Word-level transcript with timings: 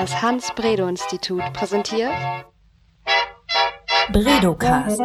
Das 0.00 0.22
Hans-Bredow-Institut 0.22 1.42
präsentiert 1.54 2.12
Bredocast. 4.12 5.00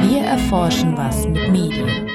Wir 0.00 0.20
erforschen 0.20 0.96
was 0.96 1.28
mit 1.28 1.48
Medien. 1.52 2.08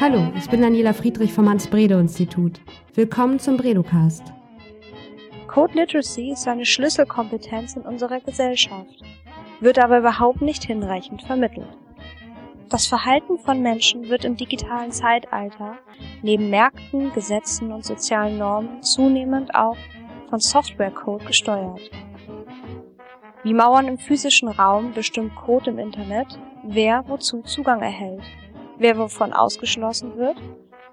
Hallo, 0.00 0.32
ich 0.36 0.50
bin 0.50 0.62
Daniela 0.62 0.92
Friedrich 0.94 1.32
vom 1.32 1.48
Hans-Bredow-Institut. 1.48 2.60
Willkommen 2.94 3.38
zum 3.38 3.56
Bredocast. 3.56 4.24
Code 5.46 5.74
Literacy 5.74 6.32
ist 6.32 6.48
eine 6.48 6.66
Schlüsselkompetenz 6.66 7.76
in 7.76 7.82
unserer 7.82 8.18
Gesellschaft, 8.18 9.00
wird 9.60 9.78
aber 9.78 9.98
überhaupt 10.00 10.42
nicht 10.42 10.64
hinreichend 10.64 11.22
vermittelt. 11.22 11.68
Das 12.68 12.86
Verhalten 12.86 13.38
von 13.38 13.62
Menschen 13.62 14.10
wird 14.10 14.26
im 14.26 14.36
digitalen 14.36 14.92
Zeitalter 14.92 15.78
neben 16.22 16.50
Märkten, 16.50 17.10
Gesetzen 17.14 17.72
und 17.72 17.82
sozialen 17.82 18.36
Normen 18.36 18.82
zunehmend 18.82 19.54
auch 19.54 19.76
von 20.28 20.38
Softwarecode 20.38 21.24
gesteuert. 21.24 21.90
Wie 23.42 23.54
Mauern 23.54 23.88
im 23.88 23.96
physischen 23.96 24.48
Raum 24.48 24.92
bestimmt 24.92 25.34
Code 25.34 25.70
im 25.70 25.78
Internet, 25.78 26.38
wer 26.62 27.08
wozu 27.08 27.40
Zugang 27.40 27.80
erhält, 27.80 28.22
wer 28.76 28.98
wovon 28.98 29.32
ausgeschlossen 29.32 30.18
wird 30.18 30.36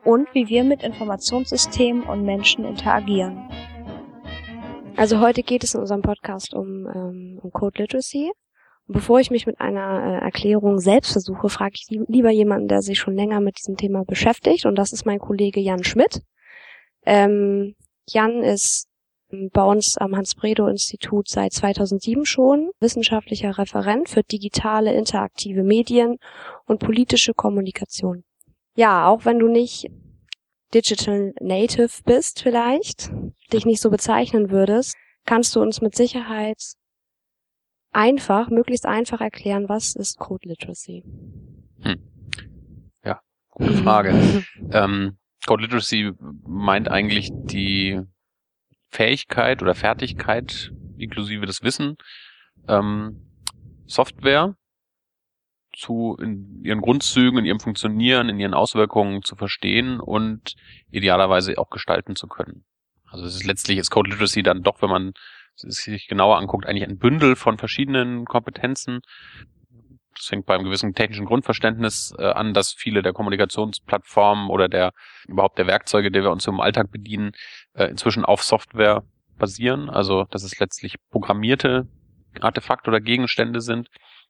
und 0.05 0.33
wie 0.33 0.47
wir 0.47 0.63
mit 0.63 0.81
Informationssystemen 0.81 2.03
und 2.03 2.23
Menschen 2.23 2.63
interagieren. 2.63 3.49
Also 4.95 5.19
heute 5.19 5.43
geht 5.43 5.65
es 5.65 5.73
in 5.73 5.81
unserem 5.81 6.01
Podcast 6.01 6.53
um, 6.53 6.87
ähm, 6.87 7.39
um 7.43 7.51
Code 7.51 7.81
Literacy 7.81 8.31
Bevor 8.87 9.19
ich 9.19 9.31
mich 9.31 9.47
mit 9.47 9.59
einer 9.59 10.21
äh, 10.21 10.25
Erklärung 10.25 10.79
selbst 10.79 11.13
versuche, 11.13 11.49
frage 11.49 11.73
ich 11.75 11.87
lieber 11.89 12.29
jemanden, 12.29 12.67
der 12.67 12.81
sich 12.81 12.99
schon 12.99 13.15
länger 13.15 13.41
mit 13.41 13.57
diesem 13.57 13.77
Thema 13.77 14.03
beschäftigt. 14.03 14.65
Und 14.65 14.75
das 14.75 14.93
ist 14.93 15.05
mein 15.05 15.19
Kollege 15.19 15.59
Jan 15.59 15.83
Schmidt. 15.83 16.21
Ähm, 17.05 17.75
Jan 18.07 18.43
ist 18.43 18.87
bei 19.51 19.63
uns 19.63 19.97
am 19.97 20.15
Hans-Bredow-Institut 20.15 21.27
seit 21.27 21.53
2007 21.53 22.25
schon 22.25 22.69
wissenschaftlicher 22.79 23.57
Referent 23.57 24.07
für 24.07 24.21
digitale 24.21 24.93
interaktive 24.93 25.63
Medien 25.63 26.17
und 26.65 26.79
politische 26.79 27.33
Kommunikation. 27.33 28.23
Ja, 28.75 29.07
auch 29.07 29.25
wenn 29.25 29.39
du 29.39 29.47
nicht 29.47 29.87
Digital 30.73 31.33
Native 31.39 31.89
bist 32.05 32.41
vielleicht, 32.41 33.11
dich 33.51 33.65
nicht 33.65 33.81
so 33.81 33.89
bezeichnen 33.89 34.51
würdest, 34.51 34.95
kannst 35.25 35.55
du 35.55 35.61
uns 35.61 35.81
mit 35.81 35.95
Sicherheit 35.95 36.57
einfach, 37.95 38.49
möglichst 38.49 38.85
einfach 38.85 39.21
erklären, 39.21 39.69
was 39.69 39.95
ist 39.95 40.19
Code 40.19 40.49
Literacy? 40.49 41.03
Hm. 41.81 41.99
Ja, 43.03 43.21
gute 43.49 43.73
Frage. 43.73 44.43
ähm, 44.71 45.17
Code 45.45 45.63
Literacy 45.63 46.11
meint 46.45 46.89
eigentlich 46.89 47.29
die 47.31 48.01
Fähigkeit 48.89 49.61
oder 49.61 49.75
Fertigkeit 49.75 50.71
inklusive 50.97 51.45
des 51.45 51.63
Wissen, 51.63 51.97
ähm, 52.67 53.21
Software 53.85 54.55
zu 55.75 56.17
in 56.21 56.63
ihren 56.63 56.81
Grundzügen, 56.81 57.39
in 57.39 57.45
ihrem 57.45 57.59
Funktionieren, 57.59 58.29
in 58.29 58.39
ihren 58.39 58.53
Auswirkungen 58.53 59.23
zu 59.23 59.35
verstehen 59.35 59.99
und 59.99 60.55
idealerweise 60.89 61.57
auch 61.57 61.69
gestalten 61.69 62.15
zu 62.15 62.27
können. 62.27 62.65
Also 63.09 63.25
es 63.25 63.35
ist 63.35 63.45
letztlich 63.45 63.77
ist 63.77 63.91
Code 63.91 64.09
Literacy 64.09 64.41
dann 64.41 64.63
doch, 64.63 64.81
wenn 64.81 64.89
man 64.89 65.13
sich 65.55 66.07
genauer 66.07 66.37
anguckt, 66.37 66.65
eigentlich 66.65 66.87
ein 66.87 66.97
Bündel 66.97 67.35
von 67.35 67.57
verschiedenen 67.57 68.25
Kompetenzen. 68.25 69.01
Das 70.15 70.27
fängt 70.27 70.45
beim 70.45 70.63
gewissen 70.63 70.93
technischen 70.93 71.25
Grundverständnis 71.25 72.13
äh, 72.17 72.25
an, 72.25 72.53
dass 72.53 72.73
viele 72.73 73.01
der 73.01 73.13
Kommunikationsplattformen 73.13 74.49
oder 74.49 74.69
der 74.69 74.91
überhaupt 75.27 75.57
der 75.57 75.67
Werkzeuge, 75.67 76.11
die 76.11 76.21
wir 76.21 76.31
uns 76.31 76.47
im 76.47 76.61
Alltag 76.61 76.91
bedienen, 76.91 77.31
äh, 77.73 77.85
inzwischen 77.85 78.23
auf 78.23 78.43
Software 78.43 79.03
basieren. 79.37 79.89
Also 79.89 80.25
dass 80.31 80.43
es 80.43 80.59
letztlich 80.59 80.95
programmierte 81.09 81.87
Artefakte 82.39 82.89
oder 82.89 83.01
Gegenstände 83.01 83.61
sind, 83.61 83.89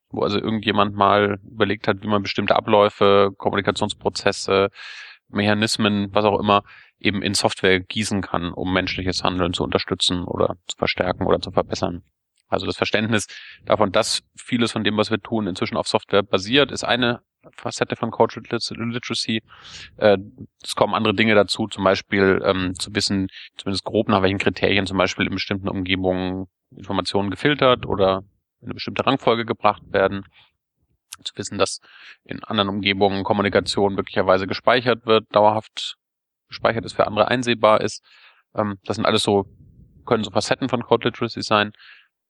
wo 0.09 0.23
also 0.23 0.39
irgendjemand 0.39 0.95
mal 0.95 1.39
überlegt 1.44 1.88
hat, 1.88 2.01
wie 2.01 2.07
man 2.07 2.23
bestimmte 2.23 2.55
Abläufe, 2.55 3.31
Kommunikationsprozesse, 3.38 4.69
Mechanismen, 5.27 6.13
was 6.13 6.25
auch 6.25 6.39
immer, 6.39 6.63
eben 7.00 7.22
in 7.22 7.33
Software 7.33 7.79
gießen 7.79 8.22
kann, 8.22 8.53
um 8.53 8.73
menschliches 8.73 9.23
Handeln 9.23 9.53
zu 9.53 9.63
unterstützen 9.63 10.23
oder 10.23 10.56
zu 10.67 10.78
verstärken 10.78 11.25
oder 11.25 11.39
zu 11.39 11.51
verbessern. 11.51 12.03
Also 12.47 12.66
das 12.66 12.78
Verständnis 12.78 13.28
davon, 13.66 13.91
dass 13.91 14.22
vieles 14.35 14.72
von 14.72 14.83
dem, 14.83 14.97
was 14.97 15.11
wir 15.11 15.19
tun, 15.19 15.47
inzwischen 15.47 15.78
auf 15.78 15.88
Software 15.88 16.23
basiert, 16.23 16.72
ist 16.72 16.83
eine 16.83 17.22
Facette 17.53 17.95
von 17.95 18.11
Code 18.11 18.39
Literacy. 18.39 19.44
Äh, 19.97 20.17
es 20.63 20.75
kommen 20.75 20.94
andere 20.94 21.13
Dinge 21.13 21.35
dazu, 21.35 21.67
zum 21.67 21.83
Beispiel 21.83 22.41
ähm, 22.44 22.73
zu 22.75 22.94
wissen, 22.95 23.27
zumindest 23.57 23.83
grob 23.83 24.09
nach 24.09 24.22
welchen 24.22 24.39
Kriterien 24.39 24.85
zum 24.88 24.97
Beispiel 24.97 25.27
in 25.27 25.33
bestimmten 25.33 25.69
Umgebungen 25.69 26.47
Informationen 26.75 27.29
gefiltert 27.29 27.85
oder 27.85 28.23
in 28.62 28.67
eine 28.67 28.73
bestimmte 28.73 29.06
Rangfolge 29.06 29.45
gebracht 29.45 29.83
werden. 29.89 30.25
Zu 31.23 31.35
wissen, 31.38 31.57
dass 31.57 31.79
in 32.23 32.44
anderen 32.44 32.69
Umgebungen 32.69 33.23
Kommunikation 33.23 33.95
möglicherweise 33.95 34.47
gespeichert 34.47 35.06
wird, 35.06 35.33
dauerhaft 35.33 35.97
gespeichert 36.47 36.85
ist, 36.85 36.94
für 36.94 37.07
andere 37.07 37.28
einsehbar 37.28 37.81
ist. 37.81 38.03
Ähm, 38.56 38.78
das 38.85 38.95
sind 38.95 39.06
alles 39.06 39.23
so, 39.23 39.45
können 40.06 40.23
so 40.23 40.31
Facetten 40.31 40.69
von 40.69 40.83
Code 40.83 41.09
Literacy 41.09 41.41
sein, 41.41 41.72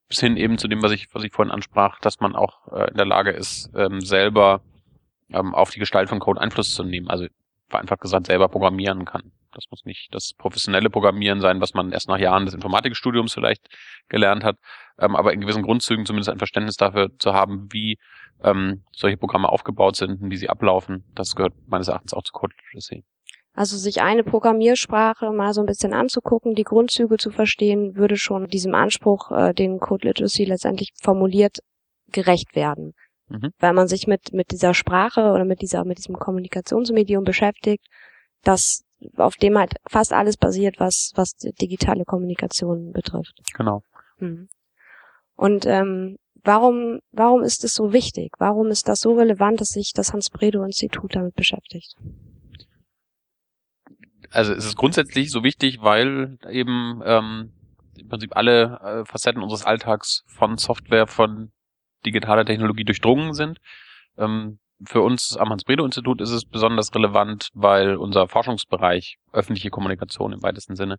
bis 0.08 0.20
hin 0.20 0.38
eben 0.38 0.58
zu 0.58 0.68
dem, 0.68 0.84
was 0.84 0.92
ich, 0.92 1.08
was 1.14 1.24
ich 1.24 1.32
vorhin 1.32 1.52
ansprach, 1.52 2.00
dass 2.00 2.20
man 2.20 2.36
auch 2.36 2.72
äh, 2.72 2.90
in 2.90 2.98
der 2.98 3.06
Lage 3.06 3.32
ist, 3.32 3.72
ähm, 3.76 4.02
selber 4.02 4.62
ähm, 5.32 5.56
auf 5.56 5.72
die 5.72 5.80
Gestalt 5.80 6.10
von 6.10 6.20
Code 6.20 6.42
Einfluss 6.42 6.74
zu 6.74 6.84
nehmen. 6.84 7.10
Also 7.10 7.28
vereinfacht 7.70 8.02
gesagt 8.02 8.28
selber 8.28 8.48
programmieren 8.48 9.06
kann. 9.06 9.32
Das 9.52 9.66
muss 9.72 9.86
nicht 9.86 10.14
das 10.14 10.34
professionelle 10.34 10.90
Programmieren 10.90 11.40
sein, 11.40 11.62
was 11.62 11.74
man 11.74 11.92
erst 11.92 12.08
nach 12.08 12.18
Jahren 12.18 12.46
des 12.46 12.54
Informatikstudiums 12.54 13.34
vielleicht 13.34 13.68
gelernt 14.10 14.44
hat, 14.44 14.58
ähm, 15.00 15.16
aber 15.16 15.34
in 15.34 15.42
gewissen 15.42 15.64
Grundzügen 15.64 16.06
zumindest 16.06 16.30
ein 16.30 16.38
Verständnis 16.38 16.76
dafür 16.76 17.10
zu 17.18 17.34
haben, 17.34 17.68
wie 17.72 17.98
ähm, 18.44 18.84
solche 18.92 19.18
Programme 19.18 19.50
aufgebaut 19.50 19.96
sind 19.96 20.22
und 20.22 20.30
wie 20.30 20.38
sie 20.38 20.50
ablaufen. 20.50 21.06
Das 21.16 21.36
gehört 21.36 21.54
meines 21.68 21.88
Erachtens 21.88 22.14
auch 22.14 22.24
zu 22.24 22.34
Code 22.34 22.54
Literacy. 22.56 23.04
Also 23.56 23.78
sich 23.78 24.02
eine 24.02 24.24
Programmiersprache 24.24 25.32
mal 25.32 25.54
so 25.54 25.62
ein 25.62 25.66
bisschen 25.66 25.94
anzugucken, 25.94 26.56
die 26.56 26.64
Grundzüge 26.64 27.18
zu 27.18 27.32
verstehen, 27.32 27.96
würde 27.96 28.18
schon 28.18 28.48
diesem 28.48 28.76
Anspruch, 28.76 29.32
äh, 29.32 29.54
den 29.54 29.80
Code 29.80 30.08
Literacy 30.08 30.44
letztendlich 30.44 30.92
formuliert, 31.02 31.60
gerecht 32.12 32.56
werden. 32.56 32.94
Mhm. 33.30 33.52
Weil 33.60 33.74
man 33.74 33.88
sich 33.88 34.08
mit, 34.08 34.34
mit 34.34 34.52
dieser 34.52 34.74
Sprache 34.74 35.32
oder 35.32 35.46
mit 35.46 35.62
dieser, 35.62 35.86
mit 35.86 35.98
diesem 35.98 36.16
Kommunikationsmedium 36.18 37.24
beschäftigt, 37.24 37.86
das, 38.44 38.84
auf 39.16 39.36
dem 39.38 39.58
halt 39.58 39.76
fast 39.90 40.12
alles 40.12 40.36
basiert, 40.36 40.80
was, 40.80 41.12
was 41.16 41.36
digitale 41.38 42.04
Kommunikation 42.04 42.92
betrifft. 42.92 43.40
Genau. 43.56 43.84
Mhm. 44.18 44.50
Und 45.38 45.66
ähm, 45.66 46.18
warum, 46.44 47.00
warum 47.12 47.42
ist 47.42 47.64
es 47.64 47.74
so 47.74 47.94
wichtig? 47.94 48.34
Warum 48.38 48.68
ist 48.68 48.90
das 48.90 49.00
so 49.00 49.14
relevant, 49.14 49.62
dass 49.62 49.70
sich 49.70 49.94
das 49.94 50.12
Hans-Bredow-Institut 50.12 51.16
damit 51.16 51.36
beschäftigt? 51.36 51.96
Also 54.32 54.54
es 54.54 54.66
ist 54.66 54.76
grundsätzlich 54.76 55.32
so 55.32 55.44
wichtig, 55.44 55.80
weil 55.82 56.38
eben 56.50 57.02
ähm, 57.06 57.52
im 57.98 58.10
Prinzip 58.10 58.36
alle 58.36 58.80
äh, 58.84 59.06
Facetten 59.06 59.42
unseres 59.42 59.66
Alltags 59.66 60.24
von 60.28 60.58
Software, 60.58 61.08
von 61.08 61.52
digitaler 62.06 62.46
Technologie 62.46 62.84
durchdrungen 62.84 63.34
sind. 63.34 63.60
Ähm, 64.18 64.60
für 64.86 65.02
uns 65.02 65.38
am 65.38 65.50
Hans-Bredow-Institut 65.50 66.22
ist 66.22 66.32
es 66.32 66.46
besonders 66.46 66.94
relevant, 66.94 67.50
weil 67.54 67.96
unser 67.96 68.28
Forschungsbereich 68.28 69.18
öffentliche 69.32 69.70
Kommunikation 69.70 70.34
im 70.34 70.44
weitesten 70.44 70.76
Sinne 70.76 70.98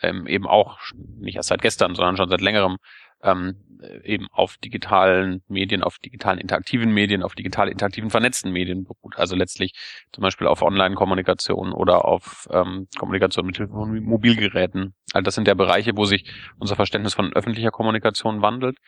ähm, 0.00 0.26
eben 0.26 0.46
auch 0.46 0.78
nicht 0.94 1.36
erst 1.36 1.48
seit 1.48 1.62
gestern, 1.62 1.94
sondern 1.94 2.16
schon 2.16 2.28
seit 2.28 2.40
längerem 2.40 2.76
ähm, 3.22 3.56
eben 4.04 4.26
auf 4.32 4.56
digitalen 4.58 5.42
Medien, 5.48 5.82
auf 5.82 5.98
digitalen 5.98 6.38
interaktiven 6.38 6.92
Medien, 6.92 7.22
auf 7.22 7.34
digital 7.34 7.68
interaktiven 7.68 8.10
vernetzten 8.10 8.52
Medien 8.52 8.84
beruht. 8.84 9.16
Also 9.16 9.36
letztlich 9.36 9.72
zum 10.12 10.22
Beispiel 10.22 10.46
auf 10.46 10.62
Online-Kommunikation 10.62 11.72
oder 11.72 12.04
auf 12.04 12.48
ähm, 12.50 12.88
Kommunikation 12.98 13.46
mit 13.46 13.56
Hilfe 13.56 13.72
von 13.72 14.02
Mobilgeräten. 14.02 14.94
All 15.12 15.22
das 15.22 15.34
sind 15.34 15.48
ja 15.48 15.54
Bereiche, 15.54 15.96
wo 15.96 16.04
sich 16.04 16.30
unser 16.58 16.76
Verständnis 16.76 17.14
von 17.14 17.32
öffentlicher 17.32 17.70
Kommunikation 17.70 18.42
wandelt. 18.42 18.78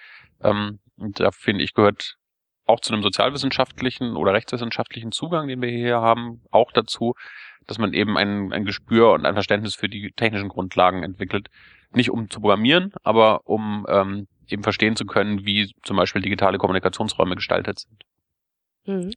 Ähm, 0.43 0.81
und 0.97 1.21
da 1.21 1.31
finde 1.31 1.65
ich 1.65 1.75
gehört 1.75 2.17
auch 2.67 2.81
zu 2.81 2.93
einem 2.93 3.03
sozialwissenschaftlichen 3.03 4.17
oder 4.17 4.33
rechtswissenschaftlichen 4.33 5.13
Zugang, 5.13 5.49
den 5.49 5.61
wir 5.61 5.71
hier 5.71 6.01
haben, 6.01 6.43
auch 6.51 6.73
dazu, 6.73 7.15
dass 7.67 7.79
man 7.79 7.93
eben 7.93 8.17
ein, 8.17 8.53
ein 8.53 8.65
Gespür 8.65 9.13
und 9.13 9.27
ein 9.27 9.35
Verständnis 9.35 9.75
für 9.75 9.89
die 9.89 10.13
technischen 10.13 10.49
Grundlagen 10.49 11.03
entwickelt. 11.03 11.49
Nicht 11.93 12.11
um 12.11 12.31
zu 12.31 12.41
programmieren, 12.41 12.93
aber 13.03 13.47
um 13.47 13.87
ähm, 13.89 14.29
eben 14.49 14.63
verstehen 14.63 14.97
zu 14.97 15.05
können, 15.05 15.45
wie 15.45 15.73
zum 15.83 15.97
Beispiel 15.97 16.23
digitale 16.23 16.59
Kommunikationsräume 16.59 17.35
gestaltet 17.35 17.81
sind. 17.81 18.05
Mhm. 18.87 19.13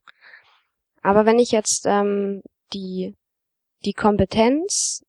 Aber 1.01 1.25
wenn 1.25 1.39
ich 1.39 1.51
jetzt 1.51 1.85
ähm, 1.85 2.41
die, 2.73 3.15
die 3.85 3.93
Kompetenz, 3.93 5.03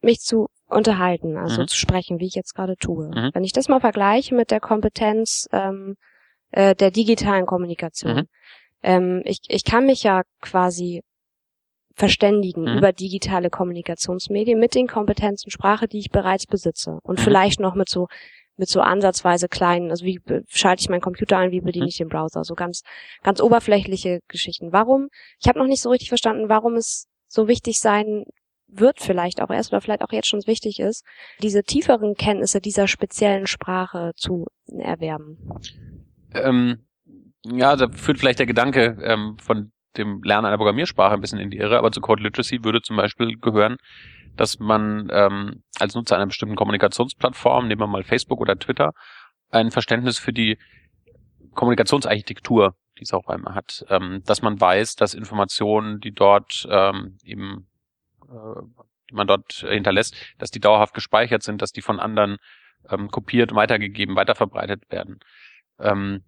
mich 0.00 0.20
zu 0.20 0.48
unterhalten, 0.66 1.36
also 1.36 1.62
mhm. 1.62 1.68
zu 1.68 1.76
sprechen, 1.76 2.18
wie 2.18 2.26
ich 2.26 2.34
jetzt 2.34 2.54
gerade 2.54 2.76
tue, 2.76 3.08
mhm. 3.08 3.30
wenn 3.32 3.44
ich 3.44 3.52
das 3.52 3.68
mal 3.68 3.80
vergleiche 3.80 4.34
mit 4.34 4.50
der 4.50 4.60
Kompetenz 4.60 5.48
ähm, 5.52 5.96
äh, 6.50 6.74
der 6.74 6.90
digitalen 6.90 7.46
Kommunikation, 7.46 8.16
mhm. 8.16 8.28
ähm, 8.82 9.22
ich, 9.24 9.38
ich 9.48 9.64
kann 9.64 9.86
mich 9.86 10.02
ja 10.02 10.22
quasi 10.40 11.02
verständigen 11.94 12.62
Mhm. 12.64 12.78
über 12.78 12.92
digitale 12.92 13.50
Kommunikationsmedien 13.50 14.58
mit 14.58 14.74
den 14.74 14.86
Kompetenzen 14.86 15.50
Sprache, 15.50 15.88
die 15.88 15.98
ich 15.98 16.10
bereits 16.10 16.46
besitze. 16.46 16.98
Und 17.02 17.18
Mhm. 17.18 17.22
vielleicht 17.24 17.60
noch 17.60 17.74
mit 17.74 17.88
so 17.88 18.08
mit 18.58 18.68
so 18.68 18.82
ansatzweise 18.82 19.48
kleinen, 19.48 19.90
also 19.90 20.04
wie 20.04 20.20
schalte 20.46 20.82
ich 20.82 20.90
meinen 20.90 21.00
Computer 21.00 21.38
ein, 21.38 21.52
wie 21.52 21.62
bediene 21.62 21.86
Mhm. 21.86 21.88
ich 21.88 21.96
den 21.96 22.08
Browser, 22.08 22.44
so 22.44 22.54
ganz 22.54 22.82
ganz 23.22 23.40
oberflächliche 23.40 24.20
Geschichten. 24.28 24.72
Warum? 24.72 25.08
Ich 25.40 25.48
habe 25.48 25.58
noch 25.58 25.66
nicht 25.66 25.80
so 25.80 25.88
richtig 25.90 26.08
verstanden, 26.10 26.50
warum 26.50 26.74
es 26.76 27.06
so 27.28 27.48
wichtig 27.48 27.78
sein 27.80 28.24
wird 28.68 29.00
vielleicht 29.00 29.40
auch 29.42 29.50
erst 29.50 29.72
oder 29.72 29.80
vielleicht 29.80 30.02
auch 30.02 30.12
jetzt 30.12 30.28
schon 30.28 30.46
wichtig 30.46 30.80
ist, 30.80 31.02
diese 31.42 31.62
tieferen 31.62 32.14
Kenntnisse 32.14 32.60
dieser 32.60 32.88
speziellen 32.88 33.46
Sprache 33.46 34.12
zu 34.16 34.46
erwerben. 34.78 35.38
Ähm, 36.34 36.86
ja, 37.44 37.76
da 37.76 37.88
führt 37.90 38.18
vielleicht 38.18 38.38
der 38.38 38.46
Gedanke 38.46 38.96
ähm, 39.02 39.36
von 39.38 39.72
dem 39.96 40.22
Lernen 40.22 40.46
einer 40.46 40.56
Programmiersprache 40.56 41.14
ein 41.14 41.20
bisschen 41.20 41.38
in 41.38 41.50
die 41.50 41.58
Irre, 41.58 41.78
aber 41.78 41.92
zu 41.92 42.00
Code 42.00 42.22
Literacy 42.22 42.64
würde 42.64 42.82
zum 42.82 42.96
Beispiel 42.96 43.36
gehören, 43.38 43.76
dass 44.36 44.58
man 44.58 45.08
ähm, 45.12 45.62
als 45.78 45.94
Nutzer 45.94 46.16
einer 46.16 46.26
bestimmten 46.26 46.56
Kommunikationsplattform, 46.56 47.68
nehmen 47.68 47.80
wir 47.80 47.86
mal 47.86 48.04
Facebook 48.04 48.40
oder 48.40 48.58
Twitter, 48.58 48.92
ein 49.50 49.70
Verständnis 49.70 50.18
für 50.18 50.32
die 50.32 50.58
Kommunikationsarchitektur, 51.54 52.74
die 52.98 53.02
es 53.02 53.12
auch 53.12 53.28
einmal 53.28 53.54
hat, 53.54 53.84
ähm, 53.90 54.22
dass 54.24 54.40
man 54.42 54.60
weiß, 54.60 54.96
dass 54.96 55.14
Informationen, 55.14 56.00
die 56.00 56.12
dort 56.12 56.66
ähm, 56.70 57.18
eben 57.24 57.68
äh, 58.28 58.62
die 59.12 59.14
man 59.16 59.26
dort 59.26 59.52
hinterlässt, 59.68 60.16
dass 60.38 60.50
die 60.50 60.60
dauerhaft 60.60 60.94
gespeichert 60.94 61.42
sind, 61.42 61.60
dass 61.60 61.72
die 61.72 61.82
von 61.82 62.00
anderen 62.00 62.38
ähm, 62.88 63.08
kopiert, 63.08 63.54
weitergegeben, 63.54 64.16
weiterverbreitet 64.16 64.90
werden. 64.90 65.20
Ähm, 65.78 66.24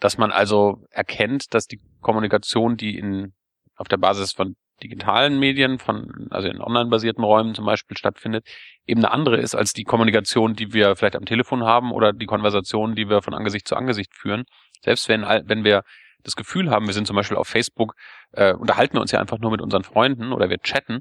dass 0.00 0.18
man 0.18 0.30
also 0.30 0.84
erkennt, 0.90 1.54
dass 1.54 1.66
die 1.66 1.80
Kommunikation, 2.00 2.76
die 2.76 2.98
in 2.98 3.32
auf 3.76 3.88
der 3.88 3.98
Basis 3.98 4.32
von 4.32 4.56
digitalen 4.82 5.38
Medien, 5.38 5.78
von 5.78 6.28
also 6.30 6.48
in 6.48 6.60
online-basierten 6.60 7.24
Räumen 7.24 7.54
zum 7.54 7.64
Beispiel 7.64 7.96
stattfindet, 7.96 8.46
eben 8.86 9.02
eine 9.02 9.10
andere 9.10 9.38
ist 9.38 9.54
als 9.54 9.72
die 9.72 9.84
Kommunikation, 9.84 10.54
die 10.54 10.72
wir 10.72 10.96
vielleicht 10.96 11.16
am 11.16 11.24
Telefon 11.24 11.64
haben 11.64 11.92
oder 11.92 12.12
die 12.12 12.26
Konversation, 12.26 12.94
die 12.94 13.08
wir 13.08 13.22
von 13.22 13.34
Angesicht 13.34 13.66
zu 13.66 13.76
Angesicht 13.76 14.14
führen. 14.14 14.44
Selbst 14.82 15.08
wenn 15.08 15.22
wenn 15.22 15.64
wir 15.64 15.82
das 16.22 16.36
Gefühl 16.36 16.70
haben, 16.70 16.86
wir 16.86 16.94
sind 16.94 17.06
zum 17.06 17.16
Beispiel 17.16 17.36
auf 17.36 17.48
Facebook, 17.48 17.94
äh, 18.32 18.52
unterhalten 18.52 18.94
wir 18.94 19.00
uns 19.00 19.12
ja 19.12 19.20
einfach 19.20 19.38
nur 19.38 19.50
mit 19.50 19.60
unseren 19.60 19.84
Freunden 19.84 20.32
oder 20.32 20.50
wir 20.50 20.58
chatten, 20.58 21.00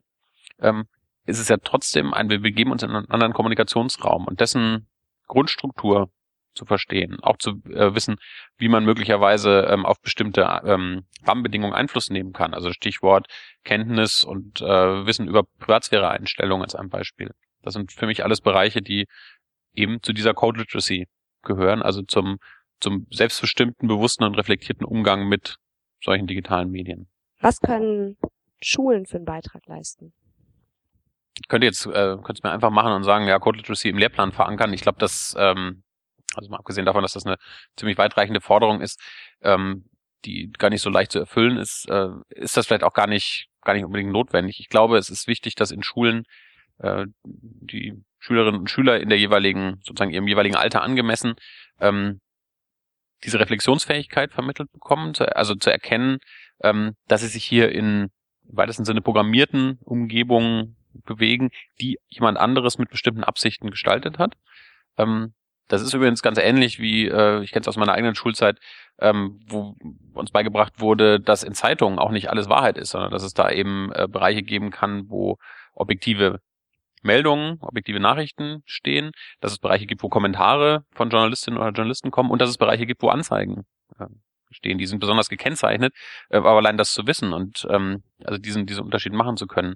ähm, 0.62 0.86
ist 1.26 1.40
es 1.40 1.50
ja 1.50 1.58
trotzdem 1.58 2.14
ein, 2.14 2.30
wir 2.30 2.40
begeben 2.40 2.72
uns 2.72 2.84
in 2.84 2.92
einen 2.92 3.10
anderen 3.10 3.34
Kommunikationsraum 3.34 4.26
und 4.26 4.40
dessen 4.40 4.88
Grundstruktur 5.28 6.10
zu 6.56 6.66
verstehen, 6.66 7.18
auch 7.22 7.38
zu 7.38 7.62
äh, 7.70 7.94
wissen, 7.94 8.16
wie 8.58 8.70
man 8.70 8.86
möglicherweise 8.86 9.68
ähm, 9.70 9.86
auf 9.86 10.02
bestimmte 10.02 10.42
ähm, 10.66 11.06
Rahmenbedingungen 11.24 11.76
Einfluss 11.76 12.10
nehmen 12.10 12.34
kann. 12.34 12.54
Also 12.54 12.72
Stichwort 12.72 13.28
Kenntnis 13.64 14.24
und 14.24 14.62
äh, 14.62 15.06
Wissen 15.06 15.28
über 15.28 15.44
Privatsphäre-Einstellungen 15.60 16.64
als 16.64 16.76
ein 16.76 16.90
Beispiel. 16.90 17.32
Das 17.62 17.74
sind 17.74 17.92
für 17.92 18.08
mich 18.08 18.24
alles 18.24 18.42
Bereiche, 18.42 18.82
die 18.82 19.06
eben 19.74 20.02
zu 20.02 20.14
dieser 20.14 20.34
Code 20.34 20.60
Literacy 20.62 21.08
gehören, 21.44 21.82
also 21.82 22.02
zum, 22.02 22.38
zum 22.80 23.08
selbstbestimmten, 23.12 23.88
bewussten 23.88 24.24
und 24.24 24.36
reflektierten 24.36 24.86
Umgang 24.86 25.28
mit 25.28 25.58
solchen 26.02 26.28
digitalen 26.28 26.70
Medien. 26.72 27.08
Was 27.42 27.60
können 27.60 28.18
Schulen 28.62 29.06
für 29.06 29.18
einen 29.18 29.26
Beitrag 29.26 29.66
leisten? 29.68 30.14
Ich 31.40 31.48
könnte 31.48 31.68
jetzt, 31.68 31.86
äh, 31.86 32.16
könnte 32.16 32.34
es 32.34 32.44
mir 32.44 32.52
einfach 32.52 32.72
machen 32.72 32.94
und 32.94 33.04
sagen, 33.04 33.28
ja, 33.28 33.40
Code 33.40 33.58
Literacy 33.58 33.90
im 33.90 33.98
Lehrplan 33.98 34.32
verankern. 34.32 34.74
Ich 34.74 34.82
glaube, 34.82 35.00
dass, 35.00 35.36
ähm, 35.38 35.84
also 36.38 36.50
mal 36.50 36.58
abgesehen 36.58 36.86
davon, 36.86 37.02
dass 37.02 37.14
das 37.14 37.26
eine 37.26 37.38
ziemlich 37.76 37.98
weitreichende 37.98 38.42
Forderung 38.42 38.82
ist, 38.82 39.02
ähm, 39.42 39.86
die 40.26 40.52
gar 40.52 40.70
nicht 40.70 40.82
so 40.82 40.90
leicht 40.90 41.12
zu 41.12 41.20
erfüllen 41.20 41.58
ist, 41.58 41.88
äh, 41.90 42.10
ist 42.30 42.58
das 42.58 42.68
vielleicht 42.68 42.84
auch 42.84 42.94
gar 42.94 43.08
nicht, 43.08 43.48
gar 43.62 43.74
nicht 43.74 43.86
unbedingt 43.86 44.12
notwendig. 44.12 44.60
Ich 44.60 44.70
glaube, 44.70 44.98
es 44.98 45.10
ist 45.10 45.28
wichtig, 45.28 45.56
dass 45.56 45.72
in 45.72 45.84
Schulen 45.84 46.24
äh, 46.80 47.06
die 47.24 47.94
Schülerinnen 48.20 48.62
und 48.62 48.70
Schüler 48.70 49.00
in 49.00 49.10
der 49.10 49.20
jeweiligen, 49.20 49.80
sozusagen 49.84 50.12
ihrem 50.12 50.28
jeweiligen 50.28 50.56
Alter 50.56 50.82
angemessen, 50.82 51.36
ähm, 51.80 52.20
diese 53.24 53.40
Reflexionsfähigkeit 53.40 54.34
vermittelt 54.34 54.72
bekommen, 54.72 55.14
zu, 55.14 55.36
also 55.36 55.56
zu 55.56 55.70
erkennen, 55.70 56.18
ähm, 56.62 56.96
dass 57.08 57.22
sie 57.22 57.28
sich 57.28 57.46
hier 57.46 57.72
in 57.72 58.10
im 58.50 58.58
weitesten 58.58 58.86
Sinne 58.86 59.02
programmierten 59.02 59.80
Umgebungen 59.84 60.76
bewegen, 61.06 61.50
die 61.82 61.98
jemand 62.08 62.38
anderes 62.38 62.78
mit 62.78 62.90
bestimmten 62.90 63.24
Absichten 63.24 63.70
gestaltet 63.70 64.20
hat. 64.20 64.36
Ähm, 64.98 65.34
das 65.68 65.82
ist 65.82 65.94
übrigens 65.94 66.22
ganz 66.22 66.38
ähnlich 66.38 66.80
wie, 66.80 67.08
äh, 67.08 67.44
ich 67.44 67.52
kenne 67.52 67.62
es 67.62 67.68
aus 67.68 67.78
meiner 67.78 67.94
eigenen 67.94 68.16
Schulzeit, 68.16 68.60
ähm, 69.00 69.40
wo 69.48 69.76
uns 70.14 70.32
beigebracht 70.32 70.80
wurde, 70.80 71.20
dass 71.20 71.44
in 71.44 71.54
Zeitungen 71.54 72.00
auch 72.00 72.12
nicht 72.12 72.30
alles 72.30 72.50
Wahrheit 72.50 72.78
ist, 72.78 72.92
sondern 72.92 73.12
dass 73.12 73.24
es 73.24 73.34
da 73.34 73.50
eben 73.50 73.92
äh, 73.94 74.08
Bereiche 74.08 74.44
geben 74.44 74.72
kann, 74.72 75.10
wo 75.10 75.38
objektive 75.74 76.40
Meldungen, 77.02 77.58
objektive 77.62 78.00
Nachrichten 78.00 78.64
stehen, 78.66 79.12
dass 79.40 79.52
es 79.52 79.60
Bereiche 79.60 79.86
gibt, 79.86 80.04
wo 80.04 80.10
Kommentare 80.10 80.86
von 80.92 81.10
Journalistinnen 81.10 81.60
oder 81.60 81.72
Journalisten 81.72 82.12
kommen 82.12 82.32
und 82.32 82.42
dass 82.42 82.50
es 82.50 82.58
Bereiche 82.58 82.86
gibt, 82.86 83.02
wo 83.02 83.10
Anzeigen 83.10 83.64
äh, 84.00 84.06
stehen. 84.52 84.78
Die 84.78 84.86
sind 84.86 85.00
besonders 85.00 85.30
gekennzeichnet, 85.30 85.94
äh, 86.30 86.38
aber 86.38 86.58
allein 86.58 86.78
das 86.78 86.94
zu 86.94 87.08
wissen 87.08 87.34
und 87.34 87.68
ähm, 87.70 88.04
also 88.24 88.40
diesen, 88.40 88.66
diesen 88.66 88.84
Unterschied 88.84 89.14
machen 89.14 89.38
zu 89.38 89.48
können, 89.48 89.76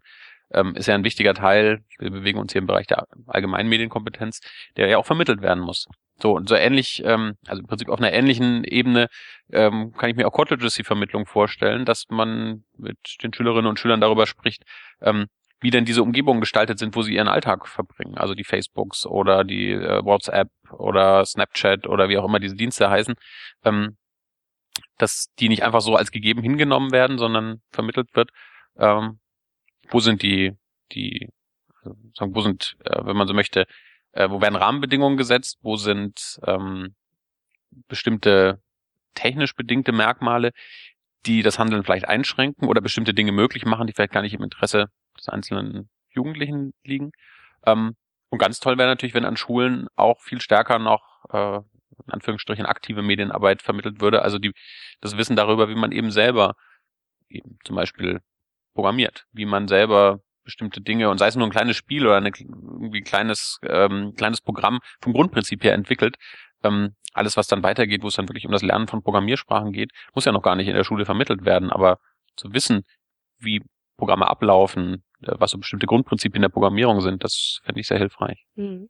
ähm, 0.52 0.76
ist 0.76 0.88
ja 0.88 0.96
ein 0.96 1.04
wichtiger 1.04 1.34
Teil. 1.34 1.84
Wir 1.98 2.12
bewegen 2.12 2.40
uns 2.40 2.52
hier 2.52 2.60
im 2.60 2.68
Bereich 2.68 2.88
der 2.88 3.08
allgemeinen 3.28 3.70
Medienkompetenz, 3.70 4.42
der 4.78 4.88
ja 4.88 4.98
auch 4.98 5.06
vermittelt 5.06 5.42
werden 5.42 5.64
muss. 5.64 5.88
So 6.22 6.34
und 6.34 6.50
so 6.50 6.56
ähnlich, 6.56 7.02
ähm, 7.06 7.36
also 7.48 7.62
im 7.62 7.68
Prinzip 7.68 7.90
auf 7.90 8.00
einer 8.00 8.12
ähnlichen 8.12 8.64
Ebene 8.64 9.08
ähm, 9.52 9.94
kann 9.94 10.10
ich 10.10 10.16
mir 10.16 10.28
auch 10.28 10.34
Code 10.34 10.56
Literacy 10.56 10.84
Vermittlung 10.84 11.26
vorstellen, 11.26 11.86
dass 11.86 12.06
man 12.10 12.64
mit 12.78 12.98
den 13.24 13.34
Schülerinnen 13.34 13.68
und 13.68 13.80
Schülern 13.80 14.02
darüber 14.02 14.28
spricht, 14.28 14.64
ähm, 15.02 15.28
wie 15.62 15.72
denn 15.72 15.86
diese 15.86 16.04
Umgebungen 16.04 16.42
gestaltet 16.42 16.80
sind, 16.80 16.96
wo 16.96 17.02
sie 17.02 17.16
ihren 17.16 17.28
Alltag 17.28 17.68
verbringen. 17.68 18.18
Also 18.18 18.34
die 18.34 18.44
Facebooks 18.44 19.06
oder 19.06 19.44
die 19.44 19.72
äh, 19.72 20.04
WhatsApp 20.04 20.50
oder 20.72 21.26
Snapchat 21.26 21.88
oder 21.88 22.10
wie 22.10 22.18
auch 22.18 22.26
immer 22.26 22.40
diese 22.40 22.56
Dienste 22.56 22.90
heißen. 22.90 23.16
Ähm, 23.64 23.98
dass 24.98 25.28
die 25.40 25.50
nicht 25.50 25.64
einfach 25.64 25.82
so 25.82 25.96
als 25.96 26.12
gegeben 26.12 26.42
hingenommen 26.42 26.92
werden, 26.92 27.18
sondern 27.18 27.62
vermittelt 27.72 28.16
wird, 28.16 28.32
ähm, 28.78 29.19
wo 29.90 30.00
sind 30.00 30.22
die, 30.22 30.56
die, 30.92 31.30
also 31.84 31.96
sagen, 32.14 32.36
wo 32.36 32.42
sind, 32.42 32.78
äh, 32.86 33.06
wenn 33.06 33.18
man 33.18 33.28
so 33.28 33.34
möchte, 33.34 33.68
äh, 34.12 34.30
wo 34.30 34.42
werden 34.42 34.56
Rahmenbedingungen 34.56 35.18
gesetzt, 35.18 35.60
wo 35.62 35.76
sind 35.76 36.40
ähm, 36.46 36.96
bestimmte 37.88 38.62
technisch 39.14 39.56
bedingte 39.56 39.92
Merkmale, 39.92 40.52
die 41.26 41.42
das 41.42 41.60
Handeln 41.60 41.84
vielleicht 41.84 42.08
einschränken 42.08 42.68
oder 42.68 42.82
bestimmte 42.82 43.14
Dinge 43.14 43.32
möglich 43.32 43.66
machen, 43.66 43.88
die 43.88 43.94
vielleicht 43.94 44.14
gar 44.14 44.22
nicht 44.22 44.34
im 44.34 44.44
Interesse 44.44 44.88
des 45.18 45.30
einzelnen 45.30 45.90
Jugendlichen 46.10 46.74
liegen. 46.84 47.12
Ähm, 47.66 47.96
und 48.30 48.38
ganz 48.38 48.60
toll 48.60 48.78
wäre 48.78 48.90
natürlich, 48.90 49.14
wenn 49.14 49.26
an 49.26 49.38
Schulen 49.38 49.88
auch 49.96 50.22
viel 50.22 50.40
stärker 50.40 50.80
noch 50.80 51.26
äh, 51.32 51.58
in 51.58 52.14
Anführungsstrichen 52.14 52.66
aktive 52.66 53.02
Medienarbeit 53.02 53.62
vermittelt 53.62 54.00
würde, 54.00 54.22
also 54.22 54.40
die 54.40 54.54
das 55.02 55.18
Wissen 55.18 55.36
darüber, 55.36 55.70
wie 55.70 55.76
man 55.76 55.92
eben 55.92 56.12
selber 56.12 56.56
eben 57.28 57.60
zum 57.64 57.76
Beispiel 57.76 58.22
programmiert, 58.80 59.26
wie 59.34 59.46
man 59.46 59.68
selber 59.68 60.22
bestimmte 60.46 60.80
Dinge 60.80 61.10
und 61.10 61.18
sei 61.18 61.28
es 61.28 61.36
nur 61.36 61.46
ein 61.46 61.52
kleines 61.52 61.76
Spiel 61.76 62.08
oder 62.08 62.16
eine, 62.16 62.30
irgendwie 62.30 63.02
kleines 63.02 63.60
ähm, 63.64 64.14
kleines 64.16 64.40
Programm 64.42 64.80
vom 65.02 65.12
Grundprinzip 65.12 65.64
her 65.66 65.74
entwickelt, 65.74 66.16
ähm, 66.64 66.96
alles 67.14 67.36
was 67.36 67.48
dann 67.48 67.62
weitergeht, 67.62 68.04
wo 68.04 68.08
es 68.08 68.16
dann 68.16 68.30
wirklich 68.30 68.46
um 68.46 68.54
das 68.54 68.62
Lernen 68.62 68.88
von 68.88 69.04
Programmiersprachen 69.04 69.74
geht, 69.74 69.92
muss 70.16 70.24
ja 70.24 70.32
noch 70.32 70.42
gar 70.42 70.56
nicht 70.56 70.70
in 70.70 70.76
der 70.76 70.86
Schule 70.86 71.04
vermittelt 71.06 71.44
werden, 71.44 71.72
aber 71.72 71.98
zu 72.38 72.54
wissen, 72.54 72.84
wie 73.38 73.62
Programme 73.98 74.28
ablaufen, 74.30 75.04
äh, 75.24 75.34
was 75.38 75.52
so 75.52 75.58
bestimmte 75.58 75.88
Grundprinzipien 75.88 76.42
der 76.42 76.50
Programmierung 76.50 77.02
sind, 77.02 77.24
das 77.24 77.60
fände 77.64 77.82
ich 77.82 77.88
sehr 77.88 78.00
hilfreich. 78.00 78.46
Hm. 78.56 78.88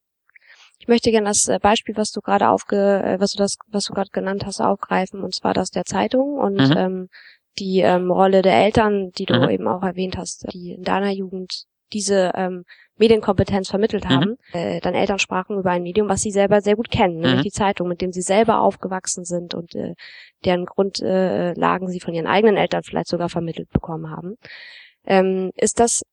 Ich 0.77 0.87
möchte 0.87 1.11
gerne 1.11 1.27
das 1.27 1.47
äh, 1.47 1.59
Beispiel, 1.59 1.97
was 1.97 2.11
du 2.11 2.21
gerade 2.21 2.47
aufge, 2.47 2.77
äh, 3.03 3.19
was 3.19 3.31
du 3.31 3.39
das, 3.39 3.57
was 3.67 3.85
du 3.85 3.93
gerade 3.93 4.11
genannt 4.11 4.45
hast, 4.45 4.61
aufgreifen, 4.61 5.23
und 5.23 5.33
zwar 5.33 5.53
das 5.53 5.71
der 5.71 5.83
Zeitung 5.83 6.37
und 6.37 6.69
Mhm. 6.69 6.77
ähm, 6.77 7.09
die 7.59 7.79
ähm, 7.81 8.11
Rolle 8.11 8.41
der 8.41 8.55
Eltern, 8.55 9.11
die 9.11 9.25
du 9.25 9.35
Mhm. 9.35 9.49
eben 9.49 9.67
auch 9.67 9.83
erwähnt 9.83 10.17
hast, 10.17 10.51
die 10.53 10.73
in 10.73 10.83
deiner 10.83 11.11
Jugend 11.11 11.63
diese 11.91 12.31
ähm, 12.35 12.65
Medienkompetenz 12.97 13.69
vermittelt 13.69 14.05
Mhm. 14.05 14.09
haben. 14.09 14.35
Äh, 14.53 14.79
deine 14.79 14.99
Eltern 14.99 15.19
sprachen 15.19 15.57
über 15.57 15.71
ein 15.71 15.83
Medium, 15.83 16.07
was 16.09 16.21
sie 16.21 16.31
selber 16.31 16.61
sehr 16.61 16.75
gut 16.75 16.91
kennen, 16.91 17.15
nämlich 17.15 17.39
Mhm. 17.39 17.43
die 17.43 17.51
Zeitung, 17.51 17.87
mit 17.87 18.01
dem 18.01 18.11
sie 18.11 18.21
selber 18.21 18.61
aufgewachsen 18.61 19.25
sind 19.25 19.55
und 19.55 19.73
äh, 19.75 19.93
deren 20.45 20.65
Grundlagen 20.65 21.87
äh, 21.87 21.91
sie 21.91 21.99
von 21.99 22.13
ihren 22.13 22.27
eigenen 22.27 22.57
Eltern 22.57 22.83
vielleicht 22.83 23.07
sogar 23.07 23.29
vermittelt 23.29 23.69
bekommen 23.71 24.11
haben. 24.11 24.35
Ähm, 25.05 25.51
ist 25.55 25.79
das 25.79 26.03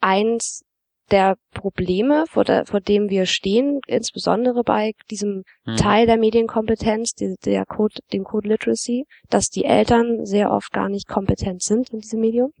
eins 0.00 0.62
der 1.10 1.36
Probleme, 1.52 2.24
vor, 2.28 2.44
der, 2.44 2.66
vor 2.66 2.80
dem 2.80 3.08
wir 3.08 3.26
stehen, 3.26 3.80
insbesondere 3.86 4.62
bei 4.62 4.92
diesem 5.10 5.44
Mhm. 5.64 5.76
Teil 5.76 6.06
der 6.06 6.18
Medienkompetenz, 6.18 7.12
die, 7.14 7.34
der 7.44 7.64
Code, 7.66 7.96
dem 8.12 8.24
Code 8.24 8.48
Literacy, 8.48 9.04
dass 9.30 9.48
die 9.48 9.64
Eltern 9.64 10.24
sehr 10.24 10.50
oft 10.50 10.72
gar 10.72 10.88
nicht 10.88 11.08
kompetent 11.08 11.62
sind 11.62 11.90
in 11.90 12.00
diesem 12.00 12.20
Medium? 12.20 12.52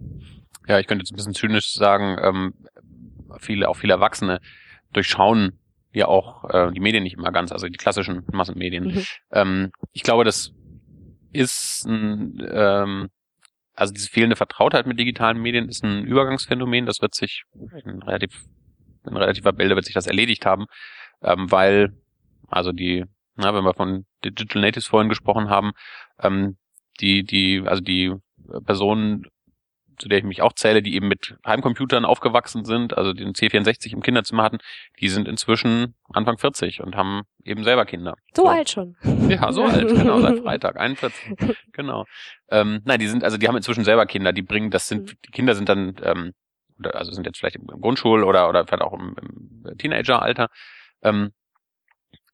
Ja, 0.66 0.78
ich 0.78 0.86
könnte 0.86 1.02
jetzt 1.02 1.12
ein 1.12 1.16
bisschen 1.16 1.34
zynisch 1.34 1.72
sagen, 1.72 2.16
ähm, 2.22 2.54
viele, 3.38 3.68
auch 3.68 3.76
viele 3.76 3.94
Erwachsene 3.94 4.40
durchschauen 4.92 5.58
ja 5.92 6.06
auch 6.06 6.44
äh, 6.50 6.70
die 6.72 6.80
Medien 6.80 7.02
nicht 7.02 7.16
immer 7.16 7.32
ganz, 7.32 7.52
also 7.52 7.66
die 7.66 7.76
klassischen 7.76 8.24
Massenmedien. 8.32 8.84
Mhm. 8.84 9.04
Ähm, 9.32 9.70
ich 9.92 10.02
glaube, 10.02 10.24
das 10.24 10.52
ist 11.32 11.86
ein 11.86 12.46
ähm, 12.50 13.08
also 13.78 13.94
diese 13.94 14.10
fehlende 14.10 14.34
Vertrautheit 14.34 14.86
mit 14.86 14.98
digitalen 14.98 15.40
Medien 15.40 15.68
ist 15.68 15.84
ein 15.84 16.04
Übergangsphänomen. 16.04 16.84
Das 16.84 17.00
wird 17.00 17.14
sich 17.14 17.44
in 17.84 18.02
relativ 18.02 18.44
in 19.06 19.16
relativer 19.16 19.52
Bälde 19.52 19.76
wird 19.76 19.84
sich 19.84 19.94
das 19.94 20.08
erledigt 20.08 20.44
haben, 20.44 20.66
ähm, 21.22 21.50
weil 21.50 21.92
also 22.48 22.72
die, 22.72 23.04
na, 23.36 23.54
wenn 23.54 23.62
wir 23.62 23.74
von 23.74 24.04
Digital 24.24 24.62
Natives 24.62 24.86
vorhin 24.86 25.08
gesprochen 25.08 25.48
haben, 25.48 25.70
ähm, 26.20 26.56
die 27.00 27.22
die 27.22 27.62
also 27.64 27.80
die 27.80 28.12
Personen 28.64 29.26
zu 29.98 30.08
der 30.08 30.18
ich 30.18 30.24
mich 30.24 30.42
auch 30.42 30.52
zähle, 30.52 30.82
die 30.82 30.94
eben 30.94 31.08
mit 31.08 31.36
Heimcomputern 31.46 32.04
aufgewachsen 32.04 32.64
sind, 32.64 32.96
also 32.96 33.12
den 33.12 33.32
C64 33.32 33.92
im 33.92 34.02
Kinderzimmer 34.02 34.42
hatten, 34.42 34.58
die 35.00 35.08
sind 35.08 35.28
inzwischen 35.28 35.94
Anfang 36.12 36.38
40 36.38 36.80
und 36.80 36.96
haben 36.96 37.22
eben 37.44 37.64
selber 37.64 37.84
Kinder. 37.84 38.14
So, 38.34 38.42
so. 38.42 38.48
alt 38.48 38.70
schon. 38.70 38.96
Ja, 39.28 39.52
so 39.52 39.64
alt, 39.64 39.88
genau, 39.96 40.20
seit 40.20 40.40
Freitag, 40.40 40.76
41. 40.76 41.34
genau. 41.72 42.04
Ähm, 42.50 42.80
nein, 42.84 43.00
die 43.00 43.08
sind, 43.08 43.24
also 43.24 43.36
die 43.36 43.48
haben 43.48 43.56
inzwischen 43.56 43.84
selber 43.84 44.06
Kinder, 44.06 44.32
die 44.32 44.42
bringen, 44.42 44.70
das 44.70 44.88
sind, 44.88 45.12
mhm. 45.12 45.16
die 45.26 45.30
Kinder 45.30 45.54
sind 45.54 45.68
dann, 45.68 45.96
ähm, 46.02 46.32
also 46.92 47.12
sind 47.12 47.26
jetzt 47.26 47.38
vielleicht 47.38 47.56
im 47.56 47.66
Grundschul- 47.66 48.24
oder, 48.24 48.48
oder 48.48 48.66
vielleicht 48.66 48.82
auch 48.82 48.92
im, 48.92 49.16
im 49.64 49.78
Teenageralter. 49.78 50.48
Ähm, 51.02 51.32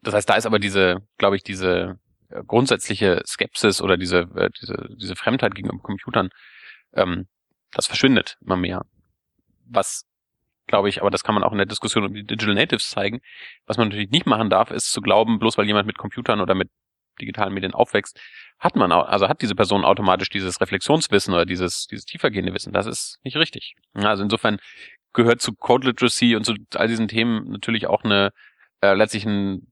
das 0.02 0.14
heißt, 0.14 0.28
da 0.28 0.35
ist 0.35 0.47
aber 0.47 0.59
diese, 0.59 0.99
glaube 1.18 1.37
ich, 1.37 1.42
diese 1.42 1.99
äh, 2.28 2.42
grundsätzliche 2.47 3.23
Skepsis 3.26 3.80
oder 3.80 3.97
diese, 3.97 4.28
äh, 4.37 4.50
diese, 4.61 4.88
diese 5.00 5.16
Fremdheit 5.16 5.54
gegenüber 5.54 5.83
Computern 5.83 6.28
ähm, 6.94 7.26
das 7.75 7.87
verschwindet 7.87 8.38
immer 8.40 8.57
mehr. 8.57 8.85
Was, 9.66 10.07
glaube 10.66 10.88
ich, 10.88 11.00
aber 11.00 11.11
das 11.11 11.25
kann 11.25 11.35
man 11.35 11.45
auch 11.45 11.52
in 11.52 11.59
der 11.59 11.66
Diskussion 11.66 12.04
um 12.04 12.14
die 12.14 12.25
Digital 12.25 12.54
Natives 12.54 12.90
zeigen. 12.90 13.21
Was 13.66 13.76
man 13.76 13.88
natürlich 13.88 14.11
nicht 14.11 14.26
machen 14.26 14.50
darf, 14.50 14.71
ist 14.71 14.93
zu 14.93 15.00
glauben, 15.00 15.38
bloß 15.38 15.59
weil 15.59 15.66
jemand 15.66 15.87
mit 15.87 15.99
Computern 15.99 16.40
oder 16.40 16.54
mit 16.54 16.71
digitalen 17.21 17.54
Medien 17.54 17.75
aufwächst, 17.75 18.21
hat 18.59 18.76
man 18.76 18.90
auch, 18.93 19.07
also 19.07 19.28
hat 19.28 19.43
diese 19.43 19.54
Person 19.54 19.85
automatisch 19.85 20.31
dieses 20.31 20.61
Reflexionswissen 20.61 21.33
oder 21.33 21.47
dieses, 21.47 21.87
dieses 21.87 22.04
tiefergehende 22.04 22.54
Wissen. 22.54 22.73
Das 22.73 22.87
ist 22.87 23.19
nicht 23.23 23.37
richtig. 23.37 23.76
Also 23.95 24.23
insofern 24.23 24.59
gehört 25.12 25.40
zu 25.40 25.54
Code 25.54 25.88
Literacy 25.88 26.35
und 26.35 26.45
zu 26.45 26.54
all 26.75 26.88
diesen 26.88 27.09
Themen 27.09 27.50
natürlich 27.50 27.87
auch 27.87 28.02
eine 28.02 28.33
äh, 28.81 28.95
letztlich 28.95 29.25
ein 29.26 29.69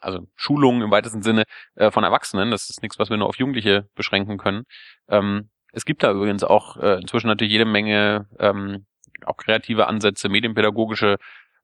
also 0.00 0.26
Schulung 0.34 0.82
im 0.82 0.90
weitesten 0.90 1.22
Sinne 1.22 1.44
äh, 1.74 1.90
von 1.90 2.04
Erwachsenen. 2.04 2.50
Das 2.50 2.70
ist 2.70 2.82
nichts, 2.82 2.98
was 2.98 3.10
wir 3.10 3.16
nur 3.16 3.28
auf 3.28 3.36
Jugendliche 3.36 3.88
beschränken 3.94 4.38
können. 4.38 4.64
Ähm, 5.08 5.50
es 5.72 5.84
gibt 5.84 6.02
da 6.02 6.12
übrigens 6.12 6.44
auch 6.44 6.76
äh, 6.76 7.00
inzwischen 7.00 7.28
natürlich 7.28 7.52
jede 7.52 7.64
Menge 7.64 8.26
ähm, 8.38 8.86
auch 9.24 9.36
kreative 9.36 9.86
Ansätze, 9.86 10.28
medienpädagogische 10.28 11.16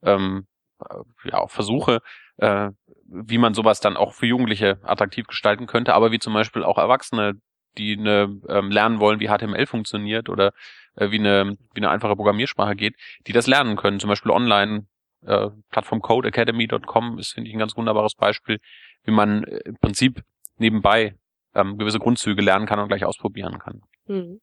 ähm, 0.02 0.46
äh, 0.80 1.30
ja, 1.30 1.38
auch 1.38 1.50
Versuche, 1.50 2.00
äh, 2.38 2.70
wie 3.06 3.38
man 3.38 3.54
sowas 3.54 3.80
dann 3.80 3.96
auch 3.96 4.12
für 4.12 4.26
Jugendliche 4.26 4.78
attraktiv 4.82 5.26
gestalten 5.26 5.66
könnte, 5.66 5.94
aber 5.94 6.12
wie 6.12 6.18
zum 6.18 6.34
Beispiel 6.34 6.64
auch 6.64 6.78
Erwachsene, 6.78 7.34
die 7.78 7.96
eine, 7.98 8.40
ähm, 8.48 8.70
lernen 8.70 9.00
wollen, 9.00 9.20
wie 9.20 9.28
HTML 9.28 9.66
funktioniert 9.66 10.28
oder 10.28 10.52
äh, 10.96 11.10
wie, 11.10 11.18
eine, 11.18 11.56
wie 11.74 11.80
eine 11.80 11.90
einfache 11.90 12.16
Programmiersprache 12.16 12.74
geht, 12.74 12.96
die 13.26 13.32
das 13.32 13.46
lernen 13.46 13.76
können, 13.76 14.00
zum 14.00 14.08
Beispiel 14.08 14.32
online. 14.32 14.86
Äh, 15.24 15.48
Plattform 15.70 16.00
codeacademy.com 16.02 17.18
ist, 17.18 17.32
finde 17.32 17.48
ich, 17.48 17.56
ein 17.56 17.58
ganz 17.58 17.76
wunderbares 17.76 18.14
Beispiel, 18.14 18.60
wie 19.04 19.10
man 19.10 19.44
äh, 19.44 19.58
im 19.64 19.76
Prinzip 19.76 20.22
nebenbei 20.58 21.16
ähm, 21.56 21.78
gewisse 21.78 21.98
Grundzüge 21.98 22.42
lernen 22.42 22.66
kann 22.66 22.78
und 22.78 22.88
gleich 22.88 23.04
ausprobieren 23.04 23.58
kann. 23.58 23.80
Hm. 24.06 24.40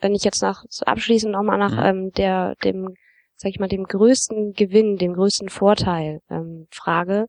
Wenn 0.00 0.14
ich 0.14 0.24
jetzt 0.24 0.42
nach 0.42 0.64
abschließend 0.84 1.32
nochmal 1.32 1.58
nach 1.58 1.72
mhm. 1.72 1.84
ähm, 1.84 2.10
der 2.12 2.54
dem 2.64 2.94
sag 3.36 3.50
ich 3.50 3.58
mal 3.58 3.68
dem 3.68 3.84
größten 3.84 4.52
Gewinn, 4.52 4.98
dem 4.98 5.14
größten 5.14 5.48
Vorteil 5.48 6.20
ähm, 6.28 6.66
frage, 6.70 7.26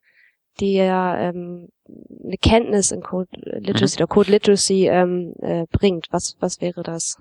der 0.59 1.15
ähm, 1.19 1.69
eine 1.87 2.37
Kenntnis 2.37 2.91
in 2.91 3.01
Code 3.01 3.29
Literacy 3.33 3.95
mhm. 3.95 4.03
oder 4.03 4.07
Code 4.07 4.31
Literacy 4.31 4.87
ähm, 4.87 5.33
äh, 5.41 5.65
bringt, 5.71 6.07
was 6.11 6.35
was 6.39 6.59
wäre 6.59 6.83
das? 6.83 7.17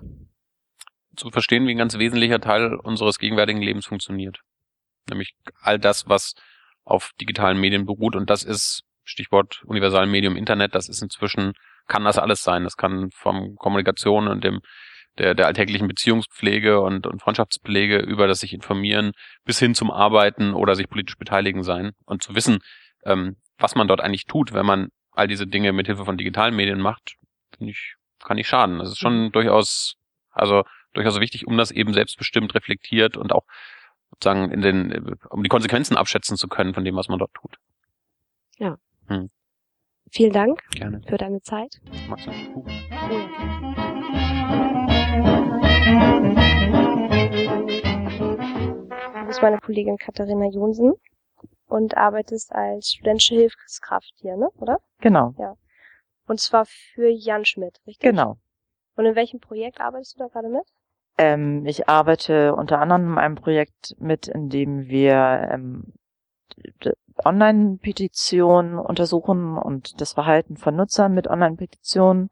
Zu 1.15 1.29
verstehen, 1.29 1.67
wie 1.67 1.71
ein 1.71 1.77
ganz 1.77 1.97
wesentlicher 1.97 2.39
Teil 2.39 2.75
unseres 2.75 3.17
gegenwärtigen 3.17 3.61
Lebens 3.61 3.85
funktioniert, 3.85 4.41
nämlich 5.09 5.35
all 5.61 5.79
das, 5.79 6.07
was 6.07 6.33
auf 6.83 7.11
digitalen 7.19 7.59
Medien 7.59 7.85
beruht 7.85 8.15
und 8.15 8.29
das 8.29 8.43
ist 8.43 8.83
Stichwort 9.03 9.63
universalen 9.65 10.11
Medium 10.11 10.35
Internet, 10.35 10.75
das 10.75 10.89
ist 10.89 11.01
inzwischen 11.01 11.53
kann 11.87 12.03
das 12.03 12.17
alles 12.17 12.43
sein. 12.43 12.63
Das 12.63 12.77
kann 12.77 13.09
vom 13.11 13.55
Kommunikation 13.55 14.27
und 14.27 14.43
dem 14.43 14.61
der, 15.17 15.35
der 15.35 15.47
alltäglichen 15.47 15.87
Beziehungspflege 15.87 16.81
und, 16.81 17.05
und 17.05 17.21
Freundschaftspflege 17.21 17.97
über 17.97 18.27
das 18.27 18.39
sich 18.39 18.53
informieren 18.53 19.11
bis 19.43 19.59
hin 19.59 19.75
zum 19.75 19.91
Arbeiten 19.91 20.53
oder 20.53 20.75
sich 20.75 20.89
politisch 20.89 21.17
beteiligen 21.17 21.63
sein 21.63 21.91
und 22.05 22.23
zu 22.23 22.33
wissen, 22.35 22.59
ähm, 23.03 23.35
was 23.57 23.75
man 23.75 23.87
dort 23.87 24.01
eigentlich 24.01 24.25
tut, 24.25 24.53
wenn 24.53 24.65
man 24.65 24.89
all 25.11 25.27
diese 25.27 25.47
Dinge 25.47 25.73
mit 25.73 25.87
Hilfe 25.87 26.05
von 26.05 26.17
digitalen 26.17 26.55
Medien 26.55 26.79
macht, 26.79 27.15
finde 27.55 27.71
ich, 27.71 27.95
kann 28.19 28.37
nicht 28.37 28.47
schaden. 28.47 28.79
Das 28.79 28.89
ist 28.89 28.99
schon 28.99 29.25
mhm. 29.25 29.31
durchaus, 29.31 29.97
also 30.31 30.63
durchaus 30.93 31.19
wichtig, 31.19 31.45
um 31.47 31.57
das 31.57 31.71
eben 31.71 31.93
selbstbestimmt 31.93 32.55
reflektiert 32.55 33.17
und 33.17 33.33
auch 33.33 33.45
sozusagen 34.11 34.51
in 34.51 34.61
den, 34.61 35.17
um 35.29 35.43
die 35.43 35.49
Konsequenzen 35.49 35.97
abschätzen 35.97 36.37
zu 36.37 36.47
können 36.47 36.73
von 36.73 36.85
dem, 36.85 36.95
was 36.95 37.09
man 37.09 37.19
dort 37.19 37.33
tut. 37.33 37.57
Ja. 38.57 38.77
Hm. 39.07 39.29
Vielen 40.13 40.33
Dank 40.33 40.61
Gerne. 40.75 41.01
für 41.07 41.17
deine 41.17 41.41
Zeit. 41.41 41.79
Magst 42.09 42.27
du 42.27 42.31
ein 42.31 42.53
Buch? 42.53 42.65
Du 49.19 49.27
bist 49.27 49.41
meine 49.41 49.59
Kollegin 49.59 49.97
Katharina 49.97 50.47
Jonsen 50.47 50.93
und 51.67 51.95
arbeitest 51.95 52.51
als 52.51 52.91
studentische 52.91 53.35
Hilfskraft 53.35 54.11
hier, 54.17 54.35
ne? 54.35 54.49
Oder? 54.57 54.79
Genau. 54.99 55.33
Ja. 55.39 55.55
Und 56.27 56.41
zwar 56.41 56.65
für 56.65 57.07
Jan 57.07 57.45
Schmidt, 57.45 57.79
richtig? 57.87 58.01
Genau. 58.09 58.35
Und 58.97 59.05
in 59.05 59.15
welchem 59.15 59.39
Projekt 59.39 59.79
arbeitest 59.79 60.15
du 60.15 60.23
da 60.23 60.27
gerade 60.27 60.49
mit? 60.49 60.63
Ähm, 61.17 61.65
ich 61.65 61.87
arbeite 61.87 62.53
unter 62.55 62.79
anderem 62.79 63.13
in 63.13 63.17
einem 63.17 63.35
Projekt 63.35 63.95
mit, 63.97 64.27
in 64.27 64.49
dem 64.49 64.89
wir 64.89 65.47
ähm, 65.51 65.93
Online-Petitionen 67.25 68.77
untersuchen 68.77 69.57
und 69.57 69.99
das 70.01 70.13
Verhalten 70.13 70.57
von 70.57 70.75
Nutzern 70.75 71.13
mit 71.13 71.27
Online-Petitionen 71.27 72.29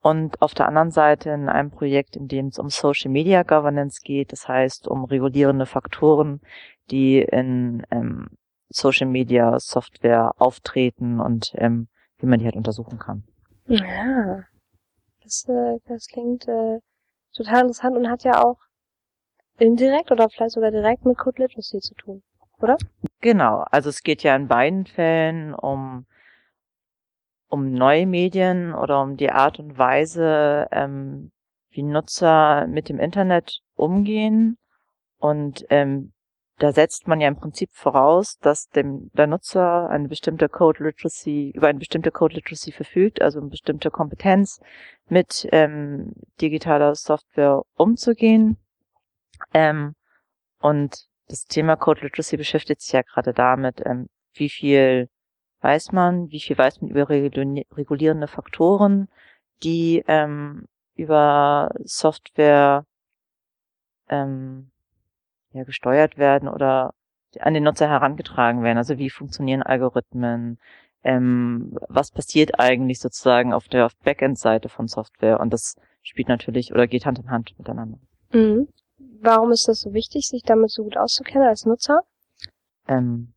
und 0.00 0.40
auf 0.42 0.54
der 0.54 0.68
anderen 0.68 0.90
Seite 0.90 1.30
in 1.30 1.48
einem 1.48 1.70
Projekt, 1.70 2.16
in 2.16 2.28
dem 2.28 2.48
es 2.48 2.58
um 2.58 2.68
Social 2.68 3.10
Media 3.10 3.42
Governance 3.42 4.00
geht, 4.02 4.32
das 4.32 4.48
heißt 4.48 4.86
um 4.88 5.04
regulierende 5.04 5.66
Faktoren, 5.66 6.40
die 6.90 7.20
in 7.20 7.86
ähm, 7.90 8.28
Social 8.68 9.06
Media 9.06 9.58
Software 9.58 10.32
auftreten 10.38 11.20
und 11.20 11.52
ähm, 11.56 11.88
wie 12.18 12.26
man 12.26 12.38
die 12.38 12.44
halt 12.44 12.56
untersuchen 12.56 12.98
kann. 12.98 13.24
Ja, 13.66 14.44
das, 15.22 15.46
äh, 15.48 15.78
das 15.86 16.06
klingt 16.06 16.46
äh, 16.48 16.80
total 17.34 17.62
interessant 17.62 17.96
und 17.96 18.10
hat 18.10 18.24
ja 18.24 18.44
auch 18.44 18.58
indirekt 19.58 20.10
oder 20.10 20.28
vielleicht 20.28 20.52
sogar 20.52 20.70
direkt 20.70 21.06
mit 21.06 21.16
Code 21.16 21.42
Literacy 21.42 21.80
zu 21.80 21.94
tun 21.94 22.22
oder? 22.64 22.76
Genau, 23.24 23.64
also 23.70 23.88
es 23.88 24.02
geht 24.02 24.22
ja 24.22 24.36
in 24.36 24.48
beiden 24.48 24.84
Fällen 24.84 25.54
um, 25.54 26.04
um 27.48 27.72
neue 27.72 28.04
Medien 28.06 28.74
oder 28.74 29.00
um 29.00 29.16
die 29.16 29.30
Art 29.30 29.58
und 29.58 29.78
Weise, 29.78 30.68
ähm, 30.70 31.32
wie 31.70 31.84
Nutzer 31.84 32.66
mit 32.66 32.90
dem 32.90 33.00
Internet 33.00 33.60
umgehen. 33.76 34.58
Und 35.16 35.64
ähm, 35.70 36.12
da 36.58 36.72
setzt 36.72 37.08
man 37.08 37.18
ja 37.18 37.28
im 37.28 37.36
Prinzip 37.36 37.70
voraus, 37.72 38.36
dass 38.40 38.68
dem, 38.68 39.10
der 39.14 39.26
Nutzer 39.26 39.88
eine 39.88 40.08
bestimmte 40.08 40.50
Code 40.50 40.84
Literacy, 40.84 41.50
über 41.54 41.68
eine 41.68 41.78
bestimmte 41.78 42.10
Code 42.10 42.34
Literacy 42.34 42.72
verfügt, 42.72 43.22
also 43.22 43.40
eine 43.40 43.48
bestimmte 43.48 43.90
Kompetenz 43.90 44.60
mit 45.08 45.48
ähm, 45.50 46.12
digitaler 46.42 46.94
Software 46.94 47.62
umzugehen. 47.74 48.58
Ähm, 49.54 49.94
und 50.60 51.08
das 51.28 51.46
Thema 51.46 51.76
Code 51.76 52.02
Literacy 52.02 52.36
beschäftigt 52.36 52.82
sich 52.82 52.92
ja 52.92 53.02
gerade 53.02 53.32
damit, 53.32 53.82
ähm, 53.84 54.08
wie 54.34 54.48
viel 54.48 55.08
weiß 55.60 55.92
man, 55.92 56.30
wie 56.30 56.40
viel 56.40 56.58
weiß 56.58 56.82
man 56.82 56.90
über 56.90 57.08
regulierende 57.08 58.28
Faktoren, 58.28 59.08
die 59.62 60.04
ähm, 60.06 60.66
über 60.94 61.70
Software 61.84 62.84
ähm, 64.08 64.70
ja, 65.52 65.64
gesteuert 65.64 66.18
werden 66.18 66.48
oder 66.48 66.92
an 67.40 67.54
den 67.54 67.64
Nutzer 67.64 67.88
herangetragen 67.88 68.62
werden. 68.62 68.78
Also 68.78 68.98
wie 68.98 69.10
funktionieren 69.10 69.62
Algorithmen, 69.62 70.58
ähm, 71.02 71.76
was 71.88 72.10
passiert 72.10 72.60
eigentlich 72.60 73.00
sozusagen 73.00 73.52
auf 73.52 73.68
der 73.68 73.90
Backend-Seite 74.04 74.68
von 74.68 74.86
Software 74.86 75.40
und 75.40 75.52
das 75.52 75.76
spielt 76.02 76.28
natürlich 76.28 76.72
oder 76.72 76.86
geht 76.86 77.06
Hand 77.06 77.18
in 77.18 77.30
Hand 77.30 77.54
miteinander. 77.58 77.98
Mhm. 78.32 78.68
Warum 78.98 79.50
ist 79.52 79.68
das 79.68 79.80
so 79.80 79.92
wichtig, 79.92 80.28
sich 80.28 80.42
damit 80.42 80.70
so 80.70 80.84
gut 80.84 80.96
auszukennen 80.96 81.48
als 81.48 81.64
Nutzer? 81.64 82.00
Ähm, 82.86 83.34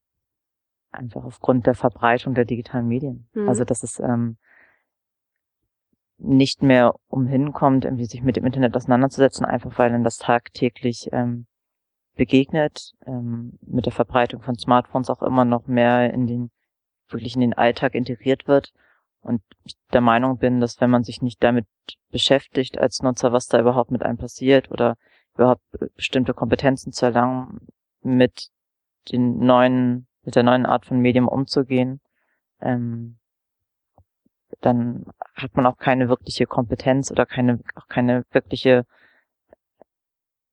einfach 0.91 1.23
aufgrund 1.23 1.65
der 1.65 1.75
Verbreitung 1.75 2.33
der 2.33 2.45
digitalen 2.45 2.87
Medien. 2.87 3.29
Mhm. 3.33 3.49
Also 3.49 3.63
dass 3.63 3.83
es 3.83 3.99
ähm, 3.99 4.37
nicht 6.17 6.63
mehr 6.63 6.95
umhin 7.07 7.53
kommt, 7.53 7.85
irgendwie 7.85 8.05
sich 8.05 8.23
mit 8.23 8.35
dem 8.35 8.45
Internet 8.45 8.75
auseinanderzusetzen, 8.75 9.45
einfach 9.45 9.77
weil 9.77 9.91
dann 9.91 10.03
das 10.03 10.17
tagtäglich 10.17 11.09
ähm, 11.11 11.45
begegnet, 12.15 12.93
ähm, 13.05 13.57
mit 13.61 13.85
der 13.85 13.93
Verbreitung 13.93 14.41
von 14.41 14.57
Smartphones 14.57 15.09
auch 15.09 15.21
immer 15.21 15.45
noch 15.45 15.67
mehr 15.67 16.11
in 16.13 16.25
den, 16.25 16.51
wirklich 17.09 17.35
in 17.35 17.41
den 17.41 17.53
Alltag 17.53 17.93
integriert 17.93 18.47
wird 18.47 18.73
Und 19.21 19.41
ich 19.63 19.75
der 19.93 20.01
Meinung 20.01 20.37
bin, 20.39 20.59
dass 20.59 20.81
wenn 20.81 20.89
man 20.89 21.03
sich 21.03 21.21
nicht 21.21 21.41
damit 21.43 21.67
beschäftigt 22.09 22.79
als 22.79 23.01
Nutzer, 23.03 23.31
was 23.31 23.45
da 23.45 23.59
überhaupt 23.59 23.91
mit 23.91 24.01
einem 24.01 24.17
passiert 24.17 24.71
oder 24.71 24.95
überhaupt 25.38 25.62
bestimmte 25.96 26.34
Kompetenzen 26.34 26.91
zu 26.91 27.06
erlangen, 27.06 27.67
mit 28.01 28.50
den 29.12 29.39
neuen, 29.39 30.08
mit 30.24 30.36
der 30.36 30.44
neuen 30.44 30.65
Art 30.65 30.86
von 30.86 31.00
Medium 31.00 31.27
umzugehen, 31.27 32.01
ähm, 32.62 33.17
dann 34.62 35.06
hat 35.36 35.56
man 35.56 35.65
auch 35.65 35.77
keine 35.77 36.10
wirkliche 36.10 36.46
Kompetenz 36.46 37.12
oder 37.12 37.25
keine, 37.25 37.60
auch 37.75 37.88
keine 37.88 38.25
wirkliche 38.32 38.86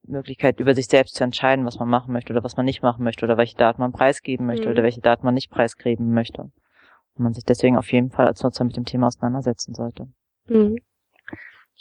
Möglichkeit, 0.03 0.61
über 0.61 0.75
sich 0.75 0.87
selbst 0.87 1.15
zu 1.15 1.25
entscheiden, 1.25 1.65
was 1.65 1.79
man 1.79 1.89
machen 1.89 2.13
möchte 2.13 2.33
oder 2.33 2.45
was 2.45 2.57
man 2.57 2.67
nicht 2.67 2.83
machen 2.83 3.05
möchte 3.05 3.25
oder 3.25 3.37
welche 3.37 3.57
Daten 3.57 3.81
man 3.81 3.93
preisgeben 3.93 4.47
möchte 4.47 4.67
mhm. 4.67 4.73
oder 4.73 4.83
welche 4.83 5.01
Daten 5.01 5.25
man 5.25 5.35
nicht 5.35 5.51
preisgeben 5.51 6.13
möchte. 6.13 6.43
Und 6.43 7.23
man 7.23 7.33
sich 7.33 7.45
deswegen 7.45 7.79
auf 7.79 7.91
jeden 7.93 8.11
Fall 8.11 8.27
als 8.27 8.43
Nutzer 8.43 8.65
mit 8.65 8.77
dem 8.77 8.85
Thema 8.85 9.07
auseinandersetzen 9.07 9.75
sollte. 9.75 10.09
Mhm. 10.47 10.77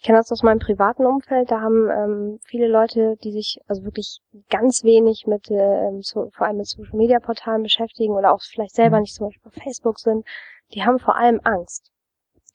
Ich 0.04 0.08
kenne 0.08 0.20
das 0.20 0.34
aus 0.34 0.44
meinem 0.44 0.60
privaten 0.60 1.06
Umfeld, 1.06 1.50
da 1.50 1.62
haben 1.62 1.90
ähm, 1.90 2.40
viele 2.44 2.68
Leute, 2.68 3.16
die 3.24 3.32
sich 3.32 3.62
also 3.68 3.86
wirklich 3.86 4.20
ganz 4.50 4.84
wenig 4.84 5.28
mit, 5.28 5.50
äh, 5.50 5.92
so, 6.02 6.30
vor 6.32 6.46
allem 6.46 6.58
mit 6.58 6.68
Social 6.68 6.98
Media 6.98 7.22
Portalen 7.22 7.64
beschäftigen 7.64 8.14
oder 8.14 8.34
auch 8.34 8.42
vielleicht 8.42 8.76
selber 8.76 8.98
mhm. 8.98 9.04
nicht 9.04 9.16
zum 9.16 9.28
Beispiel 9.28 9.48
auf 9.48 9.54
Facebook 9.64 10.00
sind, 10.00 10.28
die 10.74 10.84
haben 10.84 11.00
vor 11.00 11.16
allem 11.16 11.40
Angst. 11.46 11.90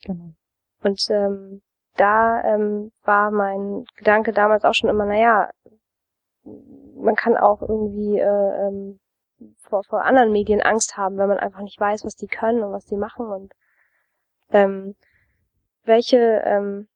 Genau. 0.05 0.35
Und 0.83 1.01
ähm, 1.09 1.63
da 1.97 2.45
ähm, 2.45 2.93
war 3.05 3.31
mein 3.31 3.87
Gedanke 3.97 4.35
damals 4.35 4.67
auch 4.67 4.75
schon 4.75 4.91
immer, 4.91 5.07
naja, 5.07 5.49
man 6.45 7.15
kann 7.15 7.39
auch 7.39 7.63
irgendwie 7.63 8.19
äh, 8.19 8.67
ähm, 8.67 9.01
vor, 9.57 9.85
vor 9.85 10.05
anderen 10.05 10.33
Medien 10.33 10.61
Angst 10.61 10.99
haben, 10.99 11.17
wenn 11.17 11.29
man 11.29 11.39
einfach 11.39 11.63
nicht 11.63 11.81
weiß, 11.81 12.05
was 12.05 12.15
die 12.15 12.29
können 12.29 12.63
und 12.63 12.73
was 12.73 12.85
die 12.85 12.97
machen 12.97 13.27
und 13.27 13.55
ähm, 14.51 14.97
welche 15.85 16.43
ähm, 16.45 16.89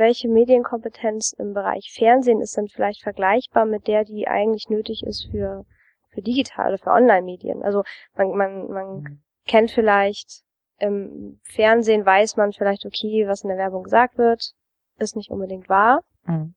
welche 0.00 0.28
Medienkompetenz 0.28 1.32
im 1.38 1.54
Bereich 1.54 1.92
Fernsehen 1.94 2.40
ist 2.40 2.56
denn 2.56 2.66
vielleicht 2.66 3.02
vergleichbar 3.02 3.66
mit 3.66 3.86
der, 3.86 4.04
die 4.04 4.26
eigentlich 4.26 4.68
nötig 4.68 5.04
ist 5.04 5.28
für 5.30 5.64
für 6.08 6.22
digital 6.22 6.70
oder 6.70 6.78
für 6.78 6.90
Online-Medien? 6.90 7.62
Also 7.62 7.84
man 8.16 8.30
man 8.36 8.68
man 8.68 8.86
mhm. 9.02 9.22
kennt 9.46 9.70
vielleicht 9.70 10.42
im 10.78 11.40
Fernsehen 11.44 12.04
weiß 12.04 12.36
man 12.36 12.52
vielleicht 12.52 12.84
okay, 12.84 13.28
was 13.28 13.44
in 13.44 13.48
der 13.50 13.58
Werbung 13.58 13.84
gesagt 13.84 14.18
wird, 14.18 14.52
ist 14.98 15.14
nicht 15.14 15.30
unbedingt 15.30 15.68
wahr. 15.68 16.02
Mhm 16.24 16.54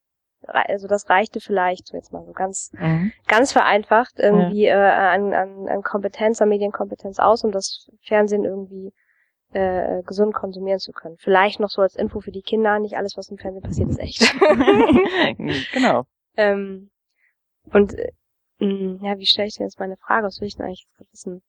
also 0.47 0.87
das 0.87 1.09
reichte 1.09 1.39
vielleicht, 1.39 1.87
so 1.87 1.97
jetzt 1.97 2.11
mal 2.11 2.25
so 2.25 2.31
ganz, 2.31 2.71
mhm. 2.73 3.11
ganz 3.27 3.51
vereinfacht, 3.51 4.19
irgendwie 4.19 4.65
ja. 4.65 4.75
äh, 4.75 5.15
an, 5.15 5.33
an, 5.33 5.67
an 5.69 5.83
Kompetenz, 5.83 6.41
an 6.41 6.49
Medienkompetenz 6.49 7.19
aus, 7.19 7.43
um 7.43 7.51
das 7.51 7.89
Fernsehen 8.01 8.45
irgendwie 8.45 8.93
äh, 9.53 10.01
gesund 10.03 10.33
konsumieren 10.33 10.79
zu 10.79 10.91
können. 10.91 11.17
Vielleicht 11.17 11.59
noch 11.59 11.69
so 11.69 11.81
als 11.81 11.95
Info 11.95 12.19
für 12.19 12.31
die 12.31 12.41
Kinder, 12.41 12.79
nicht 12.79 12.97
alles, 12.97 13.17
was 13.17 13.29
im 13.29 13.37
Fernsehen 13.37 13.63
passiert, 13.63 13.89
ist 13.89 13.99
echt. 13.99 14.21
genau. 15.73 16.03
ähm, 16.37 16.89
und 17.71 17.93
äh, 17.93 18.11
ja, 18.59 19.17
wie 19.17 19.25
stelle 19.25 19.47
ich 19.47 19.55
denn 19.55 19.67
jetzt 19.67 19.79
meine 19.79 19.97
Frage? 19.97 20.25
Was 20.25 20.39
will 20.39 20.47
ich 20.47 20.55
denn 20.55 20.65
eigentlich 20.65 20.87
wissen? 21.11 21.41